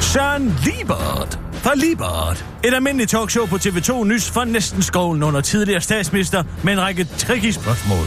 Søren 0.00 0.54
Liebert 0.64 1.38
fra 1.52 1.74
Liebert. 1.74 2.44
Et 2.64 2.74
almindeligt 2.74 3.10
talkshow 3.10 3.46
på 3.46 3.56
TV2 3.56 4.04
Nys 4.04 4.30
fra 4.30 4.44
næsten 4.44 4.82
skolen 4.82 5.22
under 5.22 5.40
tidligere 5.40 5.80
statsminister 5.80 6.42
med 6.62 6.72
en 6.72 6.80
række 6.80 7.04
tricky 7.04 7.50
spørgsmål. 7.50 8.06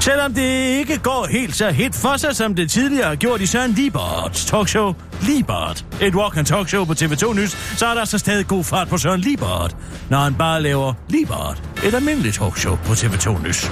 Selvom 0.00 0.34
det 0.34 0.78
ikke 0.78 0.98
går 0.98 1.26
helt 1.30 1.56
så 1.56 1.70
hit 1.70 1.94
for 1.94 2.16
sig, 2.16 2.36
som 2.36 2.54
det 2.54 2.70
tidligere 2.70 3.08
har 3.08 3.16
gjort 3.16 3.40
i 3.40 3.46
Søren 3.46 3.72
Lieberts 3.72 4.44
talkshow 4.44 4.94
Liebert. 5.20 5.84
Et 6.00 6.14
walk 6.14 6.36
and 6.36 6.46
talkshow 6.46 6.84
på 6.84 6.92
TV2 6.92 7.32
Nys, 7.34 7.78
så 7.78 7.86
er 7.86 7.94
der 7.94 8.04
så 8.04 8.18
stadig 8.18 8.46
god 8.46 8.64
fart 8.64 8.88
på 8.88 8.98
Søren 8.98 9.20
Liebert, 9.20 9.76
når 10.10 10.18
han 10.18 10.34
bare 10.34 10.62
laver 10.62 10.94
Liebert. 11.08 11.62
Et 11.84 11.94
almindeligt 11.94 12.36
talkshow 12.36 12.76
på 12.76 12.92
TV2 12.92 13.46
Nys. 13.46 13.70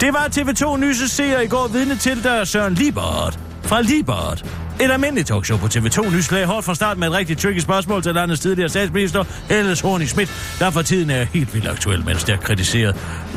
Det 0.00 0.12
var 0.12 0.28
TV2 0.36 0.84
Nys' 0.84 1.08
seer 1.08 1.40
i 1.40 1.46
går 1.46 1.68
vidne 1.68 1.96
til, 1.96 2.24
da 2.24 2.44
Søren 2.44 2.74
Liebert 2.74 3.38
fra 3.62 3.80
Liebert. 3.80 4.61
Et 4.80 4.90
almindeligt 4.90 5.28
talkshow 5.28 5.58
på 5.58 5.66
TV2 5.66 6.14
nyslag 6.14 6.46
hårdt 6.46 6.64
fra 6.64 6.74
start 6.74 6.98
med 6.98 7.08
et 7.08 7.14
rigtig 7.14 7.38
tricky 7.38 7.58
spørgsmål 7.58 8.02
til 8.02 8.14
landets 8.14 8.40
tidligere 8.40 8.68
statsminister, 8.68 9.24
Helle 9.48 9.76
thorning 9.76 10.10
Schmidt, 10.10 10.56
der 10.58 10.70
for 10.70 10.82
tiden 10.82 11.10
er 11.10 11.24
helt 11.24 11.54
vildt 11.54 11.68
aktuel 11.68 12.04
med 12.04 12.12
en 12.12 12.18
stærkt 12.18 12.42
kritiseret. 12.42 12.96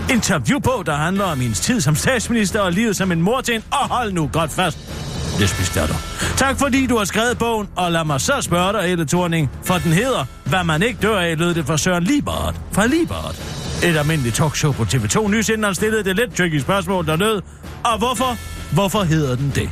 Interview 0.09 0.59
på, 0.59 0.83
der 0.85 0.95
handler 0.95 1.23
om 1.23 1.39
hendes 1.39 1.59
tid 1.59 1.81
som 1.81 1.95
statsminister 1.95 2.59
og 2.59 2.71
livet 2.71 2.95
som 2.95 3.11
en 3.11 3.21
mor 3.21 3.41
til 3.41 3.55
en, 3.55 3.63
og 3.71 3.89
hold 3.89 4.11
nu 4.11 4.29
godt 4.33 4.51
fast, 4.51 4.77
lesbisk 5.39 5.71
Tak 6.37 6.59
fordi 6.59 6.85
du 6.87 6.97
har 6.97 7.05
skrevet 7.05 7.37
bogen, 7.37 7.67
og 7.75 7.91
lad 7.91 8.05
mig 8.05 8.21
så 8.21 8.33
spørge 8.41 8.73
dig, 8.73 8.89
Helle 8.89 9.05
Thorning, 9.05 9.51
for 9.63 9.73
den 9.73 9.91
hedder, 9.91 10.25
hvad 10.45 10.63
man 10.63 10.83
ikke 10.83 10.99
dør 11.01 11.19
af, 11.19 11.37
lød 11.37 11.53
det 11.53 11.65
for 11.65 11.75
Søren 11.75 12.03
Liebert 12.03 12.55
fra 12.71 12.87
Liebert. 12.87 13.35
Et 13.83 13.97
almindeligt 13.97 14.35
talkshow 14.35 14.71
på 14.71 14.83
TV2 14.83 15.27
Nys, 15.27 15.49
inden 15.49 15.63
han 15.63 15.75
stillede 15.75 16.03
det 16.03 16.15
lidt 16.15 16.35
tricky 16.35 16.59
spørgsmål, 16.59 17.05
der 17.05 17.15
lød, 17.15 17.41
og 17.83 17.97
hvorfor? 17.97 18.54
Hvorfor 18.75 19.03
hedder 19.03 19.35
den 19.35 19.51
det? 19.55 19.69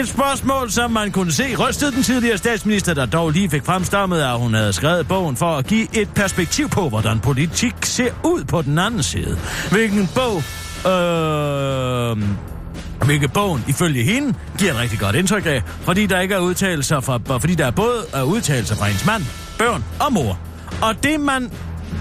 Et 0.00 0.08
spørgsmål, 0.08 0.70
som 0.70 0.90
man 0.90 1.10
kunne 1.10 1.32
se, 1.32 1.56
rystede 1.56 1.92
den 1.92 2.02
tidligere 2.02 2.38
statsminister, 2.38 2.94
der 2.94 3.06
dog 3.06 3.30
lige 3.30 3.50
fik 3.50 3.64
fremstammet, 3.64 4.20
at 4.20 4.38
hun 4.38 4.54
havde 4.54 4.72
skrevet 4.72 5.08
bogen 5.08 5.36
for 5.36 5.56
at 5.56 5.66
give 5.66 6.00
et 6.00 6.08
perspektiv 6.14 6.68
på, 6.68 6.88
hvordan 6.88 7.20
politik 7.20 7.74
ser 7.82 8.10
ud 8.24 8.44
på 8.44 8.62
den 8.62 8.78
anden 8.78 9.02
side. 9.02 9.38
Hvilken 9.70 10.08
bog... 10.14 10.42
Øh, 10.92 12.16
hvilket 13.04 13.32
bogen, 13.32 13.64
ifølge 13.68 14.02
hende, 14.02 14.34
giver 14.58 14.72
et 14.72 14.78
rigtig 14.78 14.98
godt 14.98 15.16
indtryk 15.16 15.46
af, 15.46 15.62
fordi 15.80 16.06
der 16.06 16.20
ikke 16.20 16.34
er 16.34 16.38
udtalelser 16.38 17.00
fra, 17.00 17.38
fordi 17.38 17.54
der 17.54 17.66
er 17.66 17.70
både 17.70 18.04
er 18.12 18.22
udtalelser 18.22 18.76
fra 18.76 18.84
hendes 18.84 19.06
mand, 19.06 19.22
børn 19.58 19.84
og 20.00 20.12
mor. 20.12 20.38
Og 20.82 21.02
det, 21.02 21.20
man, 21.20 21.50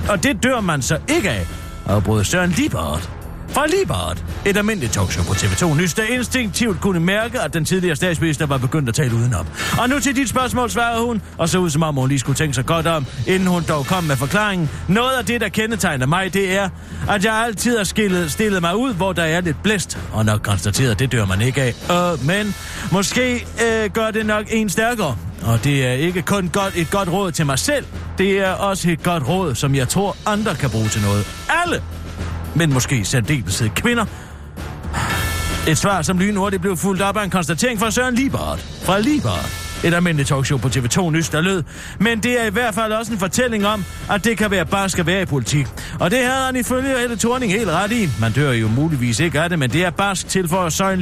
og 0.09 0.23
det 0.23 0.43
dør 0.43 0.61
man 0.61 0.81
så 0.81 0.97
ikke 1.09 1.29
af, 1.29 1.47
afbrød 1.85 2.23
Søren 2.23 2.51
Liebert 2.51 3.14
fra 3.49 3.67
Libart, 3.67 4.23
Et 4.45 4.57
almindeligt 4.57 4.93
talkshow 4.93 5.25
på 5.25 5.33
TV2 5.33 5.81
Nys, 5.81 5.93
der 5.93 6.03
instinktivt 6.03 6.81
kunne 6.81 6.99
mærke, 6.99 7.41
at 7.41 7.53
den 7.53 7.65
tidligere 7.65 7.95
statsminister 7.95 8.45
var 8.45 8.57
begyndt 8.57 8.89
at 8.89 8.95
tale 8.95 9.15
udenom. 9.15 9.45
Og 9.79 9.89
nu 9.89 9.99
til 9.99 10.15
dit 10.15 10.29
spørgsmål, 10.29 10.69
svarede 10.69 11.05
hun, 11.05 11.21
og 11.37 11.49
så 11.49 11.57
ud 11.57 11.69
som 11.69 11.83
om 11.83 11.95
hun 11.95 12.09
lige 12.09 12.19
skulle 12.19 12.35
tænke 12.35 12.53
sig 12.53 12.65
godt 12.65 12.87
om, 12.87 13.05
inden 13.27 13.47
hun 13.47 13.63
dog 13.67 13.85
kom 13.85 14.03
med 14.03 14.15
forklaringen. 14.15 14.69
Noget 14.87 15.17
af 15.17 15.25
det, 15.25 15.41
der 15.41 15.49
kendetegner 15.49 16.05
mig, 16.05 16.33
det 16.33 16.55
er, 16.55 16.69
at 17.09 17.25
jeg 17.25 17.33
altid 17.33 17.77
har 17.77 17.83
skillet, 17.83 18.31
stillet 18.31 18.61
mig 18.61 18.75
ud, 18.75 18.93
hvor 18.93 19.13
der 19.13 19.23
er 19.23 19.41
lidt 19.41 19.63
blæst, 19.63 19.97
og 20.13 20.25
nok 20.25 20.41
konstateret, 20.41 20.99
det 20.99 21.11
dør 21.11 21.25
man 21.25 21.41
ikke 21.41 21.61
af. 21.61 22.13
Øh, 22.13 22.25
men 22.25 22.55
måske 22.91 23.33
øh, 23.35 23.89
gør 23.89 24.11
det 24.11 24.25
nok 24.25 24.45
en 24.49 24.69
stærkere. 24.69 25.17
Og 25.45 25.63
det 25.63 25.85
er 25.85 25.91
ikke 25.91 26.21
kun 26.21 26.49
godt, 26.49 26.73
et 26.75 26.91
godt 26.91 27.09
råd 27.09 27.31
til 27.31 27.45
mig 27.45 27.59
selv, 27.59 27.85
det 28.17 28.39
er 28.39 28.51
også 28.51 28.89
et 28.89 29.03
godt 29.03 29.27
råd, 29.27 29.55
som 29.55 29.75
jeg 29.75 29.89
tror, 29.89 30.17
andre 30.25 30.55
kan 30.55 30.69
bruge 30.69 30.87
til 30.87 31.01
noget. 31.01 31.27
Alle 31.63 31.81
men 32.55 32.73
måske 32.73 33.05
særdeleshed 33.05 33.69
kvinder. 33.69 34.05
Et 35.67 35.77
svar, 35.77 36.01
som 36.01 36.19
lynhurtigt 36.19 36.61
blev 36.61 36.77
fuldt 36.77 37.01
op 37.01 37.17
af 37.17 37.23
en 37.23 37.29
konstatering 37.29 37.79
fra 37.79 37.91
Søren 37.91 38.15
Liebert. 38.15 38.59
Fra 38.83 38.99
Liebert. 38.99 39.65
Et 39.83 39.93
almindeligt 39.93 40.29
talkshow 40.29 40.57
på 40.57 40.67
TV2 40.67 41.09
Nys, 41.09 41.29
der 41.29 41.41
lød. 41.41 41.63
Men 41.99 42.19
det 42.19 42.41
er 42.41 42.45
i 42.45 42.49
hvert 42.49 42.75
fald 42.75 42.93
også 42.93 43.13
en 43.13 43.19
fortælling 43.19 43.65
om, 43.67 43.85
at 44.09 44.25
det 44.25 44.37
kan 44.37 44.51
være 44.51 44.65
bare 44.65 44.89
skal 44.89 45.05
være 45.05 45.21
i 45.21 45.25
politik. 45.25 45.67
Og 45.99 46.11
det 46.11 46.19
havde 46.19 46.45
han 46.45 46.55
ifølge 46.55 46.99
Helle 46.99 47.15
Thorning 47.17 47.51
helt 47.51 47.69
ret 47.69 47.91
i. 47.91 48.09
Man 48.19 48.31
dør 48.31 48.51
jo 48.51 48.67
muligvis 48.67 49.19
ikke 49.19 49.41
af 49.41 49.49
det, 49.49 49.59
men 49.59 49.69
det 49.69 49.85
er 49.85 49.89
barsk 49.89 50.27
til 50.27 50.47
for 50.47 50.69
Søren 50.69 50.99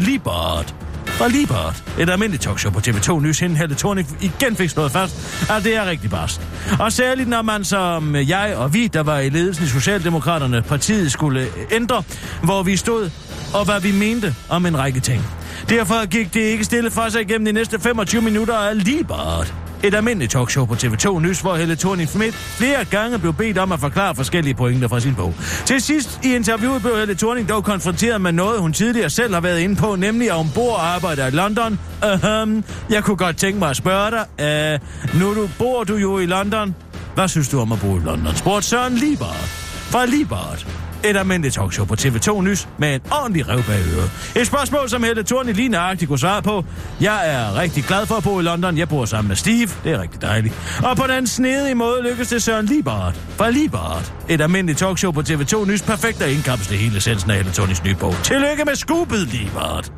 var 1.19 1.27
lige 1.27 1.39
Libert. 1.39 1.83
Et 1.99 2.09
almindeligt 2.09 2.43
talkshow 2.43 2.71
på 2.71 2.79
TV2 2.79 3.19
Nys, 3.19 3.39
hende 3.39 3.55
Helle 3.55 3.75
Thorning 3.75 4.17
igen 4.21 4.55
fik 4.55 4.69
slået 4.69 4.91
fast, 4.91 5.15
at 5.51 5.63
det 5.63 5.75
er 5.75 5.85
rigtig 5.85 6.09
barst. 6.09 6.41
Og 6.79 6.91
særligt 6.91 7.29
når 7.29 7.41
man 7.41 7.63
som 7.63 8.15
jeg 8.15 8.53
og 8.57 8.73
vi, 8.73 8.87
der 8.87 9.03
var 9.03 9.19
i 9.19 9.29
ledelsen 9.29 9.65
i 9.65 9.67
Socialdemokraterne, 9.67 10.61
partiet 10.61 11.11
skulle 11.11 11.47
ændre, 11.71 12.03
hvor 12.43 12.63
vi 12.63 12.77
stod 12.77 13.09
og 13.53 13.65
hvad 13.65 13.81
vi 13.81 13.91
mente 13.91 14.35
om 14.49 14.65
en 14.65 14.77
række 14.77 14.99
ting. 14.99 15.23
Derfor 15.69 16.05
gik 16.05 16.33
det 16.33 16.41
ikke 16.41 16.63
stille 16.63 16.91
for 16.91 17.09
sig 17.09 17.21
igennem 17.21 17.45
de 17.45 17.51
næste 17.51 17.79
25 17.79 18.21
minutter 18.21 18.57
af 18.57 18.85
Libert. 18.85 19.62
Et 19.83 19.95
almindeligt 19.95 20.31
talkshow 20.31 20.65
på 20.65 20.73
TV2 20.73 21.19
Nys, 21.19 21.41
hvor 21.41 21.55
Helle 21.55 21.75
thorning 21.75 22.09
Schmidt 22.09 22.35
flere 22.35 22.85
gange 22.85 23.19
blev 23.19 23.33
bedt 23.33 23.57
om 23.57 23.71
at 23.71 23.79
forklare 23.79 24.15
forskellige 24.15 24.53
pointer 24.53 24.87
fra 24.87 24.99
sin 24.99 25.15
bog. 25.15 25.35
Til 25.65 25.81
sidst 25.81 26.19
i 26.23 26.35
interviewet 26.35 26.81
blev 26.81 26.97
Helle 26.97 27.15
Thorning 27.15 27.49
dog 27.49 27.63
konfronteret 27.63 28.21
med 28.21 28.31
noget, 28.31 28.61
hun 28.61 28.73
tidligere 28.73 29.09
selv 29.09 29.33
har 29.33 29.41
været 29.41 29.59
inde 29.59 29.75
på, 29.75 29.95
nemlig 29.95 30.29
at 30.29 30.37
hun 30.37 30.49
bor 30.55 30.73
og 30.73 30.87
arbejder 30.87 31.27
i 31.27 31.31
London. 31.31 31.79
Uh-huh. 32.01 32.63
Jeg 32.89 33.03
kunne 33.03 33.17
godt 33.17 33.37
tænke 33.37 33.59
mig 33.59 33.69
at 33.69 33.75
spørge 33.75 34.11
dig. 34.11 34.79
Uh, 35.13 35.19
nu 35.19 35.35
du, 35.35 35.49
bor 35.57 35.83
du 35.83 35.95
jo 35.95 36.19
i 36.19 36.25
London. 36.25 36.75
Hvad 37.15 37.27
synes 37.27 37.49
du 37.49 37.59
om 37.59 37.71
at 37.71 37.79
bo 37.79 37.97
i 37.97 37.99
London? 37.99 38.35
Spurgte 38.35 38.67
Søren 38.67 38.93
Liebert 38.93 39.49
fra 39.91 40.05
Liebert 40.05 40.82
et 41.03 41.17
almindeligt 41.17 41.55
talkshow 41.55 41.85
på 41.85 41.93
TV2 41.99 42.41
Nys 42.41 42.67
med 42.77 42.95
en 42.95 43.01
ordentlig 43.11 43.49
rev 43.49 43.63
bag 43.63 43.79
øret. 43.95 44.11
Et 44.35 44.47
spørgsmål, 44.47 44.89
som 44.89 45.03
Helle 45.03 45.23
Thorne 45.23 45.51
lige 45.51 45.69
nøjagtigt 45.69 46.09
kunne 46.09 46.19
svare 46.19 46.41
på. 46.41 46.65
Jeg 47.01 47.33
er 47.33 47.59
rigtig 47.59 47.83
glad 47.83 48.05
for 48.05 48.15
at 48.15 48.23
bo 48.23 48.39
i 48.39 48.43
London. 48.43 48.77
Jeg 48.77 48.89
bor 48.89 49.05
sammen 49.05 49.27
med 49.27 49.35
Steve. 49.35 49.69
Det 49.83 49.91
er 49.91 50.01
rigtig 50.01 50.21
dejligt. 50.21 50.79
Og 50.83 50.97
på 50.97 51.03
den 51.07 51.27
snedige 51.27 51.75
måde 51.75 52.03
lykkedes 52.03 52.29
det 52.29 52.43
Søren 52.43 52.65
Liebert 52.65 53.15
fra 53.37 53.49
Liebert. 53.49 54.13
Et 54.29 54.41
almindeligt 54.41 54.79
talkshow 54.79 55.11
på 55.11 55.21
TV2 55.21 55.65
Nys. 55.65 55.81
Perfekt 55.81 56.21
at 56.21 56.29
indkapsle 56.29 56.77
hele 56.77 56.97
essensen 56.97 57.31
af 57.31 57.37
Helle 57.37 57.51
Thornes 57.51 57.83
nye 57.83 57.95
bog. 57.95 58.15
Tillykke 58.23 58.65
med 58.65 58.75
skubet, 58.75 59.27
Liebert. 59.27 59.91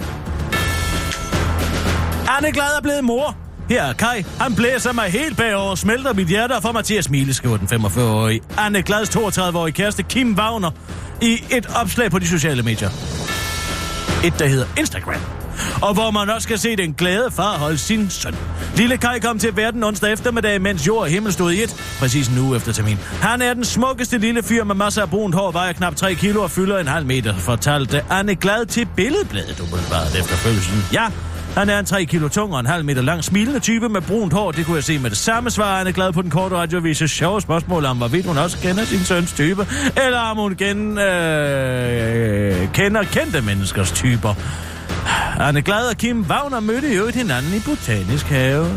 Anne 2.37 2.51
Glad 2.51 2.77
er 2.77 2.81
blevet 2.81 3.03
mor. 3.03 3.44
Her 3.69 3.83
er 3.83 3.93
Kai. 3.93 4.25
Han 4.39 4.55
blæser 4.55 4.93
mig 4.93 5.05
helt 5.05 5.37
bagover 5.37 5.69
og 5.69 5.77
smelter 5.77 6.13
mit 6.13 6.27
hjerte 6.27 6.51
og 6.55 6.61
får 6.61 6.71
mig 6.71 6.83
til 6.83 6.95
at 6.95 7.03
smile, 7.03 7.33
skriver 7.33 7.57
den 7.57 7.67
45-årige 7.67 8.41
Anne 8.57 8.81
Glads 8.81 9.09
32-årige 9.09 9.73
kæreste 9.73 10.03
Kim 10.03 10.35
Wagner 10.37 10.71
i 11.21 11.43
et 11.51 11.67
opslag 11.75 12.11
på 12.11 12.19
de 12.19 12.27
sociale 12.27 12.63
medier. 12.63 12.89
Et, 14.23 14.39
der 14.39 14.47
hedder 14.47 14.65
Instagram. 14.77 15.21
Og 15.81 15.93
hvor 15.93 16.11
man 16.11 16.29
også 16.29 16.47
kan 16.47 16.57
se 16.57 16.75
den 16.75 16.93
glade 16.93 17.31
far 17.31 17.57
holde 17.57 17.77
sin 17.77 18.09
søn. 18.09 18.35
Lille 18.75 18.97
Kai 18.97 19.19
kom 19.19 19.39
til 19.39 19.57
verden 19.57 19.83
onsdag 19.83 20.11
eftermiddag, 20.13 20.61
mens 20.61 20.87
jord 20.87 21.01
og 21.01 21.07
himmel 21.07 21.33
stod 21.33 21.51
i 21.51 21.63
et, 21.63 21.75
præcis 21.99 22.27
en 22.27 22.37
uge 22.37 22.55
efter 22.55 22.73
termin. 22.73 22.97
Han 23.21 23.41
er 23.41 23.53
den 23.53 23.65
smukkeste 23.65 24.17
lille 24.17 24.43
fyr 24.43 24.63
med 24.63 24.75
masser 24.75 25.01
af 25.01 25.09
brunt 25.09 25.35
hår, 25.35 25.51
vejer 25.51 25.73
knap 25.73 25.95
3 25.95 26.15
kilo 26.15 26.43
og 26.43 26.51
fylder 26.51 26.77
en 26.77 26.87
halv 26.87 27.05
meter, 27.05 27.37
fortalte 27.37 28.03
Anne 28.09 28.35
Glad 28.35 28.65
til 28.65 28.87
Billedbladet 28.95 29.59
umiddelbart 29.59 30.15
efter 30.19 30.35
fødslen. 30.35 30.83
Ja, 30.93 31.05
han 31.55 31.69
er 31.69 31.79
en 31.79 31.85
3 31.85 32.05
kilo 32.05 32.27
tung 32.27 32.53
og 32.53 32.59
en 32.59 32.65
halv 32.65 32.85
meter 32.85 33.01
lang 33.01 33.23
smilende 33.23 33.59
type 33.59 33.89
med 33.89 34.01
brunt 34.01 34.33
hår. 34.33 34.51
Det 34.51 34.65
kunne 34.65 34.75
jeg 34.75 34.83
se 34.83 34.99
med 34.99 35.09
det 35.09 35.17
samme 35.17 35.51
svar. 35.51 35.77
Han 35.77 35.87
er 35.87 35.91
glad 35.91 36.11
på 36.11 36.21
den 36.21 36.29
korte 36.29 36.55
radioavise 36.55 37.07
sjove 37.07 37.41
spørgsmål 37.41 37.85
om, 37.85 37.97
hvorvidt 37.97 38.25
hun 38.25 38.37
også 38.37 38.57
kender 38.57 38.85
sin 38.85 38.99
søns 38.99 39.33
type, 39.33 39.67
eller 40.05 40.19
om 40.19 40.37
hun 40.37 40.55
gen, 40.55 40.97
øh, 40.97 42.73
kender 42.73 43.03
kendte 43.03 43.41
menneskers 43.41 43.91
typer. 43.91 44.33
Anne 45.39 45.61
Glad 45.61 45.89
og 45.89 45.97
Kim 45.97 46.25
Wagner 46.29 46.59
mødte 46.59 46.95
jo 46.95 47.07
hinanden 47.07 47.53
i 47.53 47.59
Botanisk 47.65 48.25
Have. 48.25 48.67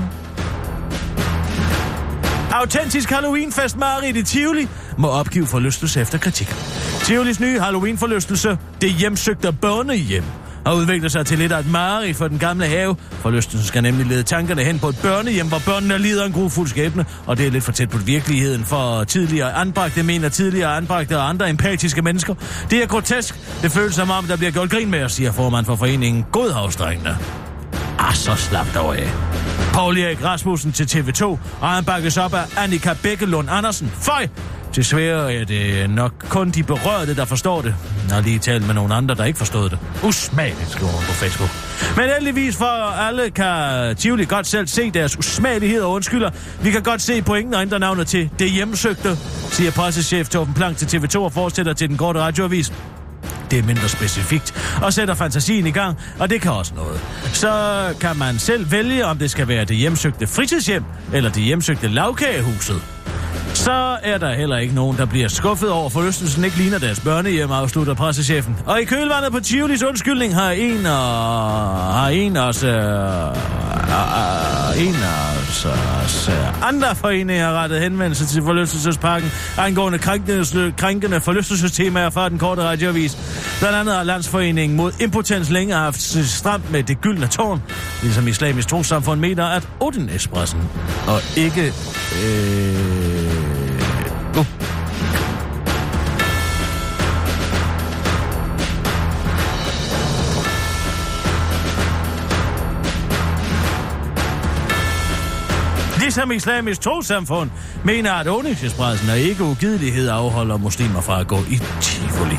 Autentisk 2.53 3.11
Halloween-fest 3.11 3.77
Marit 3.77 4.17
i 4.17 4.23
Tivoli 4.23 4.69
må 4.99 5.09
opgive 5.09 5.47
forlystelse 5.47 6.01
efter 6.01 6.19
kritik. 6.19 6.55
Tivolis 7.03 7.41
nye 7.41 7.61
Halloween-forlystelse, 7.61 8.59
det 8.81 8.91
hjemsøgte 8.91 9.53
børnehjem, 9.53 10.25
og 10.64 10.77
udvikler 10.77 11.09
sig 11.09 11.27
til 11.27 11.38
lidt 11.38 11.53
af 11.53 11.61
et 11.61 11.71
mareridt 11.71 12.16
for 12.16 12.29
den 12.29 12.38
gamle 12.38 12.66
have. 12.66 12.97
Forlystelsen 13.11 13.66
skal 13.66 13.83
nemlig 13.83 14.07
lede 14.07 14.23
tankerne 14.23 14.62
hen 14.62 14.79
på 14.79 14.88
et 14.88 14.99
børnehjem, 15.03 15.49
hvor 15.49 15.62
børnene 15.66 15.99
lider 15.99 16.25
en 16.25 16.33
grufuld 16.33 16.68
skæbne, 16.68 17.07
og 17.27 17.38
det 17.38 17.47
er 17.47 17.51
lidt 17.51 17.64
for 17.64 17.73
tæt 17.73 17.90
på 17.90 17.99
virkeligheden 17.99 18.64
for 18.64 19.05
tidligere 19.05 19.53
anbragte, 19.53 20.03
mener 20.03 20.29
tidligere 20.29 20.77
anbragte 20.77 21.18
og 21.18 21.29
andre 21.29 21.51
empatiske 21.51 22.03
mennesker. 22.03 22.35
Det 22.71 22.83
er 22.83 22.87
grotesk. 22.87 23.35
Det 23.62 23.73
føles 23.73 23.94
som 23.94 24.11
om, 24.11 24.25
der 24.25 24.37
bliver 24.37 24.51
gjort 24.51 24.71
grin 24.71 24.90
med 24.90 25.05
os, 25.05 25.12
siger 25.12 25.33
formand 25.33 25.66
for 25.66 25.77
foreningen 25.77 26.27
Godhavsdrengene. 26.33 27.16
Ah, 27.99 28.14
så 28.14 28.35
slap 28.35 28.75
dog 28.75 28.97
af. 28.97 29.11
Paul 29.73 29.99
Erik 29.99 30.25
Rasmussen 30.25 30.73
til 30.73 30.85
TV2, 30.85 31.25
og 31.61 31.68
han 31.68 31.85
bakkes 31.85 32.16
op 32.16 32.35
af 32.35 32.44
Annika 32.57 32.94
Bækkelund 33.03 33.49
Andersen. 33.51 33.92
Føj! 34.01 34.27
Desværre 34.77 35.35
er 35.35 35.45
det 35.45 35.91
nok 35.91 36.13
kun 36.29 36.51
de 36.51 36.63
berørte, 36.63 37.17
der 37.17 37.25
forstår 37.25 37.61
det. 37.61 37.75
Jeg 38.09 38.15
har 38.15 38.23
lige 38.23 38.39
talt 38.39 38.67
med 38.67 38.75
nogle 38.75 38.95
andre, 38.95 39.15
der 39.15 39.25
ikke 39.25 39.39
forstod 39.39 39.71
det. 39.71 39.79
Usmageligt, 40.05 40.71
skriver 40.71 40.93
hun 40.93 41.05
på 41.05 41.13
Facebook. 41.13 41.51
Men 41.97 42.05
heldigvis 42.05 42.57
for 42.57 42.91
alle 42.93 43.31
kan 43.31 43.97
Tivoli 43.97 44.25
godt 44.25 44.47
selv 44.47 44.67
se 44.67 44.91
deres 44.91 45.19
usmagelighed 45.19 45.83
og 45.83 45.91
undskylder. 45.91 46.31
Vi 46.63 46.71
kan 46.71 46.83
godt 46.83 47.03
se 47.03 47.23
pointen 47.23 47.55
og 47.55 47.63
ændre 47.63 47.79
navnet 47.79 48.07
til 48.07 48.31
Det 48.39 48.51
Hjemsøgte, 48.51 49.17
siger 49.51 49.71
pressechef 49.71 50.29
Torben 50.29 50.55
Plank 50.55 50.77
til 50.77 50.99
TV2 50.99 51.19
og 51.19 51.33
fortsætter 51.33 51.73
til 51.73 51.89
den 51.89 51.97
korte 51.97 52.21
radioavis. 52.21 52.73
Det 53.51 53.59
er 53.59 53.63
mindre 53.63 53.89
specifikt 53.89 54.79
og 54.83 54.93
sætter 54.93 55.15
fantasien 55.15 55.67
i 55.67 55.71
gang, 55.71 55.99
og 56.19 56.31
det 56.31 56.41
kan 56.41 56.53
også 56.53 56.75
noget. 56.75 57.01
Så 57.33 57.85
kan 58.01 58.17
man 58.17 58.39
selv 58.39 58.71
vælge, 58.71 59.07
om 59.07 59.19
det 59.19 59.31
skal 59.31 59.49
være 59.49 59.65
det 59.65 59.77
hjemsøgte 59.77 60.27
fritidshjem 60.27 60.85
eller 61.13 61.31
det 61.31 61.43
hjemsøgte 61.43 61.89
lavkagehuset. 61.89 62.83
Så 63.55 63.97
er 64.03 64.19
der 64.19 64.35
heller 64.35 64.57
ikke 64.57 64.75
nogen, 64.75 64.97
der 64.97 65.07
bliver 65.07 65.29
skuffet 65.29 65.71
over 65.71 65.89
forlystelsen 65.91 66.45
ikke 66.45 66.57
ligner 66.57 66.79
deres 66.79 67.01
børnehjem, 67.01 67.51
afslutter 67.51 67.95
pressechefen. 67.95 68.57
Og 68.67 68.81
i 68.81 68.85
kølvandet 68.85 69.33
på 69.33 69.41
Tivolis 69.41 69.83
undskyldning 69.83 70.35
har 70.35 70.51
en 70.51 70.87
og... 70.87 70.93
har 71.95 72.09
en 72.09 72.37
også... 72.37 72.67
Uh, 72.67 72.75
øh, 72.75 73.69
øh, 73.89 74.87
en 74.89 74.95
os, 74.95 75.67
øh, 75.67 76.05
os 76.05 76.31
andre 76.63 76.97
foreninger 76.97 77.53
rettet 77.53 77.81
henvendelse 77.81 78.27
til 78.27 78.43
forlystelsesparken 78.43 79.31
angående 79.59 79.99
krænkende, 79.99 80.72
krænkende 80.77 81.20
forlystelsestemaer 81.20 82.11
fra 82.11 82.29
den 82.29 82.39
korte 82.39 82.62
radioavis. 82.62 83.18
Blandt 83.59 83.77
andet 83.77 83.95
har 83.95 84.03
Landsforeningen 84.03 84.77
mod 84.77 84.93
impotens 85.01 85.51
længe 85.51 85.75
haft 85.75 86.01
stramt 86.29 86.72
med 86.72 86.83
det 86.83 87.01
gyldne 87.01 87.27
tårn, 87.27 87.62
ligesom 88.03 88.29
islamisk 88.29 88.68
trosamfund 88.68 89.20
mener, 89.20 89.45
at 89.45 89.68
Odin 89.81 90.09
Espressen 90.09 90.61
og 91.07 91.20
ikke... 91.37 91.72
Øh, 92.25 92.97
ligesom 106.19 106.33
islamisk 106.33 106.81
trosamfund 106.81 107.51
mener, 107.85 108.12
at 108.12 108.29
åndingsespredelsen 108.29 109.11
og 109.11 109.19
ikke 109.19 109.45
ugidelighed 109.45 110.09
afholder 110.09 110.57
muslimer 110.57 111.01
fra 111.01 111.21
at 111.21 111.27
gå 111.27 111.37
i 111.37 111.61
Tivoli. 111.81 112.39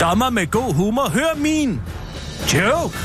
Dommer 0.00 0.30
med 0.30 0.50
god 0.50 0.74
humor, 0.74 1.08
hør 1.08 1.36
min 1.36 1.80
joke. 2.54 2.98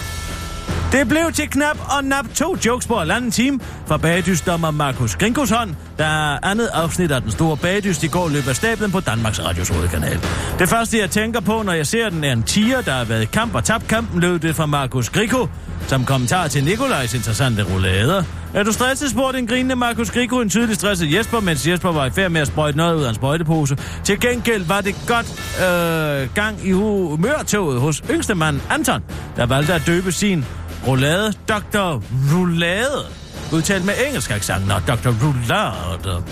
Det 0.92 1.08
blev 1.08 1.32
til 1.34 1.50
knap 1.50 1.78
og 1.98 2.04
nap 2.04 2.26
to 2.36 2.58
jokes 2.66 2.88
på 2.88 3.00
halvanden 3.00 3.32
time 3.32 3.60
fra 3.88 3.98
bagdysdommer 3.98 4.72
Markus 4.72 5.16
Grinkosson, 5.16 5.76
der 5.98 6.06
er 6.06 6.40
andet 6.44 6.68
afsnit 6.68 7.12
af 7.12 7.22
den 7.22 7.32
store 7.32 7.58
bagdyst 7.58 8.04
i 8.04 8.08
går 8.08 8.30
løb 8.30 8.48
af 8.48 8.56
stablen 8.56 8.92
på 8.92 9.00
Danmarks 9.00 9.44
Radios 9.44 9.70
hovedkanal. 9.70 10.20
Det 10.60 10.70
første, 10.70 11.00
jeg 11.00 11.10
tænker 11.10 11.40
på, 11.40 11.62
når 11.62 11.74
jeg 11.74 11.88
ser 11.88 12.10
den, 12.10 12.24
er 12.24 12.32
en 12.32 12.44
tiger, 12.44 12.82
der 12.82 12.92
har 12.92 13.04
været 13.04 13.22
i 13.22 13.26
kamp 13.26 13.56
og 13.56 13.64
tabt 13.64 13.88
kampen, 13.88 14.22
lød 14.22 14.40
det 14.40 14.56
fra 14.56 14.66
Markus 14.66 15.10
Griko, 15.10 15.48
som 15.88 16.06
kommentar 16.06 16.48
til 16.48 16.64
Nikolajs 16.64 17.14
interessante 17.14 17.64
roulader. 17.64 18.24
Er 18.54 18.64
du 18.64 18.72
stresset, 18.72 19.12
spurgte 19.12 19.40
en 19.40 19.48
grinende 19.48 19.76
Markus 19.76 20.12
Griko 20.12 20.40
en 20.40 20.50
tydelig 20.50 20.76
stresset 20.76 21.14
Jesper, 21.14 21.40
mens 21.40 21.68
Jesper 21.68 21.92
var 21.92 22.06
i 22.06 22.10
færd 22.10 22.32
med 22.32 22.42
at 22.42 22.48
sprøjte 22.48 22.78
noget 22.78 22.96
ud 22.96 23.04
af 23.04 23.10
en 23.10 23.16
sprøjtepose. 23.16 23.78
Til 24.04 24.20
gengæld 24.20 24.64
var 24.64 24.82
det 24.82 24.96
godt 25.08 25.26
øh, 25.62 26.34
gang 26.36 26.66
i 26.66 26.72
humørtoget 26.72 27.82
hos 27.82 28.04
yngste 28.10 28.36
mand 28.36 28.62
Anton, 28.70 29.04
der 29.36 29.46
valgte 29.46 29.74
at 29.74 29.84
døbe 29.86 30.12
sin 30.12 30.46
roulade 30.88 31.34
Dr. 31.50 32.02
Roulade. 32.34 33.06
Udtalt 33.54 33.86
med 33.86 33.94
engelsk 34.08 34.32
accent, 34.32 34.68
når 34.68 34.80
Dr. 34.80 35.10
Roulade. 35.24 36.24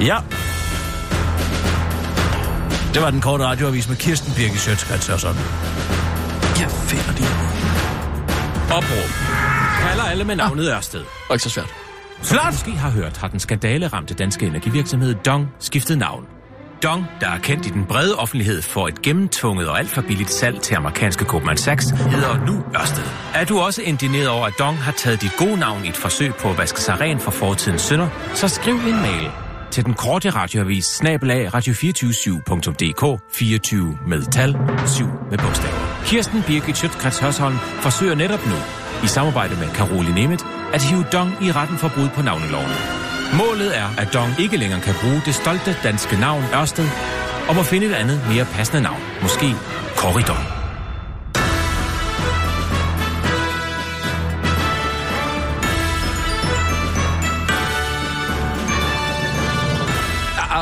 Ja. 0.00 0.16
Det 2.94 3.02
var 3.02 3.10
den 3.10 3.20
korte 3.20 3.44
radioavis 3.44 3.88
med 3.88 3.96
Kirsten 3.96 4.32
Birke 4.36 4.58
Sjøtskrets 4.58 5.08
og 5.08 5.20
sådan. 5.20 5.42
Jeg 6.60 6.70
finder 6.70 7.12
det. 7.12 7.26
Opråb. 8.70 9.29
Kalder 9.80 10.04
alle 10.04 10.24
med 10.24 10.36
navnet 10.36 10.70
ah. 10.70 10.76
Ørsted. 10.76 11.00
Og 11.28 11.34
ikke 11.34 11.42
så 11.42 11.50
svært. 11.50 11.74
Som 12.22 12.38
måske 12.46 12.70
har 12.70 12.90
hørt, 12.90 13.16
har 13.16 13.28
den 13.28 13.40
skandaleramte 13.40 14.14
danske 14.14 14.46
energivirksomhed 14.46 15.14
Dong 15.14 15.48
skiftet 15.58 15.98
navn. 15.98 16.26
Dong, 16.82 17.06
der 17.20 17.28
er 17.28 17.38
kendt 17.38 17.66
i 17.66 17.68
den 17.68 17.84
brede 17.84 18.16
offentlighed 18.16 18.62
for 18.62 18.88
et 18.88 19.02
gennemtvunget 19.02 19.68
og 19.68 19.78
alt 19.78 19.88
for 19.88 20.02
billigt 20.02 20.30
salg 20.30 20.60
til 20.60 20.74
amerikanske 20.74 21.24
Goldman 21.24 21.56
Sachs, 21.56 21.90
hedder 21.90 22.46
nu 22.46 22.64
Ørsted. 22.80 23.04
Er 23.34 23.44
du 23.44 23.58
også 23.58 23.82
indineret 23.82 24.28
over, 24.28 24.46
at 24.46 24.54
Dong 24.58 24.78
har 24.78 24.92
taget 24.92 25.22
dit 25.22 25.32
gode 25.38 25.56
navn 25.56 25.84
i 25.84 25.88
et 25.88 25.96
forsøg 25.96 26.34
på 26.34 26.50
at 26.50 26.58
vaske 26.58 26.80
sig 26.80 27.00
ren 27.00 27.20
for 27.20 27.30
fortidens 27.30 27.82
synder, 27.82 28.08
så 28.34 28.48
skriv 28.48 28.74
en 28.74 29.02
mail 29.02 29.30
til 29.70 29.84
den 29.84 29.94
korte 29.94 30.30
radioavis 30.30 30.84
snabelag 30.84 31.54
radio247.dk 31.54 33.22
24 33.32 33.98
med 34.06 34.22
tal, 34.22 34.56
7 34.86 35.04
med 35.30 35.38
bogstaver. 35.38 36.02
Kirsten 36.04 36.42
Birgit 36.46 36.76
Schøtzgrads 36.76 37.18
Hørsholm 37.18 37.56
forsøger 37.56 38.14
netop 38.14 38.46
nu, 38.46 38.56
i 39.04 39.06
samarbejde 39.06 39.56
med 39.56 39.68
Caroline 39.68 40.14
Nemeth, 40.14 40.44
at 40.72 40.82
hive 40.82 41.04
Dong 41.12 41.30
i 41.42 41.52
retten 41.52 41.78
for 41.78 41.88
brud 41.88 42.08
på 42.08 42.22
navneloven. 42.22 42.72
Målet 43.38 43.78
er, 43.78 43.88
at 43.98 44.08
Dong 44.14 44.30
ikke 44.40 44.56
længere 44.56 44.80
kan 44.80 44.94
bruge 45.00 45.22
det 45.26 45.34
stolte 45.34 45.76
danske 45.82 46.16
navn 46.16 46.42
Ørsted, 46.54 46.88
og 47.48 47.56
må 47.56 47.62
finde 47.62 47.86
et 47.86 47.92
andet, 47.92 48.20
mere 48.28 48.44
passende 48.44 48.82
navn. 48.82 49.00
Måske 49.22 49.54
Corridor. 49.96 50.59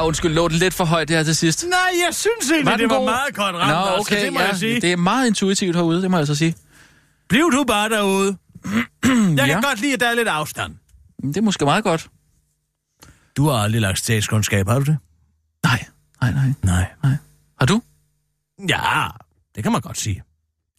Undskyld, 0.08 0.32
lå 0.34 0.48
det 0.48 0.56
lidt 0.58 0.74
for 0.74 0.84
højt 0.84 1.10
her 1.10 1.22
til 1.22 1.36
sidst? 1.36 1.66
Nej, 1.68 1.78
jeg 2.06 2.14
synes 2.14 2.50
egentlig, 2.50 2.66
Var 2.70 2.76
det 2.76 2.90
var 2.90 2.96
god? 2.96 3.04
meget 3.04 3.34
godt 3.34 3.56
ramt. 3.56 3.70
Nå, 3.72 3.92
altså, 3.96 4.12
okay, 4.14 4.24
det 4.24 4.32
må 4.32 4.40
ja, 4.40 4.46
jeg 4.48 4.56
sige. 4.56 4.80
det 4.80 4.92
er 4.92 4.96
meget 4.96 5.26
intuitivt 5.26 5.76
herude, 5.76 6.02
det 6.02 6.10
må 6.10 6.16
jeg 6.18 6.26
så 6.26 6.34
sige. 6.34 6.54
Bliv 7.28 7.52
du 7.52 7.64
bare 7.64 7.88
derude. 7.88 8.36
Jeg 9.04 9.36
Ja. 9.36 9.46
kan 9.46 9.62
godt 9.62 9.80
lide, 9.80 9.92
at 9.94 10.00
der 10.00 10.08
er 10.08 10.14
lidt 10.14 10.28
afstand. 10.28 10.74
Det 11.22 11.36
er 11.36 11.40
måske 11.42 11.64
meget 11.64 11.84
godt. 11.84 12.08
Du 13.36 13.48
har 13.48 13.56
aldrig 13.58 13.80
lagt 13.80 13.98
statskundskab, 13.98 14.68
har 14.68 14.78
du 14.78 14.84
det? 14.84 14.98
Nej, 15.64 15.84
nej, 16.20 16.30
nej. 16.62 16.84
Nej. 17.02 17.12
Har 17.58 17.66
du? 17.66 17.82
Ja, 18.68 19.06
det 19.54 19.62
kan 19.62 19.72
man 19.72 19.80
godt 19.80 19.98
sige. 19.98 20.22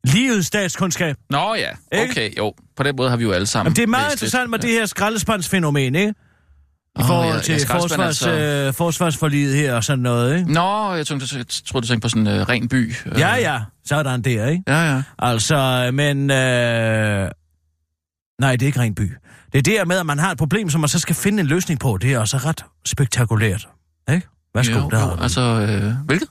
Livets 0.03 0.47
statskundskab. 0.47 1.15
Nå 1.29 1.53
ja, 1.55 1.69
Ikke? 2.01 2.11
okay, 2.11 2.37
jo. 2.37 2.53
På 2.75 2.83
den 2.83 2.95
måde 2.95 3.09
har 3.09 3.17
vi 3.17 3.23
jo 3.23 3.31
alle 3.31 3.47
sammen 3.47 3.67
Jamen, 3.69 3.75
det 3.75 3.83
er 3.83 3.87
meget 3.87 4.11
interessant 4.11 4.49
med 4.49 4.59
det 4.59 4.69
her 4.69 4.85
skraldespandsfænomen, 4.85 5.95
ikke? 5.95 6.13
I 6.99 7.03
forhold 7.07 7.35
ja, 7.35 7.41
til 7.41 7.59
skraldespand, 7.59 8.01
forsvars, 8.01 8.27
altså. 8.27 8.67
øh, 8.67 8.73
forsvarsforliget 8.73 9.55
her 9.55 9.73
og 9.73 9.83
sådan 9.83 9.99
noget, 9.99 10.37
ikke? 10.39 10.53
Nå, 10.53 10.93
jeg 10.93 11.07
tænkte, 11.07 11.37
jeg 11.37 11.45
troede, 11.47 11.83
du 11.85 11.87
tænkte 11.87 12.05
på 12.05 12.09
sådan 12.09 12.27
en 12.27 12.41
uh, 12.41 12.49
ren 12.49 12.67
by. 12.67 12.95
Øh, 13.05 13.19
Ja, 13.19 13.35
ja, 13.35 13.59
sådan 13.85 14.21
der, 14.21 14.47
ikke? 14.47 14.63
Ja, 14.67 14.93
ja. 14.95 15.03
Altså, 15.19 15.89
men... 15.93 16.31
Øh... 16.31 17.31
Nej, 18.41 18.51
det 18.51 18.61
er 18.61 18.65
ikke 18.67 18.79
ren 18.79 18.95
by. 18.95 19.13
Det 19.51 19.57
er 19.57 19.61
det 19.61 19.73
her 19.73 19.85
med, 19.85 19.97
at 19.97 20.05
man 20.05 20.19
har 20.19 20.31
et 20.31 20.37
problem, 20.37 20.69
som 20.69 20.81
man 20.81 20.87
så 20.87 20.99
skal 20.99 21.15
finde 21.15 21.39
en 21.39 21.47
løsning 21.47 21.79
på. 21.79 21.97
Det 22.01 22.13
er 22.13 22.19
også 22.19 22.37
ret 22.37 22.65
spektakulært. 22.85 23.67
Ikke? 24.11 24.27
Værsgo, 24.55 24.79
jo, 24.79 24.89
der 24.89 25.15
jo, 25.15 25.21
altså, 25.21 25.41
øh, 25.41 25.93
hvilket? 26.05 26.29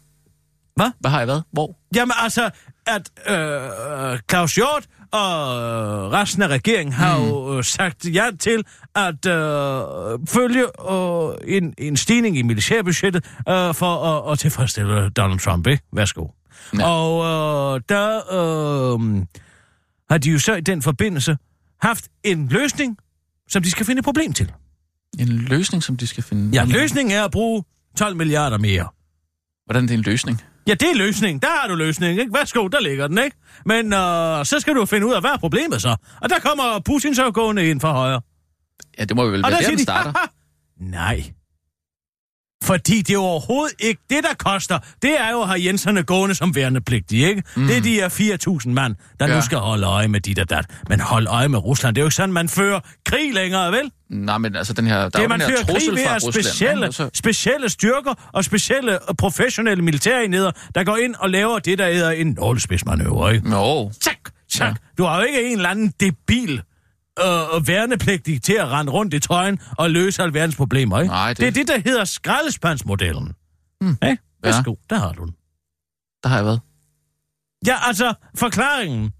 Hvad? 0.76 0.90
Hvad 1.00 1.10
har 1.10 1.18
jeg 1.18 1.28
været? 1.28 1.42
Hvor? 1.52 1.76
Jamen 1.94 2.12
altså, 2.22 2.50
at 2.86 3.10
øh, 3.28 4.18
Claus 4.30 4.54
Hjort 4.54 4.86
og 5.12 6.12
resten 6.12 6.42
af 6.42 6.48
regeringen 6.48 6.92
har 6.92 7.18
Hmm. 7.18 7.28
jo 7.28 7.56
øh, 7.58 7.64
sagt 7.64 8.04
ja 8.14 8.26
til 8.40 8.64
at 8.94 9.26
øh, 9.26 10.18
følge 10.28 10.64
øh, 10.92 11.56
en, 11.56 11.74
en 11.78 11.96
stigning 11.96 12.38
i 12.38 12.42
militærbudgettet 12.42 13.24
øh, 13.48 13.74
for 13.74 14.04
at, 14.04 14.32
at 14.32 14.38
tilfredsstille 14.38 15.10
Donald 15.10 15.38
Trump, 15.40 15.66
ikke? 15.66 15.82
Værsgo. 15.92 16.26
Ja. 16.78 16.86
Og 16.90 17.24
øh, 17.74 17.80
der 17.88 18.16
øh, 18.16 19.22
har 20.10 20.18
de 20.18 20.30
jo 20.30 20.38
så 20.38 20.54
i 20.54 20.60
den 20.60 20.82
forbindelse 20.82 21.36
haft 21.82 22.08
en 22.24 22.48
løsning, 22.48 22.96
som 23.48 23.62
de 23.62 23.70
skal 23.70 23.86
finde 23.86 23.98
et 23.98 24.04
problem 24.04 24.32
til. 24.32 24.52
En 25.18 25.28
løsning, 25.28 25.82
som 25.82 25.96
de 25.96 26.06
skal 26.06 26.22
finde. 26.24 26.50
Ja, 26.60 26.64
løsningen 26.64 27.16
er 27.16 27.24
at 27.24 27.30
bruge 27.30 27.64
12 27.96 28.16
milliarder 28.16 28.58
mere. 28.58 28.88
Hvordan 29.66 29.82
er 29.84 29.86
det 29.88 29.94
en 29.94 30.00
løsning? 30.00 30.42
Ja, 30.68 30.74
det 30.74 30.90
er 30.90 30.94
løsningen. 30.94 31.40
Der 31.40 31.48
har 31.60 31.68
du 31.68 31.74
løsningen, 31.74 32.20
ikke? 32.20 32.32
Værsgo, 32.34 32.68
der 32.68 32.80
ligger 32.80 33.06
den, 33.06 33.18
ikke? 33.18 33.36
Men 33.66 33.92
øh, 33.92 34.44
så 34.44 34.56
skal 34.60 34.74
du 34.74 34.86
finde 34.86 35.06
ud 35.06 35.12
af, 35.12 35.20
hvad 35.20 35.30
er 35.30 35.36
problemet 35.36 35.82
så? 35.82 35.96
Og 36.22 36.28
der 36.30 36.38
kommer 36.38 36.80
Putin 36.84 37.14
så 37.14 37.30
gående 37.30 37.70
ind 37.70 37.80
for 37.80 37.88
højre. 37.92 38.20
Ja, 38.98 39.04
det 39.04 39.16
må 39.16 39.24
jo 39.24 39.30
vel 39.30 39.44
Og 39.44 39.50
være 39.50 39.58
der, 39.58 39.64
siger 39.64 39.70
den 39.70 39.78
de, 39.78 39.82
starter. 39.82 40.12
Nej. 40.80 41.32
Fordi 42.68 43.02
det 43.02 43.14
er 43.14 43.18
overhovedet 43.18 43.74
ikke 43.78 44.00
det, 44.10 44.18
der 44.24 44.34
koster. 44.38 44.78
Det 45.02 45.20
er 45.20 45.30
jo 45.30 45.40
at 45.42 45.48
have 45.48 45.64
Jenserne 45.64 46.02
gående 46.02 46.34
som 46.34 46.54
værnepligtige, 46.54 47.28
ikke? 47.28 47.42
Mm. 47.56 47.66
Det 47.66 47.76
er 47.76 47.80
de 47.80 47.92
her 47.92 48.08
4.000 48.64 48.68
mand, 48.70 48.94
der 49.20 49.26
ja. 49.26 49.32
Ja. 49.32 49.38
nu 49.38 49.44
skal 49.44 49.58
holde 49.58 49.86
øje 49.86 50.08
med 50.08 50.20
dit 50.20 50.38
og 50.38 50.50
dat. 50.50 50.64
Men 50.88 51.00
hold 51.00 51.26
øje 51.26 51.48
med 51.48 51.58
Rusland. 51.58 51.94
Det 51.94 52.00
er 52.00 52.02
jo 52.02 52.06
ikke 52.06 52.14
sådan, 52.14 52.32
man 52.32 52.48
fører 52.48 52.80
krig 53.06 53.34
længere, 53.34 53.72
vel? 53.72 53.90
Nej, 54.10 54.38
men 54.38 54.56
altså 54.56 54.72
den 54.72 54.86
her... 54.86 54.98
Der 55.00 55.08
det 55.08 55.24
er 55.24 55.28
man 55.28 55.40
fører 55.40 55.64
krig 55.64 55.88
ved 55.92 56.02
at 56.02 56.22
specielle, 56.22 56.86
ikke? 56.86 56.96
Så- 56.96 57.10
specielle 57.14 57.68
styrker 57.68 58.30
og 58.32 58.44
specielle 58.44 58.92
øh, 58.92 59.14
professionelle 59.18 59.84
militærenheder, 59.84 60.50
der 60.74 60.84
går 60.84 60.96
ind 60.96 61.14
og 61.18 61.30
laver 61.30 61.58
det, 61.58 61.78
der 61.78 61.92
hedder 61.92 62.10
en 62.10 62.26
nålespidsmanøvre, 62.26 63.34
ikke? 63.34 63.50
Nå, 63.50 63.92
Tak, 64.02 64.14
tak. 64.50 64.60
Ja. 64.60 64.66
Ja. 64.66 64.74
Du 64.98 65.04
har 65.04 65.16
jo 65.20 65.22
ikke 65.26 65.42
en 65.50 65.56
eller 65.56 65.68
anden 65.68 65.92
debil 66.00 66.62
øh, 67.24 67.68
værnepligtig 67.68 68.42
til 68.42 68.52
at 68.52 68.68
rende 68.68 68.92
rundt 68.92 69.14
i 69.14 69.18
trøjen 69.20 69.58
og 69.78 69.90
løse 69.90 70.22
alverdens 70.22 70.56
problemer, 70.56 71.00
ikke? 71.00 71.12
Nej, 71.12 71.28
det... 71.28 71.38
det- 71.38 71.46
er 71.46 71.50
det, 71.50 71.68
der 71.68 71.78
hedder 71.90 72.04
skraldespandsmodellen. 72.04 73.32
Mm. 73.80 73.96
Hey, 74.02 74.16
værsgo, 74.42 74.70
ja. 74.70 74.94
der 74.94 75.00
har 75.00 75.12
du 75.12 75.24
den. 75.24 75.34
der 76.22 76.28
har 76.28 76.36
jeg 76.36 76.44
været. 76.44 76.60
Ja, 77.66 77.76
altså, 77.86 78.14
forklaringen. 78.34 79.12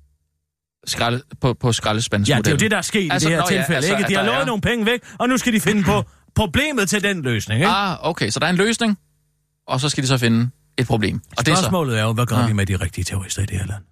Skralde, 0.87 1.23
på, 1.41 1.55
på 1.55 1.73
skraldespandsmodellen. 1.73 2.37
Ja, 2.39 2.43
det 2.43 2.47
er 2.49 2.53
jo 2.53 2.57
det, 2.59 2.71
der 2.71 2.77
er 2.77 2.83
sket 2.83 3.13
altså, 3.13 3.29
Altså, 3.29 3.29
i 3.29 3.33
det 3.33 3.37
her 3.37 3.43
nå 3.43 3.55
ja, 3.57 3.59
tilfælde, 3.63 3.77
altså, 3.77 3.97
ikke? 3.97 4.09
De 4.09 4.15
har 4.15 4.23
der 4.23 4.27
lovet 4.31 4.43
er- 4.43 4.47
nogle 4.47 4.61
penge 4.63 4.87
væk, 4.87 5.01
og 5.19 5.29
nu 5.29 5.37
skal 5.39 5.53
de 5.53 5.61
finde 5.61 5.83
på 5.83 6.05
problemet 6.35 6.89
til 6.89 7.03
den 7.03 7.23
løsning, 7.23 7.61
ikke? 7.61 7.71
Ah, 7.73 7.97
okay, 8.09 8.31
så 8.31 8.41
der 8.41 8.47
er 8.47 8.51
en 8.51 8.57
løsning, 8.57 8.99
og 9.67 9.81
så 9.81 9.89
skal 9.89 10.03
de 10.03 10.09
så 10.09 10.19
finde 10.19 10.51
et 10.79 10.87
problem. 10.87 11.21
Og 11.39 11.47
det 11.47 11.53
er 11.53 11.57
så... 11.57 11.63
Spørgsmålet 11.63 11.99
er 11.99 12.03
jo, 12.03 12.13
hvad 12.13 12.27
gør 12.27 12.39
Ja. 12.39 12.47
vi 12.47 12.53
med 12.53 12.67
de 12.67 12.77
rigtige 12.77 13.05
terrorister 13.05 13.43
i 13.43 13.47
det 13.47 13.59
her 13.59 13.67
land? 13.67 13.83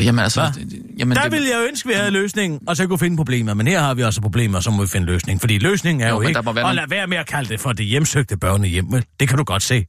Jamen 0.00 0.18
altså... 0.18 0.40
Hva? 0.40 0.50
Jamen, 0.98 1.16
Der 1.16 1.22
det, 1.22 1.32
ville 1.32 1.48
jeg 1.48 1.66
ønske, 1.68 1.88
vi 1.88 1.94
havde 1.94 2.10
løsningen, 2.10 2.60
og 2.68 2.76
så 2.76 2.86
kunne 2.86 2.98
finde 2.98 3.16
problemer. 3.16 3.54
Men 3.54 3.66
her 3.66 3.80
har 3.80 3.94
vi 3.94 4.02
også 4.02 4.20
problemer, 4.20 4.60
så 4.60 4.70
må 4.70 4.82
vi 4.82 4.88
finde 4.88 5.06
løsning. 5.06 5.40
Fordi 5.40 5.58
løsningen 5.58 6.00
er 6.06 6.08
jo, 6.08 6.22
Jo, 6.22 6.28
ikke 6.28 6.44
være 6.44 6.54
nogle- 6.54 6.76
lade 6.76 6.90
være 6.90 7.06
med 7.06 7.16
at 7.16 7.26
kalde 7.26 7.48
det 7.48 7.60
for 7.60 7.72
det 7.72 7.86
hjemsøgte 7.86 8.36
børnehjem. 8.36 8.86
Det 9.20 9.28
kan 9.28 9.38
du 9.38 9.44
godt 9.44 9.62
se. 9.62 9.86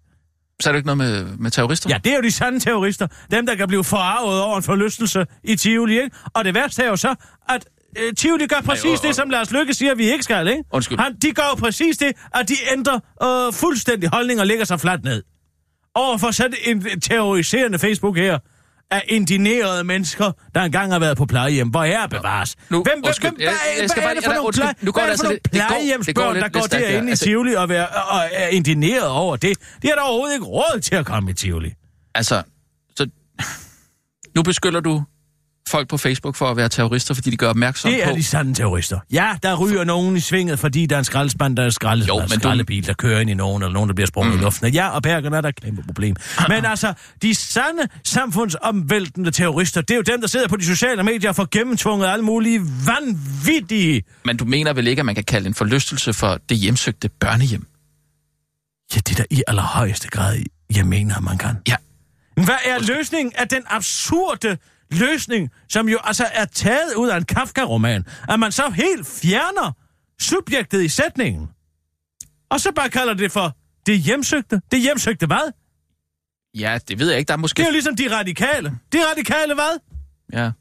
Så 0.62 0.70
er 0.70 0.72
det 0.74 0.78
ikke 0.80 0.88
noget 0.96 0.98
med, 0.98 1.26
med 1.38 1.52
terrorister? 1.52 1.90
Ja, 1.90 1.98
det 2.04 2.12
er 2.12 2.16
jo 2.16 2.22
de 2.22 2.32
sande 2.32 2.60
terrorister. 2.60 3.08
Dem, 3.32 3.46
der 3.46 3.56
kan 3.56 3.68
blive 3.68 3.84
forarvet 3.84 4.42
over 4.42 4.58
en 4.58 4.64
forlystelse 4.64 5.26
i 5.44 5.56
Tivoli, 5.56 5.94
ikke? 6.02 6.16
Og 6.34 6.46
det 6.46 6.54
værste 6.54 6.84
er 6.84 6.88
jo 6.88 6.96
så, 6.96 7.16
at 7.50 7.66
øh, 8.00 8.14
Tivoli 8.14 8.48
gør 8.48 8.62
præcis 8.66 8.86
og- 8.86 8.92
og- 8.92 9.04
det, 9.04 9.16
som 9.16 9.30
Lars 9.30 9.52
Lykke 9.52 9.74
siger, 9.74 9.96
vi 9.96 10.12
ikke 10.12 10.24
skal, 10.24 10.48
ikke? 10.48 10.64
Undskyld. 10.74 10.98
Han, 11.00 11.16
de 11.22 11.32
gør 11.32 11.44
jo 11.50 11.56
præcis 11.56 11.98
det, 11.98 12.12
at 12.36 12.50
de 12.50 12.56
ændrer 12.72 13.00
øh, 13.48 13.54
fuldstændig 13.54 14.10
holdning 14.10 14.40
og 14.40 14.48
lægger 14.48 14.66
sig 14.66 14.80
fladt 14.80 15.04
ned. 15.04 15.24
Overfor 15.96 16.32
sådan 16.32 16.58
en 16.66 17.02
terroriserende 17.02 17.80
Facebook 17.80 18.18
her 18.18 18.38
af 18.92 19.04
indinerede 19.08 19.84
mennesker, 19.84 20.32
der 20.56 20.62
engang 20.62 20.92
har 20.92 21.00
været 21.00 21.18
på 21.18 21.26
plejehjem. 21.26 21.68
Hvor 21.70 21.84
er 21.84 22.08
bevares? 22.08 22.56
Nu, 22.70 22.84
hvem, 22.84 23.02
undskyld, 23.06 23.30
hvem, 23.30 23.40
jeg- 23.42 23.50
hvad, 23.50 23.82
jeg 23.82 23.90
skal 23.90 24.02
hvad 24.04 24.12
er 24.12 24.16
det 24.16 24.24
for 24.26 24.34
nogle, 24.34 24.76
nu 24.82 24.92
går 24.92 25.02
hvad 25.02 25.10
er 25.10 25.16
det 25.16 25.20
for 25.26 25.28
altså 25.30 25.50
plejehjemsbørn, 25.52 26.36
der 26.36 26.50
går 26.50 26.60
derinde 26.62 27.08
i 27.08 27.10
Altså- 27.10 27.26
Tivoli 27.26 27.54
og, 27.56 27.70
være, 27.70 27.88
og 27.88 28.20
er 28.32 28.48
indineret 28.48 29.08
over 29.08 29.36
det? 29.36 29.58
De 29.82 29.88
har 29.88 29.96
da 29.96 30.02
overhovedet 30.02 30.34
ikke 30.36 30.46
råd 30.46 30.80
til 30.80 30.96
at 30.96 31.06
komme 31.06 31.32
i 31.32 31.34
Tivoli. 31.34 31.74
Altså, 32.16 32.44
så... 32.96 33.08
Nu 34.36 34.44
beskylder 34.44 34.80
du 34.80 35.04
folk 35.70 35.88
på 35.88 35.98
Facebook 35.98 36.36
for 36.36 36.46
at 36.52 36.58
være 36.58 36.70
terrorister, 36.70 37.14
fordi 37.14 37.30
de 37.30 37.38
gør 37.38 37.50
opmærksom 37.50 37.92
Det 37.92 38.04
er 38.04 38.10
på... 38.10 38.16
de 38.16 38.24
sande 38.24 38.54
terrorister. 38.54 39.00
Ja, 39.12 39.36
der 39.44 39.56
ryger 39.56 39.84
nogen 39.84 40.18
i 40.18 40.20
svinget, 40.20 40.60
fordi 40.60 40.86
der 40.86 40.96
er 40.96 41.00
en 41.00 41.06
skraldespand, 41.06 41.58
der 41.58 41.64
er 41.64 41.70
skralde, 41.70 42.06
Jo, 42.06 42.20
men 42.20 42.30
skraldebil, 42.30 42.88
der 42.88 42.94
kører 42.94 43.20
ind 43.20 43.30
i 43.30 43.34
nogen, 43.34 43.64
eller 43.64 43.74
nogen, 43.74 43.90
der 43.90 43.96
bliver 43.96 44.08
sprunget 44.08 44.34
mm. 44.34 44.40
i 44.40 44.44
luften. 44.44 44.74
Ja, 44.74 44.90
og 44.90 45.04
Bergen 45.04 45.34
er 45.34 45.42
der 45.42 45.50
et 45.50 45.62
kæmpe 45.62 45.84
problem. 45.84 46.16
Men 46.48 46.66
altså, 46.66 46.94
de 47.22 47.36
sande 47.36 47.88
samfundsomvæltende 48.04 49.32
terrorister, 49.32 49.82
det 49.82 49.92
er 49.92 49.96
jo 49.96 50.02
dem, 50.02 50.22
der 50.22 50.28
sidder 50.28 50.48
på 50.48 50.56
de 50.56 50.66
sociale 50.66 51.04
medier 51.04 51.30
og 51.30 51.36
får 51.36 51.48
gennemtvunget 51.52 52.08
alle 52.08 52.26
mulige 52.26 52.62
vanvittige... 52.86 54.04
Men 54.26 54.38
du 54.38 54.46
mener 54.46 54.74
vel 54.74 54.88
ikke, 54.88 55.00
at 55.00 55.06
man 55.06 55.16
kan 55.16 55.24
kalde 55.24 55.48
en 55.48 55.54
forlystelse 55.54 56.14
for 56.14 56.40
det 56.50 56.58
hjemsøgte 56.58 57.10
børnehjem? 57.10 57.68
Ja, 58.96 59.00
det 59.00 59.12
er 59.12 59.16
der 59.16 59.26
i 59.30 59.44
allerhøjeste 59.48 60.08
grad, 60.08 60.38
jeg 60.76 60.86
mener, 60.86 61.20
man 61.20 61.38
kan. 61.38 61.56
Ja. 61.68 61.76
Hvad 62.34 62.58
er 62.66 62.80
løsningen 62.80 63.34
af 63.36 63.48
den 63.48 63.62
absurde 63.68 64.58
løsning, 64.92 65.50
som 65.70 65.90
jo 65.90 66.00
altså 66.04 66.26
er 66.34 66.46
taget 66.46 66.96
ud 66.96 67.10
af 67.10 67.18
en 67.18 67.26
Kafka-roman, 67.26 68.06
at 68.30 68.40
man 68.40 68.52
så 68.52 68.70
helt 68.70 69.08
fjerner 69.08 69.72
subjektet 70.22 70.82
i 70.84 70.88
sætningen, 70.88 71.50
og 72.50 72.60
så 72.60 72.72
bare 72.72 72.90
kalder 72.90 73.14
det 73.14 73.32
for 73.32 73.56
det 73.86 74.00
hjemsøgte. 74.00 74.62
Det 74.72 74.82
hjemsøgte 74.82 75.26
hvad? 75.26 75.52
Ja, 76.56 76.80
det 76.88 77.00
ved 77.00 77.10
jeg 77.10 77.20
ikke. 77.20 77.28
Der 77.28 77.34
er 77.34 77.38
måske... 77.38 77.58
Det 77.58 77.64
er 77.64 77.68
jo 77.68 77.72
ligesom 77.72 77.96
de 77.96 78.18
radikale. 78.18 78.80
De 78.94 78.98
radikale 79.12 79.54
hvad? 79.54 79.80
Ja. 80.34 80.52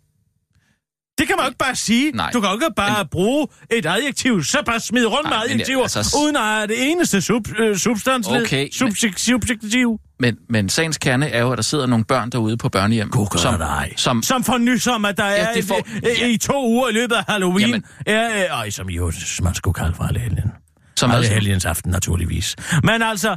Det 1.18 1.26
kan 1.26 1.36
man 1.36 1.44
jo 1.44 1.48
ikke 1.48 1.58
bare 1.58 1.76
sige. 1.76 2.10
Nej. 2.14 2.30
Du 2.32 2.40
kan 2.40 2.50
jo 2.50 2.54
ikke 2.56 2.66
bare 2.76 2.98
men... 2.98 3.08
bruge 3.10 3.46
et 3.70 3.86
adjektiv, 3.86 4.44
så 4.44 4.62
bare 4.66 4.80
smide 4.80 5.06
rundt 5.06 5.22
Nej, 5.30 5.32
med 5.38 5.38
men 5.48 5.52
adjektiver, 5.52 5.82
altså- 5.82 5.98
altså... 5.98 6.16
uden 6.24 6.36
at 6.36 6.68
det 6.68 6.90
eneste 6.90 7.20
sub, 7.22 7.48
øh, 7.58 7.76
substansled. 7.76 8.42
Okay, 8.42 8.68
Subjek- 8.68 9.18
subjektiv. 9.18 9.98
Men, 10.20 10.36
men 10.50 10.68
sagens 10.68 10.98
kerne 10.98 11.28
er 11.28 11.40
jo, 11.40 11.50
at 11.52 11.56
der 11.56 11.62
sidder 11.62 11.86
nogle 11.86 12.04
børn 12.04 12.30
derude 12.30 12.56
på 12.56 12.68
børnehjem. 12.68 13.08
God 13.10 13.38
som, 13.38 13.58
dig. 13.58 13.92
som, 13.96 14.22
Som 14.22 14.44
får 14.44 14.58
nys 14.58 14.86
om, 14.86 15.04
at 15.04 15.16
der 15.16 15.26
Ja, 15.26 15.36
er 15.36 15.52
det 15.54 15.64
får- 15.64 15.88
ja. 16.02 16.08
ja. 16.20 16.26
i 16.28 16.36
to 16.36 16.66
uger 16.68 16.88
i 16.88 16.92
løbet 16.92 17.14
af 17.14 17.24
Halloween. 17.28 17.60
Jamen. 17.68 17.84
Ja, 18.06 18.44
øh, 18.44 18.58
øj, 18.60 18.70
som 18.70 18.90
jo 18.90 19.12
man 19.42 19.54
skulle 19.54 19.74
kalde 19.74 19.94
for 19.94 20.04
alle 20.04 20.20
helgen. 20.20 20.50
som 20.96 21.10
Alle 21.10 21.18
altså, 21.18 21.32
helgens 21.34 21.64
aften, 21.64 21.90
naturligvis. 21.90 22.56
Men 22.82 23.02
altså, 23.02 23.36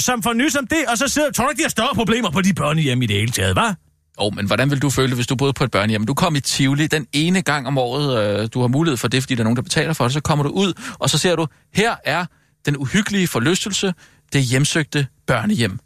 som 0.00 0.22
får 0.22 0.32
nys 0.32 0.56
om 0.56 0.66
det, 0.66 0.78
og 0.88 0.98
så 0.98 1.08
sidder, 1.08 1.30
tror 1.32 1.44
du 1.44 1.50
ikke, 1.50 1.58
de 1.58 1.64
har 1.64 1.70
større 1.70 1.94
problemer 1.94 2.30
på 2.30 2.40
de 2.40 2.54
børnehjem 2.54 3.02
i 3.02 3.06
det 3.06 3.16
hele 3.16 3.32
taget, 3.32 3.58
hva'? 3.58 3.83
Oh, 4.18 4.34
men 4.34 4.46
hvordan 4.46 4.70
vil 4.70 4.82
du 4.82 4.90
føle, 4.90 5.14
hvis 5.14 5.26
du 5.26 5.36
boede 5.36 5.52
på 5.52 5.64
et 5.64 5.70
børnehjem? 5.70 6.06
Du 6.06 6.14
kom 6.14 6.36
i 6.36 6.40
Tivoli 6.40 6.86
den 6.86 7.06
ene 7.12 7.42
gang 7.42 7.66
om 7.66 7.78
året, 7.78 8.40
øh, 8.40 8.48
du 8.54 8.60
har 8.60 8.68
mulighed 8.68 8.96
for 8.96 9.08
det, 9.08 9.22
fordi 9.22 9.34
der 9.34 9.40
er 9.40 9.44
nogen, 9.44 9.56
der 9.56 9.62
betaler 9.62 9.92
for 9.92 10.04
det, 10.04 10.12
så 10.12 10.20
kommer 10.20 10.42
du 10.42 10.50
ud, 10.50 10.72
og 10.98 11.10
så 11.10 11.18
ser 11.18 11.36
du, 11.36 11.46
her 11.74 11.96
er 12.04 12.26
den 12.66 12.76
uhyggelige 12.76 13.26
forlystelse, 13.26 13.94
det 14.32 14.42
hjemsøgte 14.42 15.06
børnehjem. 15.26 15.78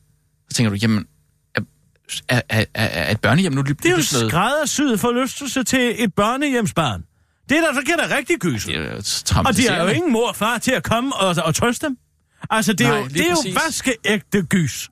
Så 0.51 0.57
tænker 0.57 0.71
du, 0.71 0.77
jamen, 0.77 1.07
er, 2.29 2.41
er, 2.49 2.65
er, 2.75 2.85
er 2.85 3.11
et 3.11 3.21
børnehjem 3.21 3.53
nu 3.53 3.63
lige 3.63 3.75
Det 3.75 3.87
er 3.87 3.97
jo 3.97 4.29
skræddersyet 4.29 5.01
forlystelse 5.01 5.65
til 5.65 5.95
et 6.05 6.15
børnehjemsbarn. 6.15 7.05
Det 7.49 7.57
er 7.57 7.61
der, 7.61 7.75
så 7.75 7.83
kan 7.87 7.99
der 7.99 8.17
rigtig 8.17 8.39
er 8.75 8.93
jo 8.93 9.03
Og 9.47 9.57
de 9.57 9.69
har 9.69 9.83
jo 9.83 9.89
ingen 9.89 10.13
mor 10.13 10.29
og 10.29 10.37
far 10.37 10.59
til 10.59 10.71
at 10.71 10.83
komme 10.83 11.17
og, 11.17 11.37
og 11.45 11.55
trøste 11.55 11.87
dem. 11.87 11.97
Altså, 12.51 12.73
det 12.73 12.87
er, 12.87 12.91
Nej, 12.91 12.99
jo, 12.99 13.09
det 13.09 13.21
er 13.21 13.31
jo 13.31 13.61
vaskeægte 13.65 14.43
gys. 14.43 14.91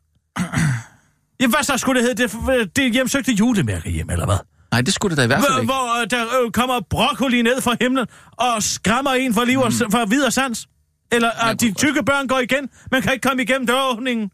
Ja, 1.41 1.47
hvad 1.47 1.63
så 1.63 1.79
skulle 1.79 2.01
det 2.01 2.09
hedde? 2.09 2.23
Det, 2.23 2.77
det 2.77 2.93
hjemsøgte 2.93 3.33
julemærke 3.33 3.91
hjem, 3.91 4.11
eller 4.11 4.25
hvad? 4.27 4.37
Nej, 4.71 4.81
det 4.81 4.95
skulle 4.95 5.11
det 5.11 5.19
da 5.19 5.25
i 5.25 5.27
hvert 5.27 5.43
fald 5.49 5.61
ikke. 5.61 5.73
hvor 5.73 6.03
øh, 6.03 6.11
der 6.11 6.45
øh, 6.45 6.51
kommer 6.51 6.81
broccoli 6.91 7.43
ned 7.43 7.61
fra 7.61 7.77
himlen 7.81 8.07
og 8.33 8.63
skræmmer 8.63 9.11
en 9.11 9.35
for 9.35 9.45
liv 9.45 9.59
og 9.59 9.73
mm. 9.83 9.91
for 9.91 10.07
videre 10.07 10.31
sans. 10.31 10.67
Eller 11.13 11.31
at 11.31 11.61
de 11.61 11.73
tykke 11.73 12.03
børn 12.03 12.29
går 12.29 12.39
igen. 12.39 12.69
Man 12.93 13.03
kan 13.03 13.13
ikke 13.13 13.29
komme 13.29 13.43
igennem 13.43 13.67
døråbningen. 13.67 14.31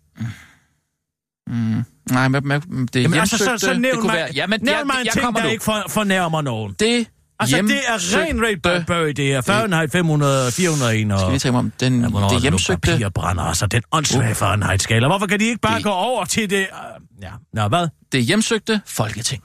Nej, 2.10 2.28
men, 2.28 2.48
men 2.48 2.60
det 2.60 3.02
Jamen, 3.02 3.12
hjemsøgte, 3.12 3.20
altså, 3.20 3.36
så, 3.36 3.58
så 3.58 3.72
det 3.72 3.80
nævn 3.80 3.96
kunne 3.96 4.06
mig, 4.06 4.16
være... 4.16 4.28
Ja, 4.34 4.46
men 4.46 4.60
nævn 4.62 4.78
jeg, 4.78 4.86
mig 4.86 4.96
en 5.00 5.06
jeg 5.06 5.12
ting, 5.12 5.36
der 5.36 5.44
ikke 5.44 5.64
for, 5.64 5.84
fornærmer 5.88 6.42
nogen. 6.42 6.74
Det 6.80 7.06
Altså, 7.42 7.56
det 7.62 7.80
er 7.88 8.20
ren 8.20 8.42
Ray 8.44 8.54
Bradbury, 8.62 9.08
det 9.08 9.32
er 9.32 9.40
Fahrenheit 9.40 9.92
500, 9.92 10.52
401 10.52 11.12
og... 11.12 11.18
Skal 11.20 11.32
vi 11.32 11.38
tale 11.38 11.56
om 11.58 11.72
den, 11.80 12.00
Ja, 12.02 12.06
det 12.08 12.14
er 12.14 12.28
det 12.28 12.42
hjemsøgte... 12.42 12.90
Papir 12.92 13.08
brænder, 13.08 13.42
altså 13.42 13.66
den 13.66 13.82
åndssvage 13.92 14.34
Fahrenheit-skala. 14.34 15.06
Hvorfor 15.06 15.26
kan 15.26 15.40
de 15.40 15.44
ikke 15.44 15.60
bare 15.60 15.76
Det- 15.76 15.84
gå 15.84 15.90
over 15.90 16.24
til 16.24 16.50
det... 16.50 16.66
Uh, 16.72 17.22
ja, 17.22 17.30
nå, 17.52 17.68
hvad? 17.68 17.88
Det 18.12 18.24
hjemsøgte 18.24 18.80
folketing. 18.86 19.42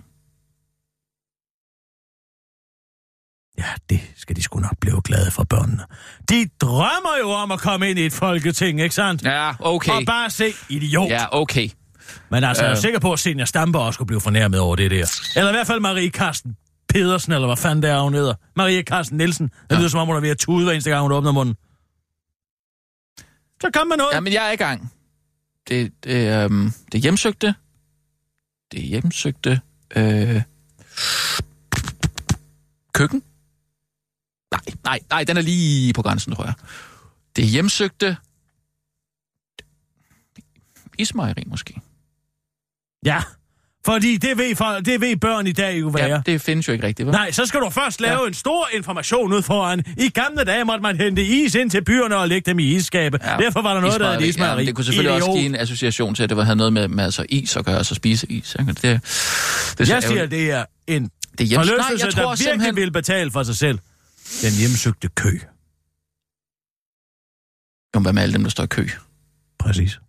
Ja, 3.58 3.72
det 3.90 4.00
skal 4.18 4.36
de 4.36 4.44
sgu 4.44 4.60
nok 4.60 4.78
blive 4.82 5.02
glade 5.04 5.32
for 5.32 5.44
børnene. 5.44 5.84
De 6.30 6.50
drømmer 6.62 7.18
jo 7.22 7.30
om 7.32 7.52
at 7.52 7.60
komme 7.60 7.90
ind 7.90 8.00
i 8.00 8.06
et 8.06 8.14
folketing, 8.14 8.82
ikke 8.82 8.96
sandt? 8.96 9.24
Ja, 9.24 9.52
okay. 9.60 9.92
Og 9.92 10.02
bare 10.06 10.30
se, 10.30 10.54
idiot. 10.70 11.10
Ja, 11.10 11.26
okay. 11.42 11.70
Men 12.30 12.44
altså, 12.44 12.64
jeg 12.64 12.70
er 12.72 12.78
Øh. 12.78 12.82
sikker 12.82 13.00
på, 13.00 13.14
at 13.14 13.20
Senior 13.20 13.46
Stamper 13.46 13.80
også 13.80 13.98
skulle 13.98 14.08
blive 14.08 14.22
fornærmet 14.22 14.60
over 14.60 14.76
det 14.76 14.92
der. 14.92 15.20
Eller 15.36 15.50
i 15.50 15.54
hvert 15.54 15.68
fald 15.68 15.80
Marie 15.80 16.10
Karsten 16.10 16.56
Pedersen, 16.90 17.32
eller 17.34 17.48
hvad 17.48 17.58
fanden 17.58 17.84
det 17.84 17.90
er, 17.90 18.02
hun 18.02 18.14
hedder. 18.14 18.34
Marie 18.56 18.84
Karsten 18.84 19.18
Nielsen. 19.18 19.48
Det 19.48 19.72
Ja. 19.72 19.78
lyder 19.78 19.90
som 19.90 20.00
om, 20.00 20.08
hun 20.08 20.16
er 20.16 20.20
ved 20.20 20.30
at 20.30 20.38
tude 20.38 20.64
hver 20.64 20.74
eneste 20.74 20.90
gang, 20.90 21.02
hun 21.02 21.12
åbner 21.12 21.32
munden. 21.32 21.56
Så 23.62 23.70
kom 23.74 23.88
med 23.88 23.98
noget. 23.98 24.14
Ja, 24.14 24.20
men 24.20 24.34
jeg 24.34 24.48
er 24.48 24.52
i 24.52 24.56
gang. 24.56 24.94
Det, 25.68 25.94
det, 26.04 26.44
øhm, 26.44 26.72
det 26.92 27.02
hjemsøgte... 27.02 27.56
Det 28.72 28.82
hjemsøgte... 28.82 29.62
Øh, 29.96 30.42
køkken? 32.94 33.24
Nej, 34.52 34.62
nej, 34.84 35.00
nej, 35.10 35.24
den 35.24 35.38
er 35.38 35.42
lige 35.42 35.94
på 35.94 36.02
grænsen, 36.02 36.36
tror 36.36 36.44
jeg. 36.46 36.54
Det 37.36 37.46
hjemsøgte... 37.46 38.18
Ismejeri, 40.98 41.44
måske. 41.48 41.82
Ja, 43.06 43.24
fordi 43.88 44.18
det 44.18 44.38
ved, 44.38 44.56
for, 44.56 44.80
det 44.86 45.02
ved 45.02 45.18
børn 45.18 45.48
i 45.48 45.52
dag 45.52 45.80
jo, 45.80 45.90
hvad 45.90 46.02
Ja, 46.02 46.22
det 46.26 46.42
findes 46.42 46.68
jo 46.68 46.74
ikke 46.74 46.88
rigtigt, 46.88 47.06
vel? 47.06 47.14
Nej, 47.14 47.32
så 47.32 47.46
skal 47.46 47.60
du 47.60 47.70
først 47.70 48.02
lave 48.02 48.22
ja. 48.22 48.28
en 48.28 48.34
stor 48.34 48.70
information 48.74 49.34
ud 49.34 49.42
foran. 49.42 49.84
I 49.98 50.10
gamle 50.10 50.44
dage 50.44 50.66
måtte 50.66 50.82
man 50.82 50.98
hente 50.98 51.24
is 51.26 51.56
ind 51.56 51.70
til 51.70 51.84
byerne 51.84 52.18
og 52.18 52.28
lægge 52.28 52.52
dem 52.52 52.60
i 52.60 52.64
isskabe. 52.64 53.20
Ja. 53.24 53.38
Derfor 53.38 53.62
var 53.62 53.74
der 53.74 53.82
noget, 53.82 54.00
der 54.00 54.20
hed 54.20 54.28
Ismejeri. 54.28 54.60
Ja, 54.60 54.66
det 54.66 54.76
kunne 54.76 54.86
selvfølgelig 54.86 55.18
Idiot. 55.18 55.30
også 55.30 55.40
give 55.40 55.46
en 55.46 55.56
association 55.56 56.16
til, 56.16 56.24
at 56.24 56.30
det 56.30 56.38
var, 56.38 56.44
havde 56.44 56.56
noget 56.56 56.74
med, 56.74 56.88
med 56.88 57.04
altså, 57.04 57.26
is 57.30 57.56
at 57.56 57.66
gøre, 57.66 57.78
altså 57.78 57.96
spise 57.96 58.32
is. 58.32 58.56
Ikke? 58.60 58.74
Det, 58.74 58.82
det 58.82 59.02
så 59.88 59.94
Jeg 59.94 60.04
siger, 60.04 60.26
det 60.26 60.52
er 60.52 60.66
en 60.88 61.04
det 61.38 61.44
er 61.44 61.46
hjems... 61.46 61.68
Nej, 61.68 61.86
jeg 62.00 62.14
tror 62.14 62.22
der 62.22 62.30
virkelig 62.30 62.38
simpelthen... 62.38 62.76
vil 62.76 62.92
betale 62.92 63.32
for 63.32 63.44
sig 63.44 63.56
selv. 63.56 63.80
Den 64.42 64.52
hjemsøgte 64.60 65.10
kø. 65.16 65.40
Jo, 67.96 68.00
hvad 68.00 68.14
med 68.14 68.24
alle 68.24 68.34
dem, 68.34 68.44
der 68.44 68.50
står 68.50 68.64
i 68.64 68.68
kø? 68.68 68.88
Præcis. 69.60 70.00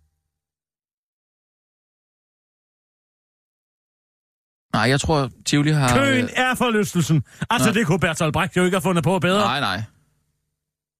Nej, 4.78 4.90
jeg 4.90 5.00
tror, 5.00 5.30
Tivoli 5.44 5.70
har... 5.70 5.98
Køen 5.98 6.28
er 6.36 6.54
forlystelsen. 6.54 7.24
Altså, 7.50 7.68
Nå. 7.68 7.74
det 7.74 7.86
kunne 7.86 8.00
Bertolt 8.00 8.32
Brecht 8.32 8.56
jo 8.56 8.64
ikke 8.64 8.74
have 8.74 8.82
fundet 8.82 9.04
på 9.04 9.18
bedre. 9.18 9.40
Nej, 9.40 9.60
nej. 9.60 9.82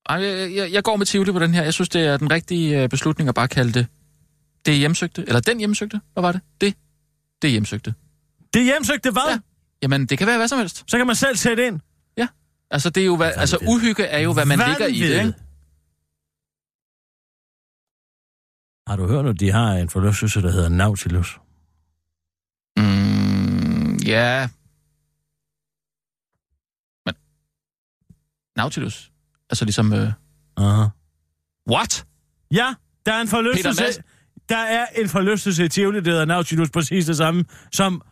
Ej, 0.09 0.16
jeg, 0.16 0.55
jeg, 0.55 0.72
jeg 0.72 0.83
går 0.85 0.97
med 0.97 1.07
Tivoli 1.07 1.33
på 1.33 1.39
den 1.39 1.55
her. 1.55 1.62
Jeg 1.62 1.74
synes, 1.74 1.89
det 1.89 2.07
er 2.07 2.16
den 2.16 2.31
rigtige 2.31 2.83
øh, 2.83 2.89
beslutning 2.89 3.29
at 3.29 3.35
bare 3.35 3.49
kalde 3.49 3.72
det 3.72 3.87
det 4.66 4.74
hjemsøgte. 4.74 5.24
Eller 5.26 5.41
den 5.41 5.59
hjemsøgte. 5.59 6.01
Hvad 6.12 6.22
var 6.22 6.33
det? 6.33 6.41
Det. 6.61 6.74
Det 7.43 7.51
hjemsøgte. 7.51 7.95
Det 8.55 8.64
hjemsøgte 8.64 9.11
hvad? 9.11 9.31
Ja. 9.31 9.39
Jamen, 9.83 10.07
det 10.07 10.18
kan 10.18 10.26
være 10.26 10.37
hvad 10.37 10.49
som 10.49 10.59
helst. 10.59 10.85
Så 10.87 10.97
kan 10.97 11.07
man 11.07 11.16
selv 11.16 11.37
sætte 11.37 11.66
ind. 11.66 11.81
Altså, 12.70 12.91
det 12.91 13.01
er 13.01 13.07
jo, 13.07 13.16
hvad, 13.16 13.33
altså 13.37 13.59
uhygge 13.68 14.05
er 14.05 14.18
jo, 14.18 14.33
hvad 14.33 14.45
man 14.45 14.59
ligger 14.68 14.87
i 14.87 15.01
det, 15.01 15.26
ikke? 15.26 15.35
Har 18.87 18.97
du 18.97 19.07
hørt, 19.07 19.26
at 19.26 19.41
de 19.41 19.53
har 19.53 19.72
en 19.72 19.89
forlystelse, 19.89 20.43
der 20.43 20.51
hedder 20.51 20.68
Nautilus? 20.68 21.39
Mm, 22.76 23.28
ja. 24.09 24.48
Men... 27.06 27.14
Nautilus? 28.56 29.11
Altså 29.50 29.64
ligesom... 29.64 29.92
Øh... 29.92 30.12
Aha. 30.56 30.88
What? 31.70 32.06
Ja, 32.50 32.74
der 33.06 33.12
er 33.12 33.20
en 33.20 33.28
forlystelse. 33.28 34.02
Der 34.48 34.56
er 34.56 34.86
en 34.96 35.09
forlystelse 35.09 35.64
i 35.64 35.68
Tivoli, 35.68 36.00
der 36.00 36.11
hedder 36.11 36.24
Nautilus, 36.24 36.70
præcis 36.70 37.06
det 37.06 37.16
samme, 37.16 37.44
som 37.72 38.02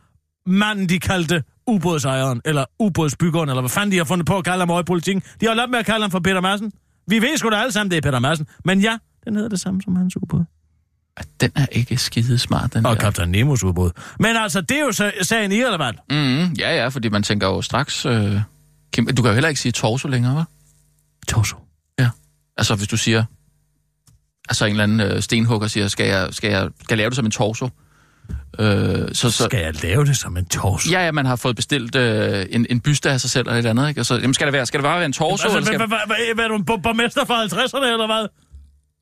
manden, 0.47 0.89
de 0.89 1.01
kaldte 1.01 1.45
ubådsejeren, 1.67 2.41
eller 2.45 2.65
ubådsbyggeren, 2.79 3.49
eller 3.49 3.63
hvad 3.63 3.71
fanden 3.71 3.93
de 3.93 3.97
har 3.97 4.05
fundet 4.05 4.27
på 4.27 4.39
at 4.39 4.45
kalde 4.45 4.59
ham 4.59 4.71
over 4.71 4.81
i 4.81 4.85
politikken. 4.85 5.23
De 5.41 5.47
har 5.47 5.55
ladt 5.55 5.71
med 5.71 5.79
at 5.79 5.87
kalde 5.87 6.01
ham 6.01 6.11
for 6.11 6.21
Peter 6.21 6.41
Madsen. 6.41 6.73
Vi 7.09 7.23
ved 7.23 7.37
sgu 7.37 7.51
da 7.51 7.57
alle 7.57 7.73
sammen, 7.73 7.91
det 7.91 7.97
er 7.97 8.01
Peter 8.01 8.19
Madsen. 8.19 8.47
Men 8.65 8.81
ja, 8.81 8.99
den 9.25 9.35
hedder 9.35 9.49
det 9.49 9.61
samme 9.61 9.83
som 9.83 9.97
hans 9.97 10.17
ubåd. 10.17 10.45
Den 11.41 11.51
er 11.55 11.67
ikke 11.73 11.97
skide 11.97 12.39
smart, 12.39 12.75
den 12.75 12.87
Og 12.87 12.95
der. 12.97 13.01
Kaptajn 13.01 13.29
Nemos 13.29 13.65
ubåd. 13.65 13.91
Men 14.21 14.37
altså, 14.37 14.61
det 14.61 14.77
er 14.77 14.81
jo 14.81 14.93
så, 14.93 15.13
sagen 15.23 15.53
irrelevant. 15.53 15.99
Mm, 16.11 16.53
ja, 16.53 16.77
ja, 16.77 16.89
fordi 16.89 17.09
man 17.09 17.23
tænker 17.23 17.47
jo 17.47 17.63
straks... 17.63 18.07
Øh... 18.07 18.41
Kim, 18.93 19.07
du 19.07 19.23
kan 19.23 19.29
jo 19.29 19.33
heller 19.35 19.49
ikke 19.49 19.61
sige 19.61 19.73
torso 19.73 20.09
længere, 20.09 20.41
hva'? 20.41 20.53
Torso. 21.29 21.57
Altså, 22.59 22.75
hvis 22.75 22.89
du 22.89 22.97
siger... 22.97 23.25
Altså, 24.49 24.65
en 24.65 24.71
eller 24.71 24.83
anden 24.85 25.01
øh, 25.01 25.23
stenhugger 25.23 25.69
siger, 25.69 25.89
skal 25.89 26.07
jeg, 26.07 26.29
skal, 26.31 26.51
jeg, 26.51 26.69
skal 26.85 26.89
jeg 26.89 26.99
lave 26.99 27.11
det 27.11 27.17
som 27.17 27.25
en 27.25 27.31
torso? 27.31 27.69
Øh, 28.59 29.09
så, 29.15 29.31
så, 29.31 29.45
Skal 29.45 29.61
jeg 29.61 29.83
lave 29.83 30.05
det 30.05 30.17
som 30.17 30.37
en 30.37 30.45
torso? 30.47 30.91
ja, 30.91 31.05
ja, 31.05 31.13
man 31.13 31.27
har 31.27 31.37
fået 31.37 31.57
bestilt 31.57 31.97
øh, 31.97 32.47
en, 32.51 32.67
en 32.71 32.81
byste 32.81 33.11
af 33.11 33.21
sig 33.21 33.31
selv 33.31 33.47
eller 33.49 33.59
et 33.59 33.67
andet, 33.67 33.89
ikke? 33.89 34.01
Og 34.01 34.07
så, 34.07 34.15
jamen, 34.15 34.35
skal 34.35 34.47
det, 34.47 34.53
være, 34.53 34.67
skal 34.67 34.81
det 34.81 34.85
bare 34.85 34.97
være 34.97 35.07
en 35.07 35.13
torso? 35.13 35.43
Altså, 35.43 35.57
eller 35.59 35.67
skal... 35.67 35.79
hvad, 36.35 36.45
er 36.45 36.49
du, 36.49 36.57
en 36.57 36.65
bo- 36.65 36.77
borgmester 36.77 37.25
fra 37.25 37.45
50'erne, 37.45 37.93
eller 37.93 38.07
hvad? 38.07 38.29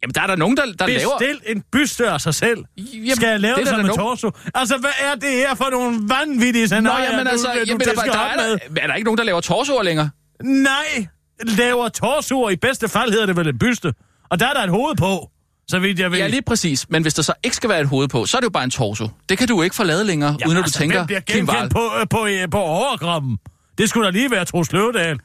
Jamen, 0.04 0.14
der 0.14 0.22
er 0.22 0.26
der 0.26 0.36
nogen, 0.36 0.56
der, 0.56 0.62
der 0.78 0.86
laver... 0.86 1.18
Bestil 1.18 1.40
en 1.46 1.62
byste 1.72 2.10
af 2.10 2.20
sig 2.20 2.34
selv. 2.34 2.58
Jamen, 2.78 3.16
Skal 3.16 3.28
jeg 3.28 3.40
lave 3.40 3.54
det 3.54 3.58
det 3.58 3.66
der 3.66 3.72
som 3.72 3.80
en 3.80 3.86
nogen- 3.86 4.00
torso? 4.16 4.30
Altså, 4.54 4.76
hvad 4.76 4.90
er 5.00 5.14
det 5.14 5.30
her 5.30 5.54
for 5.54 5.70
nogle 5.70 5.98
vanvittige 6.08 6.62
Nå, 6.62 6.66
scenarier, 6.66 7.10
jamen 7.10 7.26
altså, 7.26 7.46
du, 7.46 7.58
jeg 7.58 7.66
du 7.68 7.76
disker 7.76 8.02
der 8.12 8.18
op 8.18 8.30
er, 8.32 8.36
med? 8.36 8.58
der, 8.76 8.82
er 8.82 8.86
der 8.86 8.94
ikke 8.94 9.04
nogen, 9.04 9.18
der 9.18 9.24
laver 9.24 9.40
torsoer 9.40 9.82
længere? 9.82 10.10
Nej, 10.44 11.06
laver 11.44 11.88
torsoer. 11.88 12.50
I 12.50 12.56
bedste 12.56 12.88
fald 12.88 13.10
hedder 13.10 13.26
det 13.26 13.36
vel 13.36 13.48
en 13.48 13.58
byste. 13.58 13.92
Og 14.30 14.40
der 14.40 14.46
er 14.48 14.52
der 14.54 14.62
et 14.62 14.70
hoved 14.70 14.96
på, 14.96 15.30
så 15.68 15.78
vidt 15.78 15.98
jeg 15.98 16.10
ved. 16.10 16.18
Ja, 16.18 16.26
lige 16.26 16.42
præcis. 16.42 16.86
Men 16.90 17.02
hvis 17.02 17.14
der 17.14 17.22
så 17.22 17.32
ikke 17.44 17.56
skal 17.56 17.70
være 17.70 17.80
et 17.80 17.86
hoved 17.86 18.08
på, 18.08 18.26
så 18.26 18.36
er 18.36 18.40
det 18.40 18.44
jo 18.44 18.50
bare 18.50 18.64
en 18.64 18.70
torso. 18.70 19.08
Det 19.28 19.38
kan 19.38 19.48
du 19.48 19.62
ikke 19.62 19.76
få 19.76 19.84
lavet 19.84 20.06
længere, 20.06 20.28
Jamen, 20.40 20.46
uden 20.48 20.56
at 20.58 20.60
du 20.62 20.64
altså, 20.64 20.78
tænker, 20.78 20.96
hvem 20.98 21.06
bliver 21.06 21.20
Kim 21.20 21.48
Wahl. 21.48 21.58
genkendt 21.58 21.72
på, 21.74 21.90
øh, 22.00 22.06
på, 22.10 22.26
øh, 22.26 22.50
på 22.50 22.58
overkroppen? 22.58 23.38
Det 23.78 23.88
skulle 23.88 24.06
da 24.06 24.10
lige 24.10 24.30
være 24.30 24.44
Troels 24.44 24.72
Løvedal. 24.72 25.18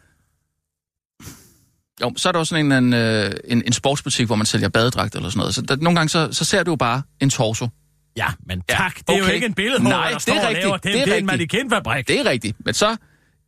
Jo, 2.01 2.13
så 2.17 2.29
er 2.29 2.31
der 2.31 2.39
også 2.39 2.49
sådan 2.49 2.65
en, 2.65 2.83
en, 2.83 2.93
øh, 2.93 3.31
en, 3.45 3.63
en 3.65 3.73
sportsbutik, 3.73 4.25
hvor 4.25 4.35
man 4.35 4.45
sælger 4.45 4.69
badedragt 4.69 5.15
eller 5.15 5.29
sådan 5.29 5.39
noget. 5.39 5.55
Så 5.55 5.61
der, 5.61 5.75
nogle 5.75 5.95
gange, 5.99 6.09
så, 6.09 6.29
så 6.31 6.45
ser 6.45 6.63
du 6.63 6.71
jo 6.71 6.75
bare 6.75 7.01
en 7.19 7.29
torso. 7.29 7.67
Ja, 8.17 8.27
men 8.45 8.63
Ja, 8.69 8.75
tak. 8.75 8.95
Det 8.95 9.03
er 9.09 9.17
jo 9.17 9.23
okay. 9.23 9.33
ikke 9.33 9.45
en 9.45 9.53
billedhugger, 9.53 9.97
Nej, 9.97 10.07
der 10.07 10.13
det 10.13 10.21
står 10.21 10.33
er 10.33 10.39
og 10.41 10.47
rigtigt. 10.47 10.63
laver 10.65 10.77
det. 10.77 10.83
Det 10.83 10.93
Det 10.93 11.07
er 11.09 11.13
er, 11.13 11.19
en 11.19 11.25
mannequinfabrik. 11.25 12.07
Det 12.07 12.19
er 12.19 12.25
rigtigt. 12.25 12.65
Men 12.65 12.73
så, 12.73 12.95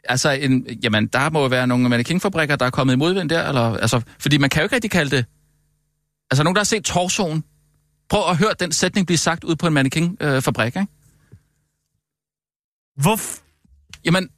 altså, 0.03 0.29
en, 0.31 0.67
jamen, 0.83 1.07
der 1.07 1.29
må 1.29 1.41
jo 1.41 1.47
være 1.47 1.67
nogle 1.67 1.89
mannequinfabrikker, 1.89 2.55
der 2.55 2.65
er 2.65 2.69
kommet 2.69 2.93
i 2.93 2.97
modvind 2.97 3.29
der, 3.29 3.47
eller, 3.47 3.77
altså, 3.77 4.01
fordi 4.19 4.37
man 4.37 4.49
kan 4.49 4.61
jo 4.61 4.63
ikke 4.63 4.75
rigtig 4.75 4.91
kalde 4.91 5.15
det... 5.15 5.25
Altså, 6.31 6.43
nogen, 6.43 6.55
der 6.55 6.59
har 6.59 6.65
set 6.65 6.83
torsoen. 6.85 7.43
Prøv 8.09 8.29
at 8.29 8.37
høre 8.37 8.53
den 8.59 8.71
sætning 8.71 9.07
blive 9.07 9.17
sagt 9.17 9.43
ud 9.43 9.55
på 9.55 9.67
en 9.67 9.73
mannequinfabrik, 9.73 10.75
ikke? 10.75 10.87
Hvorfor? 13.01 13.41
Jamen, 14.05 14.29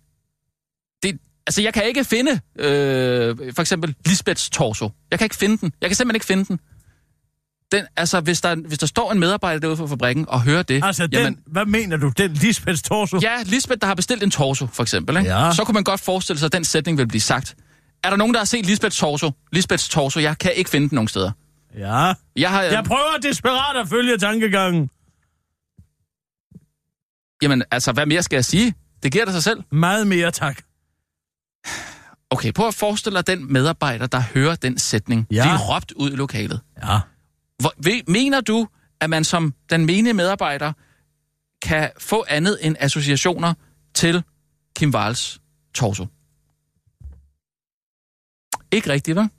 altså, 1.47 1.61
jeg 1.61 1.73
kan 1.73 1.85
ikke 1.85 2.03
finde, 2.03 2.31
øh, 2.59 3.53
for 3.55 3.61
eksempel, 3.61 3.95
Lisbeths 4.05 4.49
torso. 4.49 4.91
Jeg 5.11 5.19
kan 5.19 5.25
ikke 5.25 5.35
finde 5.35 5.57
den. 5.57 5.73
Jeg 5.81 5.89
kan 5.89 5.95
simpelthen 5.95 6.15
ikke 6.15 6.25
finde 6.25 6.45
den. 6.45 6.59
Den, 7.71 7.85
altså, 7.97 8.19
hvis 8.19 8.41
der, 8.41 8.55
hvis 8.55 8.79
der 8.79 8.87
står 8.87 9.11
en 9.11 9.19
medarbejder 9.19 9.59
derude 9.59 9.77
for 9.77 9.87
fabrikken 9.87 10.25
og 10.29 10.41
hører 10.41 10.63
det... 10.63 10.83
Altså, 10.83 11.07
den, 11.07 11.13
jamen, 11.13 11.39
hvad 11.47 11.65
mener 11.65 11.97
du? 11.97 12.11
Den 12.17 12.33
Lisbeths 12.33 12.81
torso? 12.81 13.19
Ja, 13.21 13.43
Lisbeth, 13.45 13.79
der 13.81 13.87
har 13.87 13.95
bestilt 13.95 14.23
en 14.23 14.31
torso, 14.31 14.67
for 14.67 14.83
eksempel. 14.83 15.17
Ikke? 15.17 15.29
Ja. 15.29 15.51
Så 15.53 15.63
kunne 15.63 15.73
man 15.73 15.83
godt 15.83 15.99
forestille 15.99 16.39
sig, 16.39 16.45
at 16.45 16.53
den 16.53 16.63
sætning 16.63 16.97
vil 16.97 17.07
blive 17.07 17.21
sagt. 17.21 17.55
Er 18.03 18.09
der 18.09 18.17
nogen, 18.17 18.33
der 18.33 18.39
har 18.39 18.45
set 18.45 18.65
Lisbeths 18.65 18.97
torso? 18.97 19.31
Lisbeths 19.51 19.89
torso, 19.89 20.19
jeg 20.19 20.37
kan 20.37 20.51
ikke 20.55 20.69
finde 20.69 20.89
den 20.89 20.95
nogen 20.95 21.07
steder. 21.07 21.31
Ja. 21.77 22.13
Jeg 22.35 22.49
har... 22.49 22.61
Jeg 22.61 22.83
prøver 22.83 23.17
desperat 23.21 23.81
at 23.81 23.89
følge 23.89 24.17
tankegangen. 24.17 24.89
Jamen, 27.41 27.63
altså, 27.71 27.91
hvad 27.91 28.05
mere 28.05 28.23
skal 28.23 28.37
jeg 28.37 28.45
sige? 28.45 28.73
Det 29.03 29.11
giver 29.11 29.25
dig 29.25 29.33
sig 29.33 29.43
selv. 29.43 29.63
Meget 29.71 30.07
mere, 30.07 30.31
tak. 30.31 30.61
Okay, 32.33 32.51
prøv 32.51 32.67
at 32.67 32.73
forestille 32.73 33.17
dig 33.17 33.27
den 33.27 33.53
medarbejder, 33.53 34.07
der 34.07 34.19
hører 34.19 34.55
den 34.55 34.77
sætning. 34.77 35.27
Ja. 35.31 35.43
Blive 35.43 35.75
råbt 35.75 35.91
ud 35.91 36.11
i 36.11 36.15
lokalet. 36.15 36.61
Ja. 36.77 36.99
Hvor, 37.59 37.73
ved, 37.77 38.01
mener 38.07 38.41
du, 38.41 38.67
at 38.99 39.09
man 39.09 39.23
som 39.23 39.53
den 39.69 39.85
menige 39.85 40.13
medarbejder 40.13 40.73
kan 41.61 41.91
få 41.97 42.25
andet 42.27 42.65
end 42.65 42.75
associationer 42.79 43.53
til 43.93 44.23
Kim 44.75 44.93
Wahls 44.93 45.41
torso? 45.73 46.07
Ikke 48.71 48.89
rigtigt, 48.89 49.17
vel? 49.17 49.29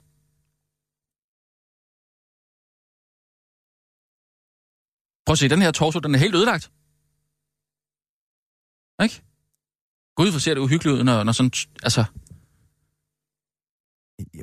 Prøv 5.25 5.31
at 5.31 5.39
se, 5.39 5.49
den 5.49 5.61
her 5.61 5.71
torso, 5.71 5.99
den 5.99 6.15
er 6.15 6.19
helt 6.19 6.35
ødelagt. 6.35 6.71
Ikke? 9.03 9.21
Gud, 10.15 10.31
hvor 10.31 10.39
ser 10.39 10.53
det 10.53 10.61
uhyggeligt 10.61 10.97
ud, 10.97 11.03
når, 11.03 11.23
når 11.23 11.31
sådan... 11.31 11.51
Altså, 11.83 12.05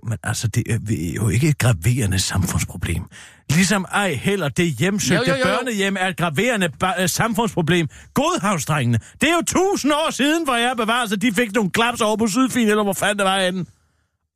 Men 0.08 0.18
altså, 0.22 0.48
det 0.48 0.62
er 0.70 0.78
jo 1.16 1.28
ikke 1.28 1.48
et 1.48 1.58
graverende 1.58 2.18
samfundsproblem. 2.18 3.02
Ligesom 3.50 3.86
ej 3.92 4.12
heller 4.14 4.48
det 4.48 4.66
hjemsøgte 4.72 5.24
Jo, 5.30 5.34
jo, 5.36 5.42
jo, 5.44 5.48
jo. 5.50 5.56
børnehjem 5.56 5.96
er 6.00 6.08
et 6.08 6.16
graverende 6.16 6.70
ba- 6.84 7.02
øh, 7.02 7.08
samfundsproblem. 7.08 7.88
Godhavnsdrengene. 8.14 8.98
Det 9.20 9.28
er 9.28 9.34
jo 9.34 9.42
tusind 9.46 9.92
år 9.92 10.10
siden, 10.10 10.44
hvor 10.44 10.54
jeg 10.56 10.76
bevarer 10.76 11.06
sig, 11.06 11.22
de 11.22 11.32
fik 11.34 11.54
nogle 11.54 11.70
klaps 11.70 12.00
over 12.00 12.16
på 12.16 12.26
Sydfyn, 12.26 12.68
eller 12.68 12.82
hvor 12.82 12.92
fanden 12.92 13.18
det 13.18 13.24
var 13.26 13.40
henne. 13.40 13.64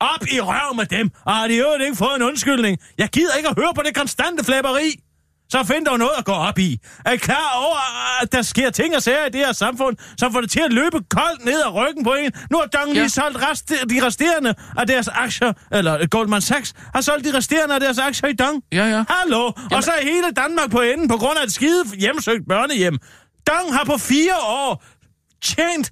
Op 0.01 0.27
i 0.33 0.41
røv 0.41 0.75
med 0.77 0.87
dem, 0.87 1.11
og 1.25 1.35
har 1.35 1.49
de 1.49 1.59
jo 1.59 1.75
ikke 1.85 1.97
fået 1.97 2.17
en 2.17 2.23
undskyldning. 2.23 2.79
Jeg 2.99 3.09
gider 3.09 3.35
ikke 3.35 3.49
at 3.49 3.55
høre 3.59 3.75
på 3.75 3.83
det 3.87 3.95
konstante 3.95 4.45
flæberi. 4.45 5.01
Så 5.49 5.65
find 5.65 5.87
dog 5.87 5.99
noget 5.99 6.11
at 6.19 6.25
gå 6.25 6.33
op 6.33 6.59
i. 6.59 6.79
Er 7.05 7.11
I 7.13 7.17
klar 7.17 7.53
over, 7.57 7.77
at 8.23 8.33
der 8.33 8.43
sker 8.43 8.71
ting 8.71 8.97
og 8.97 9.03
sager 9.03 9.27
i 9.27 9.31
det 9.31 9.41
her 9.47 9.53
samfund, 9.53 9.97
som 10.19 10.33
får 10.33 10.41
det 10.41 10.51
til 10.51 10.61
at 10.61 10.73
løbe 10.73 10.99
koldt 11.11 11.45
ned 11.45 11.63
ad 11.67 11.75
ryggen 11.75 12.05
på 12.05 12.15
en? 12.15 12.33
Nu 12.51 12.59
har 12.59 12.67
Dong 12.67 12.93
Ja. 12.95 13.01
lige 13.01 13.11
solgt 13.11 13.39
rest, 13.51 13.69
de 13.91 14.07
resterende 14.07 14.55
af 14.79 14.87
deres 14.87 15.09
aktier, 15.09 15.53
eller 15.73 16.07
Goldman 16.07 16.41
Sachs 16.43 16.75
har 16.95 17.01
solgt 17.01 17.25
de 17.25 17.37
resterende 17.37 17.75
af 17.75 17.81
deres 17.81 17.99
aktier 17.99 18.29
i 18.29 18.33
Dong. 18.33 18.63
ja, 18.73 18.85
ja. 18.87 19.05
Hallo? 19.09 19.53
Og 19.73 19.83
så 19.85 19.91
er 19.91 20.03
hele 20.03 20.31
Danmark 20.37 20.71
på 20.71 20.81
enden 20.81 21.09
på 21.09 21.17
grund 21.17 21.39
af 21.39 21.45
et 21.45 21.53
skide 21.53 21.85
hjemsøgt 21.99 22.43
børnehjem. 22.49 22.99
Dong 23.47 23.75
har 23.75 23.85
på 23.85 23.97
fire 23.99 24.37
år 24.43 24.85
tjent 25.45 25.91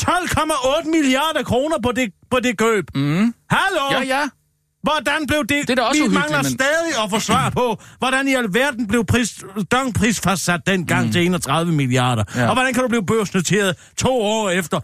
12,8 0.00 0.88
milliarder 0.90 1.42
kroner 1.42 1.76
på 1.82 1.92
det, 1.92 2.10
på 2.30 2.40
det 2.40 2.58
køb. 2.58 2.84
Mm. 2.94 3.34
Hallo? 3.50 3.90
Ja, 3.90 4.00
ja. 4.02 4.28
Hvordan 4.86 5.26
blev 5.26 5.44
det? 5.48 5.68
Det 5.68 5.78
er 5.78 5.82
også 5.82 6.02
Vi 6.02 6.08
mangler 6.08 6.42
men- 6.42 6.50
stadig 6.50 7.04
at 7.04 7.10
få 7.10 7.20
svar 7.20 7.50
på, 7.50 7.80
hvordan 7.98 8.28
i 8.28 8.34
alverden 8.34 8.86
blev 8.86 9.04
pris, 9.04 9.44
Dong 9.72 9.94
prisfastsat 9.94 10.60
dengang 10.66 11.06
mm. 11.06 11.12
til 11.12 11.26
31 11.26 11.72
milliarder. 11.72 12.24
Ja. 12.34 12.40
Ja. 12.40 12.48
Og 12.48 12.54
hvordan 12.54 12.74
kan 12.74 12.82
du 12.82 12.88
blive 12.88 13.06
børsnoteret 13.06 13.76
to 13.98 14.20
år 14.22 14.50
efter 14.50 14.80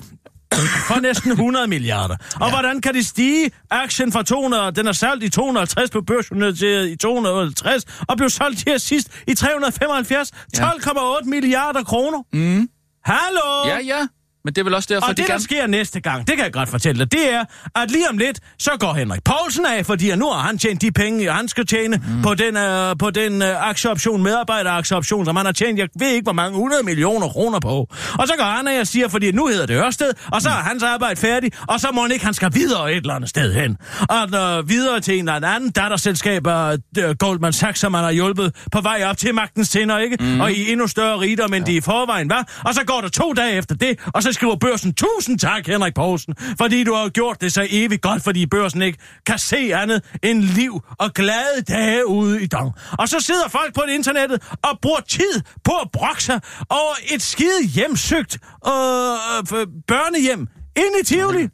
for 0.89 1.01
næsten 1.01 1.31
100 1.31 1.67
milliarder. 1.67 2.17
Og 2.41 2.47
ja. 2.47 2.51
hvordan 2.55 2.81
kan 2.81 2.95
det 2.95 3.07
stige? 3.07 3.51
Aktien 3.71 4.13
fra 4.13 4.23
200, 4.23 4.73
den 4.73 4.87
er 4.87 4.93
solgt 4.93 5.25
i 5.25 5.29
250, 5.29 5.91
blev 5.91 6.05
børsnoteret 6.07 6.91
i 6.91 6.97
250, 6.97 7.85
og 8.09 8.17
blev 8.17 8.31
solgt 8.31 8.65
her 8.67 8.79
sidst 8.79 9.09
i 9.29 9.35
375. 9.35 10.31
12,8 10.59 11.25
milliarder 11.29 11.83
kroner. 11.85 12.19
Mm. 12.33 12.69
Hallo? 13.05 13.67
Ja, 13.67 13.79
ja. 13.79 14.07
Men 14.45 14.55
det 14.55 14.61
er 14.61 14.65
vel 14.65 14.75
også 14.75 14.89
derfor, 14.95 15.09
Og 15.09 15.17
de 15.17 15.23
det, 15.23 15.29
der 15.29 15.33
gerne... 15.33 15.45
sker 15.45 15.67
næste 15.67 16.01
gang, 16.01 16.27
det 16.27 16.37
kan 16.37 16.45
jeg 16.45 16.53
godt 16.53 16.69
fortælle 16.69 16.99
dig, 16.99 17.13
det 17.13 17.33
er, 17.33 17.45
at 17.77 17.91
lige 17.91 18.09
om 18.11 18.19
lidt, 18.19 18.41
så 18.59 18.71
går 18.81 18.95
Henrik 18.95 19.25
Poulsen 19.25 19.67
af, 19.67 19.87
fordi 19.87 20.17
nu 20.17 20.31
har 20.31 20.41
han 20.41 20.59
tjent 20.59 20.83
de 20.83 20.93
penge, 20.93 21.33
han 21.33 21.49
skal 21.49 21.67
tjene 21.67 21.97
mm. 21.97 22.23
på 22.23 22.35
den, 22.35 22.57
uh, 22.57 22.99
på 22.99 23.11
den 23.11 23.43
uh, 23.43 23.69
aktieoption, 23.69 24.23
medarbejderaktieoption, 24.23 25.25
som 25.25 25.37
han 25.37 25.47
har 25.47 25.53
tjent, 25.53 25.79
jeg 25.79 25.89
ved 25.99 26.09
ikke, 26.09 26.25
hvor 26.25 26.33
mange 26.33 26.51
100 26.51 26.83
millioner 26.83 27.29
kroner 27.29 27.61
på. 27.61 27.87
Og 28.19 28.29
så 28.29 28.35
går 28.39 28.45
han 28.45 28.69
af 28.69 28.81
og 28.81 28.87
siger, 28.87 29.09
fordi 29.09 29.33
nu 29.33 29.47
hedder 29.47 29.67
det 29.67 29.75
Ørsted, 29.75 30.11
og 30.33 30.43
så 30.43 30.49
er 30.49 30.53
hans 30.53 30.83
arbejde 30.83 31.21
færdig, 31.21 31.53
og 31.69 31.81
så 31.81 31.89
må 31.95 32.03
han 32.03 32.13
ikke, 32.13 32.25
han 32.25 32.35
skal 32.35 32.55
videre 32.55 32.93
et 32.93 32.97
eller 32.97 33.15
andet 33.15 33.31
sted 33.31 33.55
hen. 33.55 33.77
Og 34.01 34.59
uh, 34.59 34.69
videre 34.69 35.01
til 35.01 35.19
en 35.19 35.29
eller 35.29 35.49
anden 35.49 35.71
datterselskab 35.71 36.47
af 36.47 36.77
uh, 36.99 37.05
Goldman 37.19 37.53
Sachs, 37.53 37.81
som 37.81 37.95
han 37.95 38.05
har 38.05 38.11
hjulpet 38.13 38.55
på 38.73 38.81
vej 38.81 39.03
op 39.07 39.17
til 39.17 39.35
magtens 39.35 39.69
tænder, 39.69 39.99
ikke? 39.99 40.17
Mm. 40.21 40.41
Og 40.41 40.53
i 40.53 40.73
endnu 40.73 40.87
større 40.87 41.21
rigdom, 41.21 41.55
end 41.55 41.67
ja. 41.67 41.73
de 41.73 41.77
i 41.77 41.81
forvejen 41.81 42.31
var. 42.31 42.49
Og 42.65 42.75
så 42.75 42.85
går 42.85 43.01
der 43.01 43.09
to 43.09 43.33
dage 43.33 43.53
efter 43.53 43.75
det, 43.75 43.99
og 44.15 44.23
så 44.23 44.32
skriver 44.33 44.57
børsen, 44.57 44.95
tusind 44.95 45.39
tak, 45.39 45.67
Henrik 45.67 45.95
Poulsen, 45.95 46.35
fordi 46.59 46.85
du 46.85 46.95
har 46.95 47.09
gjort 47.09 47.41
det 47.41 47.53
så 47.53 47.67
evigt 47.71 48.03
godt, 48.03 48.23
fordi 48.23 48.47
børsen 48.47 48.83
ikke 48.83 48.99
kan 49.27 49.39
se 49.39 49.75
andet 49.75 50.03
end 50.23 50.43
liv 50.43 50.81
og 50.99 51.13
glade 51.15 51.63
dage 51.69 52.07
ude 52.07 52.43
i 52.43 52.47
dong. 52.47 52.73
Og 52.99 53.09
så 53.09 53.21
sidder 53.21 53.49
folk 53.49 53.75
på 53.75 53.83
det 53.87 53.95
internettet 53.95 54.43
og 54.63 54.79
bruger 54.83 55.01
tid 55.01 55.41
på 55.65 55.73
at 55.83 55.89
brokke 55.93 56.23
sig 56.23 56.41
over 56.71 56.95
et 57.15 57.23
skide 57.23 57.67
hjemsøgt 57.75 58.39
øh, 58.67 58.73
øh, 58.73 59.67
børnehjem 59.87 60.49
inde 60.77 61.01
i 61.03 61.05
Tivoli. 61.05 61.49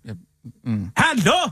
Mm. 0.64 0.86
Hallo? 0.96 1.50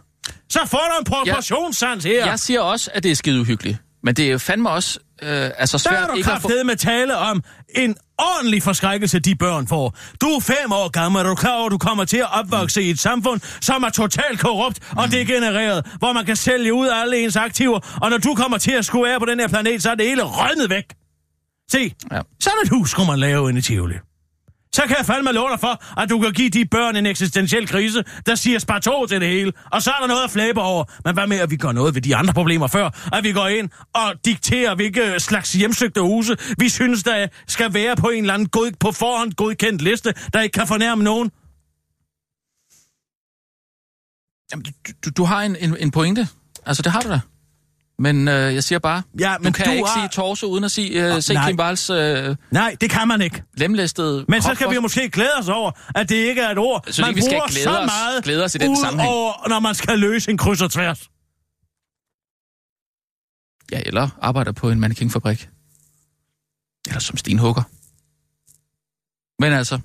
Så 0.48 0.60
får 0.66 0.78
du 0.92 0.98
en 0.98 1.04
proportionssans 1.04 2.04
her. 2.04 2.26
Jeg 2.26 2.38
siger 2.38 2.60
også, 2.60 2.90
at 2.94 3.02
det 3.02 3.10
er 3.10 3.14
skide 3.14 3.40
uhyggeligt. 3.40 3.78
Men 4.02 4.14
det 4.14 4.26
er 4.26 4.30
jo 4.30 4.38
fandme 4.38 4.70
også 4.70 4.98
øh, 5.22 5.50
altså 5.58 5.76
Der 5.78 5.78
svært 5.90 6.02
er 6.02 6.06
du 6.06 6.12
ikke 6.16 6.32
at 6.32 6.42
få... 6.42 6.50
med 6.64 6.76
tale 6.76 7.16
om 7.16 7.42
en 7.74 7.96
ordentlig 8.18 8.62
forskrækkelse, 8.62 9.18
de 9.18 9.34
børn 9.34 9.66
får. 9.68 9.96
Du 10.20 10.26
er 10.26 10.40
fem 10.40 10.72
år 10.72 10.88
gammel, 10.90 11.18
og 11.18 11.24
du 11.24 11.30
er 11.30 11.34
klar 11.34 11.54
over, 11.56 11.66
at 11.66 11.72
du 11.72 11.78
kommer 11.78 12.04
til 12.04 12.16
at 12.16 12.28
opvokse 12.38 12.82
i 12.82 12.90
et 12.90 12.98
samfund, 12.98 13.40
som 13.60 13.82
er 13.82 13.88
totalt 13.90 14.40
korrupt 14.40 14.78
og 14.96 15.10
degenereret, 15.10 15.86
hvor 15.98 16.12
man 16.12 16.24
kan 16.26 16.36
sælge 16.36 16.74
ud 16.74 16.86
af 16.86 17.00
alle 17.00 17.24
ens 17.24 17.36
aktiver, 17.36 17.98
og 18.02 18.10
når 18.10 18.18
du 18.18 18.34
kommer 18.34 18.58
til 18.58 18.72
at 18.72 18.84
skulle 18.84 19.08
være 19.08 19.18
på 19.20 19.26
den 19.26 19.40
her 19.40 19.48
planet, 19.48 19.82
så 19.82 19.90
er 19.90 19.94
det 19.94 20.06
hele 20.08 20.22
rødnet 20.24 20.70
væk. 20.70 20.84
Se, 21.70 21.92
Ja. 22.12 22.20
sådan 22.40 22.58
et 22.64 22.68
hus 22.68 22.90
skulle 22.90 23.06
man 23.10 23.18
lave 23.18 23.48
inde 23.48 23.58
i 23.58 23.62
Tivoli. 23.62 23.94
Så 24.76 24.82
kan 24.82 24.96
jeg 24.98 25.06
fandme 25.06 25.32
love 25.32 25.50
dig 25.50 25.60
for, 25.60 26.00
at 26.00 26.10
du 26.10 26.20
kan 26.20 26.32
give 26.32 26.50
de 26.50 26.64
børn 26.64 26.96
en 26.96 27.06
eksistentiel 27.06 27.68
krise, 27.68 28.04
der 28.26 28.34
siger 28.34 28.58
sparto 28.58 29.06
til 29.06 29.20
det 29.20 29.28
hele. 29.28 29.52
Og 29.72 29.82
så 29.82 29.90
er 29.90 30.00
der 30.00 30.06
noget 30.06 30.24
at 30.24 30.30
flæbe 30.30 30.60
over. 30.60 30.84
Men 31.04 31.14
hvad 31.14 31.26
med, 31.26 31.38
at 31.38 31.50
vi 31.50 31.56
gør 31.56 31.72
noget 31.72 31.94
ved 31.94 32.02
de 32.02 32.16
andre 32.16 32.34
problemer 32.34 32.66
før? 32.66 32.90
At 33.12 33.24
vi 33.24 33.32
går 33.32 33.46
ind 33.46 33.70
og 33.94 34.14
dikterer, 34.24 34.74
hvilke 34.74 35.20
slags 35.20 35.52
hjemsøgte 35.52 36.00
huse, 36.00 36.36
vi 36.58 36.68
synes, 36.68 37.02
der 37.02 37.28
skal 37.46 37.74
være 37.74 37.96
på 37.96 38.08
en 38.08 38.24
eller 38.24 38.34
anden 38.34 38.48
god, 38.48 38.72
på 38.80 38.92
forhånd 38.92 39.32
godkendt 39.32 39.82
liste, 39.82 40.14
der 40.32 40.40
ikke 40.40 40.52
kan 40.52 40.66
fornærme 40.66 41.04
nogen. 41.04 41.30
Jamen, 44.52 44.64
du, 44.64 44.92
du, 45.04 45.10
du 45.16 45.24
har 45.24 45.42
en, 45.42 45.56
en, 45.56 45.76
en 45.80 45.90
pointe. 45.90 46.28
Altså, 46.66 46.82
det 46.82 46.92
har 46.92 47.00
du 47.00 47.08
da. 47.08 47.20
Men 47.98 48.28
øh, 48.28 48.54
jeg 48.54 48.64
siger 48.64 48.78
bare, 48.78 49.02
Ja, 49.18 49.38
men 49.38 49.52
du 49.52 49.56
kan 49.56 49.66
du 49.66 49.72
ikke 49.72 49.88
har- 49.88 50.00
sige 50.00 50.08
torso 50.08 50.46
uden 50.46 50.64
at 50.64 50.70
sige, 50.70 51.14
øh, 51.14 51.22
se 51.22 51.34
nej. 51.34 51.50
Kim 51.50 51.58
Walls 51.60 51.90
øh, 51.90 52.36
Nej, 52.50 52.76
det 52.80 52.90
kan 52.90 53.08
man 53.08 53.20
ikke. 53.20 53.42
lemlæstede 53.54 54.24
Men 54.28 54.42
så 54.42 54.54
for- 54.54 54.70
vi 54.70 54.78
måske 54.78 55.08
glæde 55.10 55.32
os 55.38 55.48
over, 55.48 55.70
at 55.94 56.08
det 56.08 56.14
ikke 56.16 56.40
er 56.42 56.48
et 56.50 56.58
ord, 56.58 56.82
Jeg 56.86 56.94
synes 56.94 57.04
man 57.04 57.10
ikke, 57.10 57.16
vi 57.18 57.22
skal 57.22 57.32
bruger 57.32 57.46
glæde 57.48 57.64
så 57.64 57.78
os- 57.78 57.86
meget 57.86 58.24
glæde 58.24 58.44
os 58.44 58.54
i 58.54 58.58
den 58.58 58.76
sammenhæng. 58.76 59.12
over, 59.12 59.48
når 59.48 59.60
man 59.60 59.74
skal 59.74 59.98
løse 59.98 60.30
en 60.30 60.38
kryds 60.38 60.62
og 60.62 60.70
tværs. 60.70 61.10
Ja, 63.72 63.80
eller 63.86 64.08
arbejder 64.22 64.52
på 64.52 64.70
en 64.70 64.80
mannequinfabrik. 64.80 65.48
Eller 66.86 67.00
som 67.00 67.16
stenhugger. 67.16 67.62
Men 69.42 69.52
altså... 69.52 69.80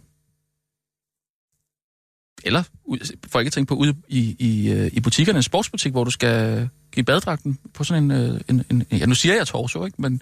Eller 2.44 2.64
ud- 2.86 3.18
folketing 3.32 3.68
på 3.68 3.76
ude 3.76 3.96
i, 4.08 4.36
i, 4.40 4.72
øh, 4.72 4.90
i 4.94 5.00
butikkerne, 5.00 5.38
en 5.40 5.44
sportsbutik, 5.44 5.92
hvor 5.92 6.04
du 6.04 6.12
skal 6.12 6.70
give 6.92 7.04
baddragten 7.04 7.58
på 7.74 7.84
sådan 7.84 8.04
en... 8.04 8.12
øh, 8.12 8.42
en, 8.48 8.64
en 8.70 8.86
ja, 8.92 9.06
nu 9.06 9.16
siger 9.16 9.36
jeg 9.36 9.48
torso, 9.48 9.86
ikke? 9.86 10.02
Men 10.02 10.22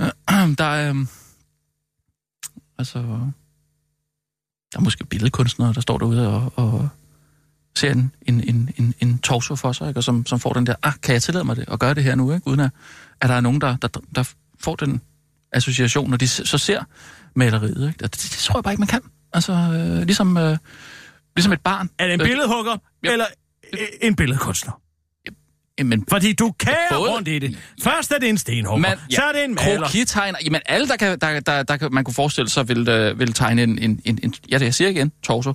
øh, 0.00 0.08
der 0.58 0.64
er... 0.64 0.94
Øh, 0.94 1.06
altså... 2.78 2.98
Der 4.72 4.78
er 4.78 4.82
måske 4.82 5.06
billedkunstnere, 5.06 5.72
der 5.72 5.80
står 5.80 5.98
derude 5.98 6.28
og, 6.28 6.52
og 6.56 6.88
ser 7.76 7.92
en, 7.92 8.14
en, 8.26 8.48
en, 8.48 8.70
en, 8.76 8.94
en 9.00 9.18
torso 9.18 9.56
for 9.56 9.72
sig, 9.72 9.88
ikke? 9.88 10.00
Og 10.00 10.04
som, 10.04 10.26
som 10.26 10.40
får 10.40 10.52
den 10.52 10.66
der, 10.66 10.74
ah, 10.82 10.92
kan 11.02 11.12
jeg 11.12 11.22
tillade 11.22 11.44
mig 11.44 11.56
det, 11.56 11.68
og 11.68 11.78
gøre 11.78 11.94
det 11.94 12.04
her 12.04 12.14
nu, 12.14 12.32
ikke? 12.32 12.46
uden 12.46 12.60
at, 12.60 12.70
at 13.20 13.28
der 13.28 13.34
er 13.34 13.40
nogen, 13.40 13.60
der, 13.60 13.76
der, 13.76 13.88
der 14.14 14.32
får 14.60 14.76
den 14.76 15.00
association, 15.52 16.10
når 16.10 16.16
de 16.16 16.28
så 16.28 16.58
ser 16.58 16.84
maleriet. 17.34 17.88
Ikke? 17.88 18.04
Og 18.04 18.12
det, 18.14 18.22
det 18.22 18.30
tror 18.30 18.58
jeg 18.58 18.64
bare 18.64 18.72
ikke, 18.72 18.80
man 18.80 18.88
kan. 18.88 19.00
Altså, 19.32 19.52
øh, 19.52 20.02
ligesom, 20.06 20.36
øh, 20.36 20.56
ligesom 21.36 21.52
et 21.52 21.60
barn. 21.60 21.90
Er 21.98 22.06
det 22.06 22.14
en 22.14 22.20
Øh, 22.20 22.26
billedhugger, 22.26 22.76
Ja. 23.04 23.12
eller 23.12 23.26
øh, 23.72 23.78
en 24.00 24.16
billedkunstner? 24.16 24.80
Men, 25.84 26.04
Fordi 26.10 26.32
du 26.32 26.52
kan 26.60 26.74
Både- 26.90 27.10
rundt 27.10 27.28
i 27.28 27.38
det. 27.38 27.58
Først 27.82 28.12
er 28.12 28.18
det 28.18 28.28
en 28.28 28.38
stenhugger, 28.38 28.80
man, 28.80 28.98
så 29.10 29.22
er 29.22 29.32
det 29.32 29.44
en 29.44 29.54
maler. 29.54 29.80
Krokitegner. 29.82 30.38
Jamen, 30.44 30.60
alle, 30.66 30.88
der, 30.88 30.96
kan, 30.96 31.18
der, 31.18 31.40
der, 31.40 31.62
der, 31.62 31.76
kan, 31.76 31.88
man 31.92 32.04
kunne 32.04 32.14
forestille 32.14 32.50
sig, 32.50 32.68
vil, 32.68 32.88
øh, 32.88 33.18
vil 33.18 33.32
tegne 33.32 33.62
en, 33.62 33.78
en, 33.78 34.00
en, 34.04 34.18
en... 34.22 34.34
Ja, 34.50 34.58
det 34.58 34.64
jeg 34.64 34.74
siger 34.74 34.90
igen, 34.90 35.12
torso. 35.22 35.52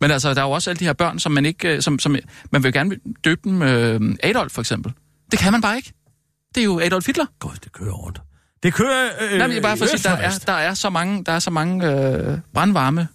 Men 0.00 0.10
altså, 0.10 0.34
der 0.34 0.40
er 0.40 0.44
jo 0.46 0.50
også 0.50 0.70
alle 0.70 0.78
de 0.80 0.84
her 0.84 0.92
børn, 0.92 1.18
som 1.18 1.32
man 1.32 1.46
ikke... 1.46 1.68
øh, 1.68 1.82
Som, 1.82 1.98
som, 1.98 2.16
man 2.50 2.62
vil 2.62 2.72
gerne 2.72 2.96
døbe 3.24 3.40
dem 3.44 3.62
øh, 3.62 4.00
Adolf, 4.22 4.52
for 4.52 4.60
eksempel. 4.62 4.92
Det 5.30 5.38
kan 5.38 5.52
man 5.52 5.60
bare 5.60 5.76
ikke. 5.76 5.92
Det 6.54 6.60
er 6.60 6.64
jo 6.64 6.80
Adolf 6.80 7.06
Hitler. 7.06 7.26
Gud, 7.40 7.50
det 7.64 7.72
kører 7.72 7.92
rundt. 7.92 8.20
Det 8.62 8.74
kører 8.74 9.08
øh, 9.20 9.38
Nej, 9.38 9.46
men 9.46 9.62
bare 9.62 9.76
for 9.76 9.84
at 9.84 9.90
sige, 9.90 10.02
der 10.10 10.16
er, 10.16 10.38
der 10.46 10.52
er 10.52 10.74
så 10.74 10.90
mange, 10.90 11.24
der 11.24 11.32
er 11.32 11.38
så 11.38 11.50
mange 11.50 11.86
øh, 11.90 12.38
brandvarme 12.54 13.08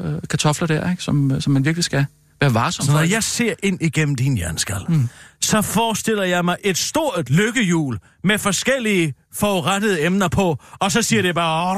øh, 0.00 0.12
kartofler 0.30 0.66
der, 0.66 0.90
ikke? 0.90 1.02
Som, 1.02 1.40
som 1.40 1.52
man 1.52 1.64
virkelig 1.64 1.84
skal 1.84 2.06
være 2.40 2.54
varsom 2.54 2.84
Så 2.86 2.92
når 2.92 2.98
for. 2.98 3.04
jeg 3.06 3.22
ser 3.22 3.54
ind 3.62 3.82
igennem 3.82 4.14
din 4.14 4.36
hjerneskal, 4.36 4.80
mm. 4.88 5.08
Så 5.44 5.62
forestiller 5.62 6.22
jeg 6.24 6.44
mig 6.44 6.56
et 6.64 6.78
stort 6.78 7.30
lykkehjul 7.30 7.98
med 8.24 8.38
forskellige 8.38 9.14
forurettede 9.34 10.04
emner 10.04 10.28
på, 10.28 10.56
og 10.80 10.92
så 10.92 11.02
siger 11.02 11.22
det 11.22 11.34
bare... 11.34 11.76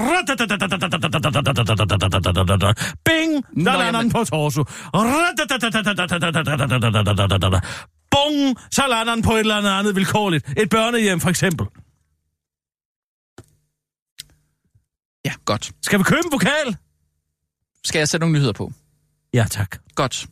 Bing! 3.05 3.45
Der 3.45 3.73
Nå, 3.73 3.79
lander 3.79 4.01
den 4.03 4.11
på 4.11 4.25
torso. 4.25 4.65
Bung! 8.11 8.57
Så 8.71 8.83
lander 8.89 9.15
den 9.15 9.23
på 9.23 9.33
et 9.33 9.41
eller 9.41 9.57
andet 9.57 9.71
andet 9.71 9.97
vilkårligt. 9.97 10.49
Et 10.57 10.71
børnehjem, 10.71 11.21
for 11.21 11.31
eksempel. 11.31 11.67
Ja, 15.25 15.33
godt. 15.45 15.73
Skal 15.83 15.99
vi 15.99 16.05
købe 16.05 16.21
en 16.25 16.33
vokal? 16.33 16.77
Skal 17.85 17.99
jeg 17.99 18.09
sætte 18.09 18.23
nogle 18.23 18.35
nyheder 18.35 18.53
på? 18.53 18.73
Ja, 19.35 19.47
tak. 19.51 19.79
Godt. 19.95 20.27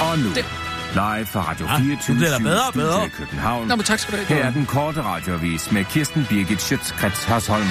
Og 0.00 0.18
nu, 0.18 0.34
Det- 0.34 0.63
live 0.94 1.26
fra 1.26 1.40
Radio 1.50 1.66
Ja, 1.66 1.78
24 1.78 2.14
nu 2.14 2.18
bliver 2.18 2.30
der 2.30 2.38
bedre 2.38 2.72
bedre. 2.72 3.06
i 3.06 3.08
København. 3.08 3.68
Nå, 3.68 3.76
men 3.76 3.84
tak 3.84 3.98
skal 3.98 4.12
du 4.18 4.24
have. 4.24 4.38
Her 4.38 4.44
er 4.44 4.50
den 4.52 4.66
korte 4.66 5.02
radiovis 5.02 5.72
med 5.72 5.84
Kirsten 5.84 6.26
Birgit 6.30 6.62
Schøtzgrads 6.62 7.24
Hasholm. 7.24 7.66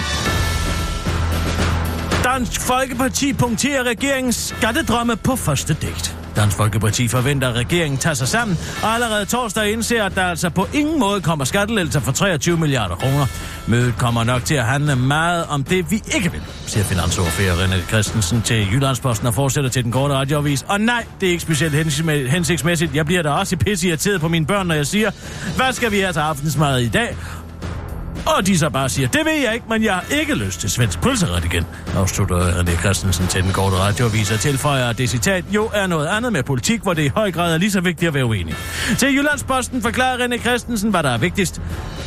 Dansk 2.23 2.61
Folkeparti 2.61 3.33
punkterer 3.33 3.83
regeringens 3.83 4.35
skattedrømme 4.35 5.15
på 5.15 5.35
første 5.35 5.73
date. 5.73 6.11
Dansk 6.35 6.57
Folkeparti 6.57 7.07
forventer, 7.07 7.49
at 7.49 7.55
regeringen 7.55 7.97
tager 7.97 8.13
sig 8.13 8.27
sammen, 8.27 8.57
og 8.83 8.89
allerede 8.89 9.25
torsdag 9.25 9.71
indser, 9.71 10.03
at 10.03 10.15
der 10.15 10.23
altså 10.23 10.49
på 10.49 10.67
ingen 10.73 10.99
måde 10.99 11.21
kommer 11.21 11.45
skattelettelser 11.45 11.99
for 11.99 12.11
23 12.11 12.57
milliarder 12.57 12.95
kroner. 12.95 13.25
Mødet 13.67 13.95
kommer 13.97 14.23
nok 14.23 14.45
til 14.45 14.55
at 14.55 14.65
handle 14.65 14.95
meget 14.95 15.45
om 15.49 15.63
det, 15.63 15.91
vi 15.91 16.01
ikke 16.15 16.31
vil, 16.31 16.41
siger 16.65 16.83
finansordfører 16.83 17.55
René 17.55 17.87
Christensen 17.87 18.41
til 18.41 18.67
Jyllandsposten 18.73 19.27
og 19.27 19.33
fortsætter 19.33 19.69
til 19.69 19.83
den 19.83 19.91
korte 19.91 20.13
radioavis. 20.13 20.65
Og 20.67 20.81
nej, 20.81 21.05
det 21.21 21.27
er 21.27 21.31
ikke 21.31 21.43
specielt 21.43 21.75
hensigtsmæssigt. 22.29 22.95
Jeg 22.95 23.05
bliver 23.05 23.21
da 23.21 23.29
også 23.29 23.55
i 23.55 23.57
pisse 23.57 23.87
irriteret 23.87 24.21
på 24.21 24.27
mine 24.27 24.45
børn, 24.45 24.67
når 24.67 24.75
jeg 24.75 24.87
siger, 24.87 25.11
hvad 25.55 25.73
skal 25.73 25.91
vi 25.91 25.99
have 25.99 26.13
til 26.13 26.19
aftensmad 26.19 26.79
i 26.79 26.89
dag? 26.89 27.17
Og 28.25 28.47
de 28.47 28.57
så 28.57 28.69
bare 28.69 28.89
siger, 28.89 29.07
det 29.07 29.25
ved 29.25 29.33
jeg 29.33 29.53
ikke, 29.53 29.65
men 29.69 29.83
jeg 29.83 29.93
har 29.93 30.05
ikke 30.11 30.35
lyst 30.35 30.59
til 30.59 30.69
svensk 30.69 31.01
pølseret 31.01 31.45
igen. 31.45 31.65
Afslutter 31.95 32.51
René 32.51 32.79
Christensen 32.79 33.27
til 33.27 33.43
den 33.43 33.51
korte 33.51 33.75
radioavis 33.75 34.31
og 34.31 34.39
tilføjer, 34.39 34.89
at 34.89 34.97
det 34.97 35.09
citat 35.09 35.45
jo 35.51 35.69
er 35.73 35.87
noget 35.87 36.07
andet 36.07 36.33
med 36.33 36.43
politik, 36.43 36.81
hvor 36.81 36.93
det 36.93 37.03
i 37.03 37.07
høj 37.07 37.31
grad 37.31 37.53
er 37.53 37.57
lige 37.57 37.71
så 37.71 37.81
vigtigt 37.81 38.07
at 38.07 38.13
være 38.13 38.25
uenig. 38.25 38.55
Til 38.97 39.15
Jyllandsposten 39.15 39.81
forklarer 39.81 40.17
René 40.17 40.37
Christensen, 40.37 40.89
hvad 40.89 41.03
der 41.03 41.09
er 41.09 41.17
vigtigst. 41.17 41.61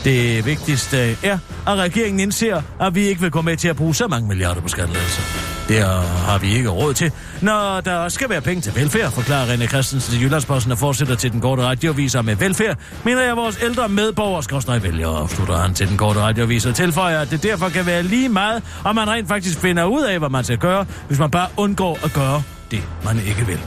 Det 0.04 0.46
vigtigste 0.46 1.16
er, 1.22 1.38
at 1.66 1.76
regeringen 1.76 2.20
indser, 2.20 2.62
at 2.80 2.94
vi 2.94 3.00
ikke 3.00 3.20
vil 3.20 3.30
gå 3.30 3.42
med 3.42 3.56
til 3.56 3.68
at 3.68 3.76
bruge 3.76 3.94
så 3.94 4.08
mange 4.08 4.28
milliarder 4.28 4.60
på 4.60 4.68
skattelettelser. 4.68 5.45
Det 5.68 5.82
har 6.26 6.38
vi 6.38 6.54
ikke 6.56 6.68
råd 6.68 6.94
til. 6.94 7.12
Når 7.40 7.80
der 7.80 8.08
skal 8.08 8.30
være 8.30 8.40
penge 8.40 8.60
til 8.62 8.74
velfærd, 8.74 9.12
forklarer 9.12 9.46
René 9.46 9.66
Christensen 9.66 10.12
til 10.12 10.22
Jyllandsposten 10.22 10.72
og 10.72 10.78
fortsætter 10.78 11.14
til 11.14 11.32
den 11.32 11.40
korte 11.40 11.62
radioviser 11.62 12.22
med 12.22 12.36
velfærd, 12.36 12.78
mener 13.04 13.22
jeg 13.22 13.36
vores 13.36 13.58
ældre 13.62 13.88
medborgere 13.88 14.42
skal 14.42 14.82
vælgere, 14.82 15.18
afslutter 15.18 15.56
han 15.56 15.74
til 15.74 15.88
den 15.88 15.96
korte 15.96 16.20
radioviser 16.20 16.70
og 16.70 16.76
tilføjer, 16.76 17.20
at 17.20 17.30
det 17.30 17.42
derfor 17.42 17.68
kan 17.68 17.86
være 17.86 18.02
lige 18.02 18.28
meget, 18.28 18.62
om 18.84 18.94
man 18.94 19.08
rent 19.08 19.28
faktisk 19.28 19.58
finder 19.58 19.84
ud 19.84 20.02
af, 20.02 20.18
hvad 20.18 20.28
man 20.28 20.44
skal 20.44 20.58
gøre, 20.58 20.86
hvis 21.06 21.18
man 21.18 21.30
bare 21.30 21.48
undgår 21.56 21.98
at 22.04 22.12
gøre 22.12 22.42
det, 22.70 22.82
man 23.04 23.18
ikke 23.26 23.46
vil. 23.46 23.60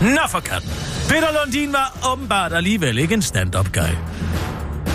Nå 0.00 0.20
for 0.28 0.40
katten. 0.40 0.70
Peter 1.08 1.44
Lundin 1.44 1.72
var 1.72 2.12
åbenbart 2.12 2.52
alligevel 2.52 2.98
ikke 2.98 3.14
en 3.14 3.22
stand-up 3.22 3.72
guy. 3.72 3.94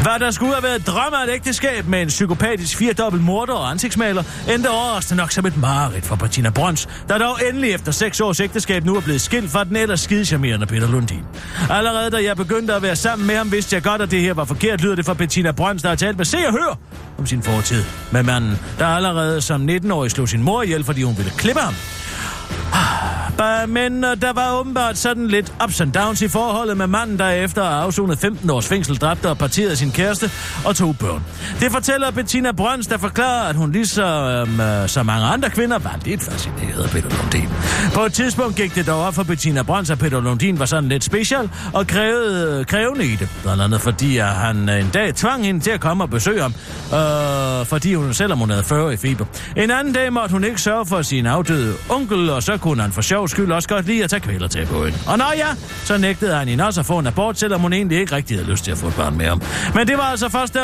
Hvad 0.03 0.19
der 0.19 0.31
skulle 0.31 0.53
have 0.53 0.63
været 0.63 0.87
drømme 0.87 1.17
af 1.17 1.23
et 1.27 1.33
ægteskab 1.33 1.87
med 1.87 2.01
en 2.01 2.07
psykopatisk 2.07 2.77
firedobbelt 2.77 3.23
morder 3.23 3.53
og 3.53 3.71
ansigtsmaler, 3.71 4.23
endte 4.53 4.69
overraskende 4.69 5.17
nok 5.21 5.31
som 5.31 5.45
et 5.45 5.57
mareridt 5.57 6.05
for 6.05 6.15
Bettina 6.15 6.49
Brøns, 6.49 6.89
der 7.09 7.17
dog 7.17 7.39
endelig 7.49 7.71
efter 7.71 7.91
seks 7.91 8.21
års 8.21 8.39
ægteskab 8.39 8.85
nu 8.85 8.95
er 8.95 9.01
blevet 9.01 9.21
skilt 9.21 9.51
fra 9.51 9.63
den 9.63 9.75
ellers 9.75 9.99
skidecharmerende 9.99 10.65
Peter 10.65 10.87
Lundin. 10.87 11.23
Allerede 11.69 12.11
da 12.11 12.23
jeg 12.23 12.37
begyndte 12.37 12.73
at 12.73 12.81
være 12.81 12.95
sammen 12.95 13.27
med 13.27 13.35
ham, 13.35 13.51
vidste 13.51 13.75
jeg 13.75 13.83
godt, 13.83 14.01
at 14.01 14.11
det 14.11 14.21
her 14.21 14.33
var 14.33 14.45
forkert, 14.45 14.81
lyder 14.81 14.95
det 14.95 15.05
fra 15.05 15.13
Bettina 15.13 15.51
Brøns, 15.51 15.81
der 15.81 15.89
har 15.89 15.95
talt 15.95 16.17
med 16.17 16.25
Se 16.25 16.37
og 16.47 16.51
Hør 16.51 16.77
om 17.17 17.25
sin 17.25 17.43
fortid 17.43 17.83
med 18.11 18.23
manden, 18.23 18.59
der 18.79 18.87
allerede 18.87 19.41
som 19.41 19.69
19-årig 19.69 20.11
slog 20.11 20.29
sin 20.29 20.43
mor 20.43 20.63
ihjel, 20.63 20.83
fordi 20.83 21.03
hun 21.03 21.17
ville 21.17 21.31
klippe 21.37 21.61
ham. 21.61 21.73
Ah, 22.73 23.69
men 23.69 24.03
øh, 24.03 24.21
der 24.21 24.33
var 24.33 24.59
åbenbart 24.59 24.97
sådan 24.97 25.27
lidt 25.27 25.53
ups 25.63 25.81
and 25.81 25.91
downs 25.91 26.21
i 26.21 26.27
forholdet 26.27 26.77
med 26.77 26.87
manden, 26.87 27.19
der 27.19 27.29
efter 27.29 27.63
at 27.63 27.83
afsonet 27.83 28.19
15 28.19 28.49
års 28.49 28.67
fængsel 28.67 28.97
dræbte 28.97 29.29
og 29.29 29.37
parterede 29.37 29.75
sin 29.75 29.91
kæreste 29.91 30.31
og 30.65 30.75
to 30.75 30.91
børn. 30.91 31.23
Det 31.59 31.71
fortæller 31.71 32.11
Bettina 32.11 32.51
Brøns, 32.51 32.87
der 32.87 32.97
forklarer, 32.97 33.49
at 33.49 33.55
hun 33.55 33.71
ligesom 33.71 34.59
øh, 34.61 34.87
så 34.87 35.03
mange 35.03 35.25
andre 35.25 35.49
kvinder 35.49 35.79
var 35.79 35.99
lidt 36.05 36.23
fascineret 36.23 36.83
af 36.83 36.89
Peter 36.89 37.09
Lundin. 37.21 37.49
På 37.93 38.01
et 38.05 38.13
tidspunkt 38.13 38.55
gik 38.55 38.75
det 38.75 38.87
dog 38.87 39.01
op 39.01 39.13
for 39.13 39.23
Bettina 39.23 39.61
Brøns, 39.61 39.89
at 39.89 39.99
Peter 39.99 40.21
Lundin 40.21 40.59
var 40.59 40.65
sådan 40.65 40.89
lidt 40.89 41.03
special 41.03 41.49
og 41.73 41.87
krævede, 41.87 42.59
øh, 42.59 42.65
krævende 42.65 43.05
i 43.05 43.15
det. 43.15 43.29
Blandt 43.43 43.61
andet 43.61 43.81
fordi, 43.81 44.17
at 44.17 44.27
han 44.27 44.69
øh, 44.69 44.79
en 44.79 44.89
dag 44.93 45.15
tvang 45.15 45.45
hende 45.45 45.59
til 45.59 45.71
at 45.71 45.79
komme 45.79 46.03
og 46.03 46.09
besøge 46.09 46.41
ham, 46.41 46.53
øh, 46.93 47.65
fordi 47.65 47.93
hun 47.93 48.13
selvom 48.13 48.39
hun 48.39 48.49
havde 48.49 48.63
40 48.63 48.93
i 48.93 48.97
feber. 48.97 49.25
En 49.57 49.71
anden 49.71 49.93
dag 49.93 50.13
måtte 50.13 50.31
hun 50.33 50.43
ikke 50.43 50.61
sørge 50.61 50.85
for 50.85 51.01
sin 51.01 51.25
afdøde 51.25 51.73
onkel, 51.89 52.29
og 52.29 52.43
så 52.43 52.57
kunne 52.63 52.81
han 52.81 52.91
for 52.91 53.01
sjov 53.01 53.27
skyld 53.27 53.51
også 53.51 53.69
godt 53.69 53.87
lide 53.87 54.03
at 54.03 54.09
tage 54.09 54.19
kvæler 54.19 54.47
til 54.47 54.65
på 54.65 54.85
hende. 54.85 54.97
Og 55.07 55.17
nå 55.17 55.23
ja, 55.37 55.47
så 55.83 55.97
nægtede 55.97 56.35
han 56.35 56.47
hende 56.47 56.65
også 56.65 56.79
at 56.79 56.85
få 56.85 56.99
en 56.99 57.07
abort, 57.07 57.39
selvom 57.39 57.61
hun 57.61 57.73
egentlig 57.73 57.99
ikke 57.99 58.15
rigtig 58.15 58.37
havde 58.37 58.51
lyst 58.51 58.63
til 58.63 58.71
at 58.71 58.77
få 58.77 58.87
et 58.87 58.95
barn 58.95 59.17
med 59.17 59.25
ham. 59.25 59.41
Men 59.75 59.87
det 59.87 59.97
var 59.97 60.03
altså 60.03 60.29
først, 60.29 60.53
da, 60.53 60.59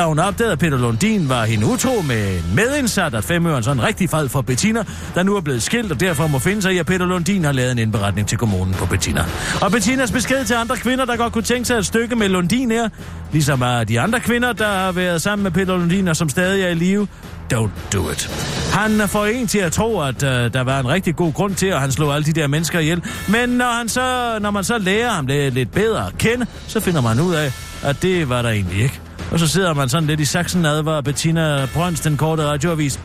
da 0.00 0.06
hun 0.06 0.18
opdagede, 0.18 0.52
at 0.52 0.58
Peter 0.58 0.78
Lundin 0.78 1.28
var 1.28 1.44
hende 1.44 1.66
utro 1.66 2.02
med 2.02 2.36
en 2.36 2.54
medindsat, 2.54 3.14
at 3.14 3.24
femøren 3.24 3.62
sådan 3.62 3.82
rigtig 3.82 4.10
fald 4.10 4.28
for 4.28 4.40
Bettina, 4.40 4.84
der 5.14 5.22
nu 5.22 5.36
er 5.36 5.40
blevet 5.40 5.62
skilt, 5.62 5.92
og 5.92 6.00
derfor 6.00 6.26
må 6.26 6.38
finde 6.38 6.62
sig 6.62 6.74
i, 6.74 6.78
at 6.78 6.86
Peter 6.86 7.06
Lundin 7.06 7.44
har 7.44 7.52
lavet 7.52 7.72
en 7.72 7.78
indberetning 7.78 8.28
til 8.28 8.38
kommunen 8.38 8.74
på 8.74 8.86
Bettina. 8.86 9.24
Og 9.62 9.72
Bettinas 9.72 10.12
besked 10.12 10.44
til 10.44 10.54
andre 10.54 10.76
kvinder, 10.76 11.04
der 11.04 11.16
godt 11.16 11.32
kunne 11.32 11.44
tænke 11.44 11.64
sig 11.64 11.76
et 11.76 11.86
stykke 11.86 12.16
med 12.16 12.28
Lundin 12.28 12.70
her, 12.70 12.88
ligesom 13.32 13.62
er 13.62 13.84
de 13.84 14.00
andre 14.00 14.20
kvinder, 14.20 14.52
der 14.52 14.68
har 14.68 14.92
været 14.92 15.22
sammen 15.22 15.42
med 15.42 15.50
Peter 15.50 15.76
Lundin 15.76 16.08
og 16.08 16.16
som 16.16 16.28
stadig 16.28 16.62
er 16.62 16.68
i 16.68 16.74
live, 16.74 17.08
don't 17.54 17.92
do 17.92 18.10
it. 18.10 18.30
Han 18.72 19.08
får 19.08 19.26
en 19.26 19.46
til 19.46 19.58
at 19.58 19.72
tro, 19.72 20.00
at 20.00 20.22
uh, 20.22 20.28
der 20.28 20.60
var 20.60 20.80
en 20.80 20.88
rigtig 20.88 21.16
god 21.16 21.32
grund 21.32 21.54
til, 21.54 21.66
at 21.66 21.80
han 21.80 21.92
slog 21.92 22.14
alle 22.14 22.24
de 22.24 22.32
der 22.32 22.46
mennesker 22.46 22.78
ihjel. 22.78 23.02
Men 23.28 23.48
når, 23.48 23.78
han 23.78 23.88
så, 23.88 24.38
når 24.40 24.50
man 24.50 24.64
så 24.64 24.78
lærer 24.78 25.10
ham 25.10 25.26
lidt, 25.26 25.54
lidt 25.54 25.72
bedre 25.72 26.06
at 26.06 26.18
kende, 26.18 26.46
så 26.66 26.80
finder 26.80 27.00
man 27.00 27.20
ud 27.20 27.34
af, 27.34 27.52
at 27.82 28.02
det 28.02 28.28
var 28.28 28.42
der 28.42 28.50
egentlig 28.50 28.82
ikke. 28.82 29.00
Og 29.32 29.38
så 29.38 29.48
sidder 29.48 29.74
man 29.74 29.88
sådan 29.88 30.06
lidt 30.06 30.20
i 30.20 30.24
saksen 30.24 30.66
advarer 30.66 31.00
Bettina 31.00 31.68
Brøns, 31.74 32.00
den 32.00 32.16
korte 32.16 32.46
radioavis. 32.46 33.00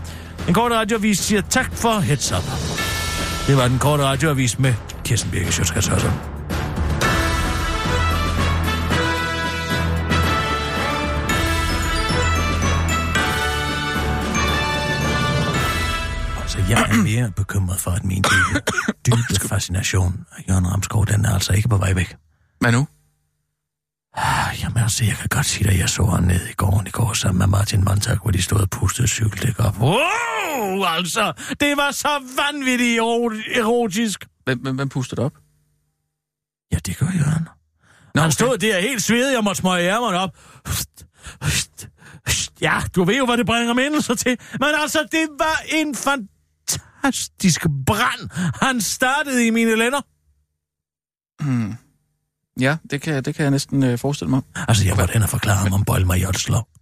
Den 0.46 0.54
korte 0.54 0.76
radioavis 0.76 1.20
siger 1.20 1.42
tak 1.50 1.72
for 1.74 2.00
heads 2.00 2.32
up. 2.32 2.44
Det 3.48 3.58
var 3.58 3.68
den 3.68 3.80
korte 3.80 4.04
radioavis 4.04 4.60
med 4.60 4.74
Kirsten 5.04 5.32
Birke 5.32 5.52
Sjøtskrets 5.52 5.90
jeg 16.72 16.90
er 16.92 17.04
mere 17.04 17.32
bekymret 17.32 17.80
for, 17.80 17.92
at 17.92 18.04
min 18.04 18.24
dybe, 18.32 18.62
dybe 19.08 19.48
fascination 19.48 20.26
af 20.38 20.44
Jørgen 20.50 20.68
Ramskov, 20.72 21.06
den 21.08 21.26
er 21.26 21.34
altså 21.34 21.54
ikke 21.54 21.70
på 21.70 21.78
vej 21.78 21.94
væk. 21.94 22.16
Hvad 22.60 22.72
nu? 22.72 22.88
Ah, 24.16 24.64
Jamen 24.64 24.78
altså, 24.84 25.06
jeg 25.06 25.16
kan 25.16 25.28
godt 25.30 25.46
sige 25.46 25.70
dig, 25.72 25.80
jeg 25.80 25.90
så 25.90 26.04
ham 26.06 26.24
ned 26.24 26.48
i 26.50 26.54
gården 26.54 26.88
i 26.88 26.90
går 26.90 27.14
sammen 27.14 27.40
med 27.40 27.48
Martin 27.48 27.84
Montag, 27.84 28.18
hvor 28.22 28.32
de 28.32 28.42
stod 28.42 28.60
og 28.62 28.70
pustede 28.70 29.08
cykeldæk 29.08 29.60
op. 29.60 29.80
Wow, 29.80 30.84
altså, 30.84 31.34
det 31.60 31.78
var 31.78 31.92
så 31.92 32.10
vanvittigt 32.38 33.00
ero- 33.00 33.60
erotisk. 33.60 34.28
Hvem, 34.46 34.60
hvem, 34.60 34.76
hvem 34.76 34.90
puster 34.90 35.16
det 35.16 35.26
op? 35.26 35.34
Ja, 36.72 36.78
det 36.86 36.98
gør 36.98 37.08
Jørgen. 37.16 37.48
Nå, 38.16 38.22
han 38.22 38.32
stod 38.32 38.58
der 38.58 38.80
helt 38.80 39.04
svedig 39.04 39.38
og 39.38 39.44
måtte 39.44 39.60
smøge 39.62 39.90
ærmerne 39.92 40.18
op. 40.18 40.30
Ja, 42.62 42.82
du 42.96 43.04
ved 43.04 43.18
jo, 43.18 43.26
hvad 43.26 43.38
det 43.38 43.46
bringer 43.46 43.74
mindelser 43.74 44.16
til. 44.16 44.38
Men 44.60 44.70
altså, 44.82 45.08
det 45.12 45.28
var 45.40 45.62
en 45.70 45.96
fantastisk 45.96 46.41
brand, 47.86 48.30
han 48.62 48.82
startede 48.82 49.48
i 49.48 49.50
mine 49.50 49.76
lænder. 49.76 50.02
Hmm. 51.44 51.76
Ja, 52.60 52.78
det 52.92 53.02
kan, 53.02 53.24
det 53.24 53.36
kan 53.36 53.44
jeg 53.44 53.52
næsten 53.52 53.84
øh, 53.84 53.98
forestille 53.98 54.30
mig. 54.30 54.42
Altså, 54.56 54.86
jeg 54.86 54.98
var 54.98 55.06
den 55.06 55.24
og 55.24 55.30
forklare 55.30 55.58
ham 55.58 55.74
om 55.74 55.86
Bold 55.86 56.06
Majot 56.06 56.36
slår. 56.38 56.81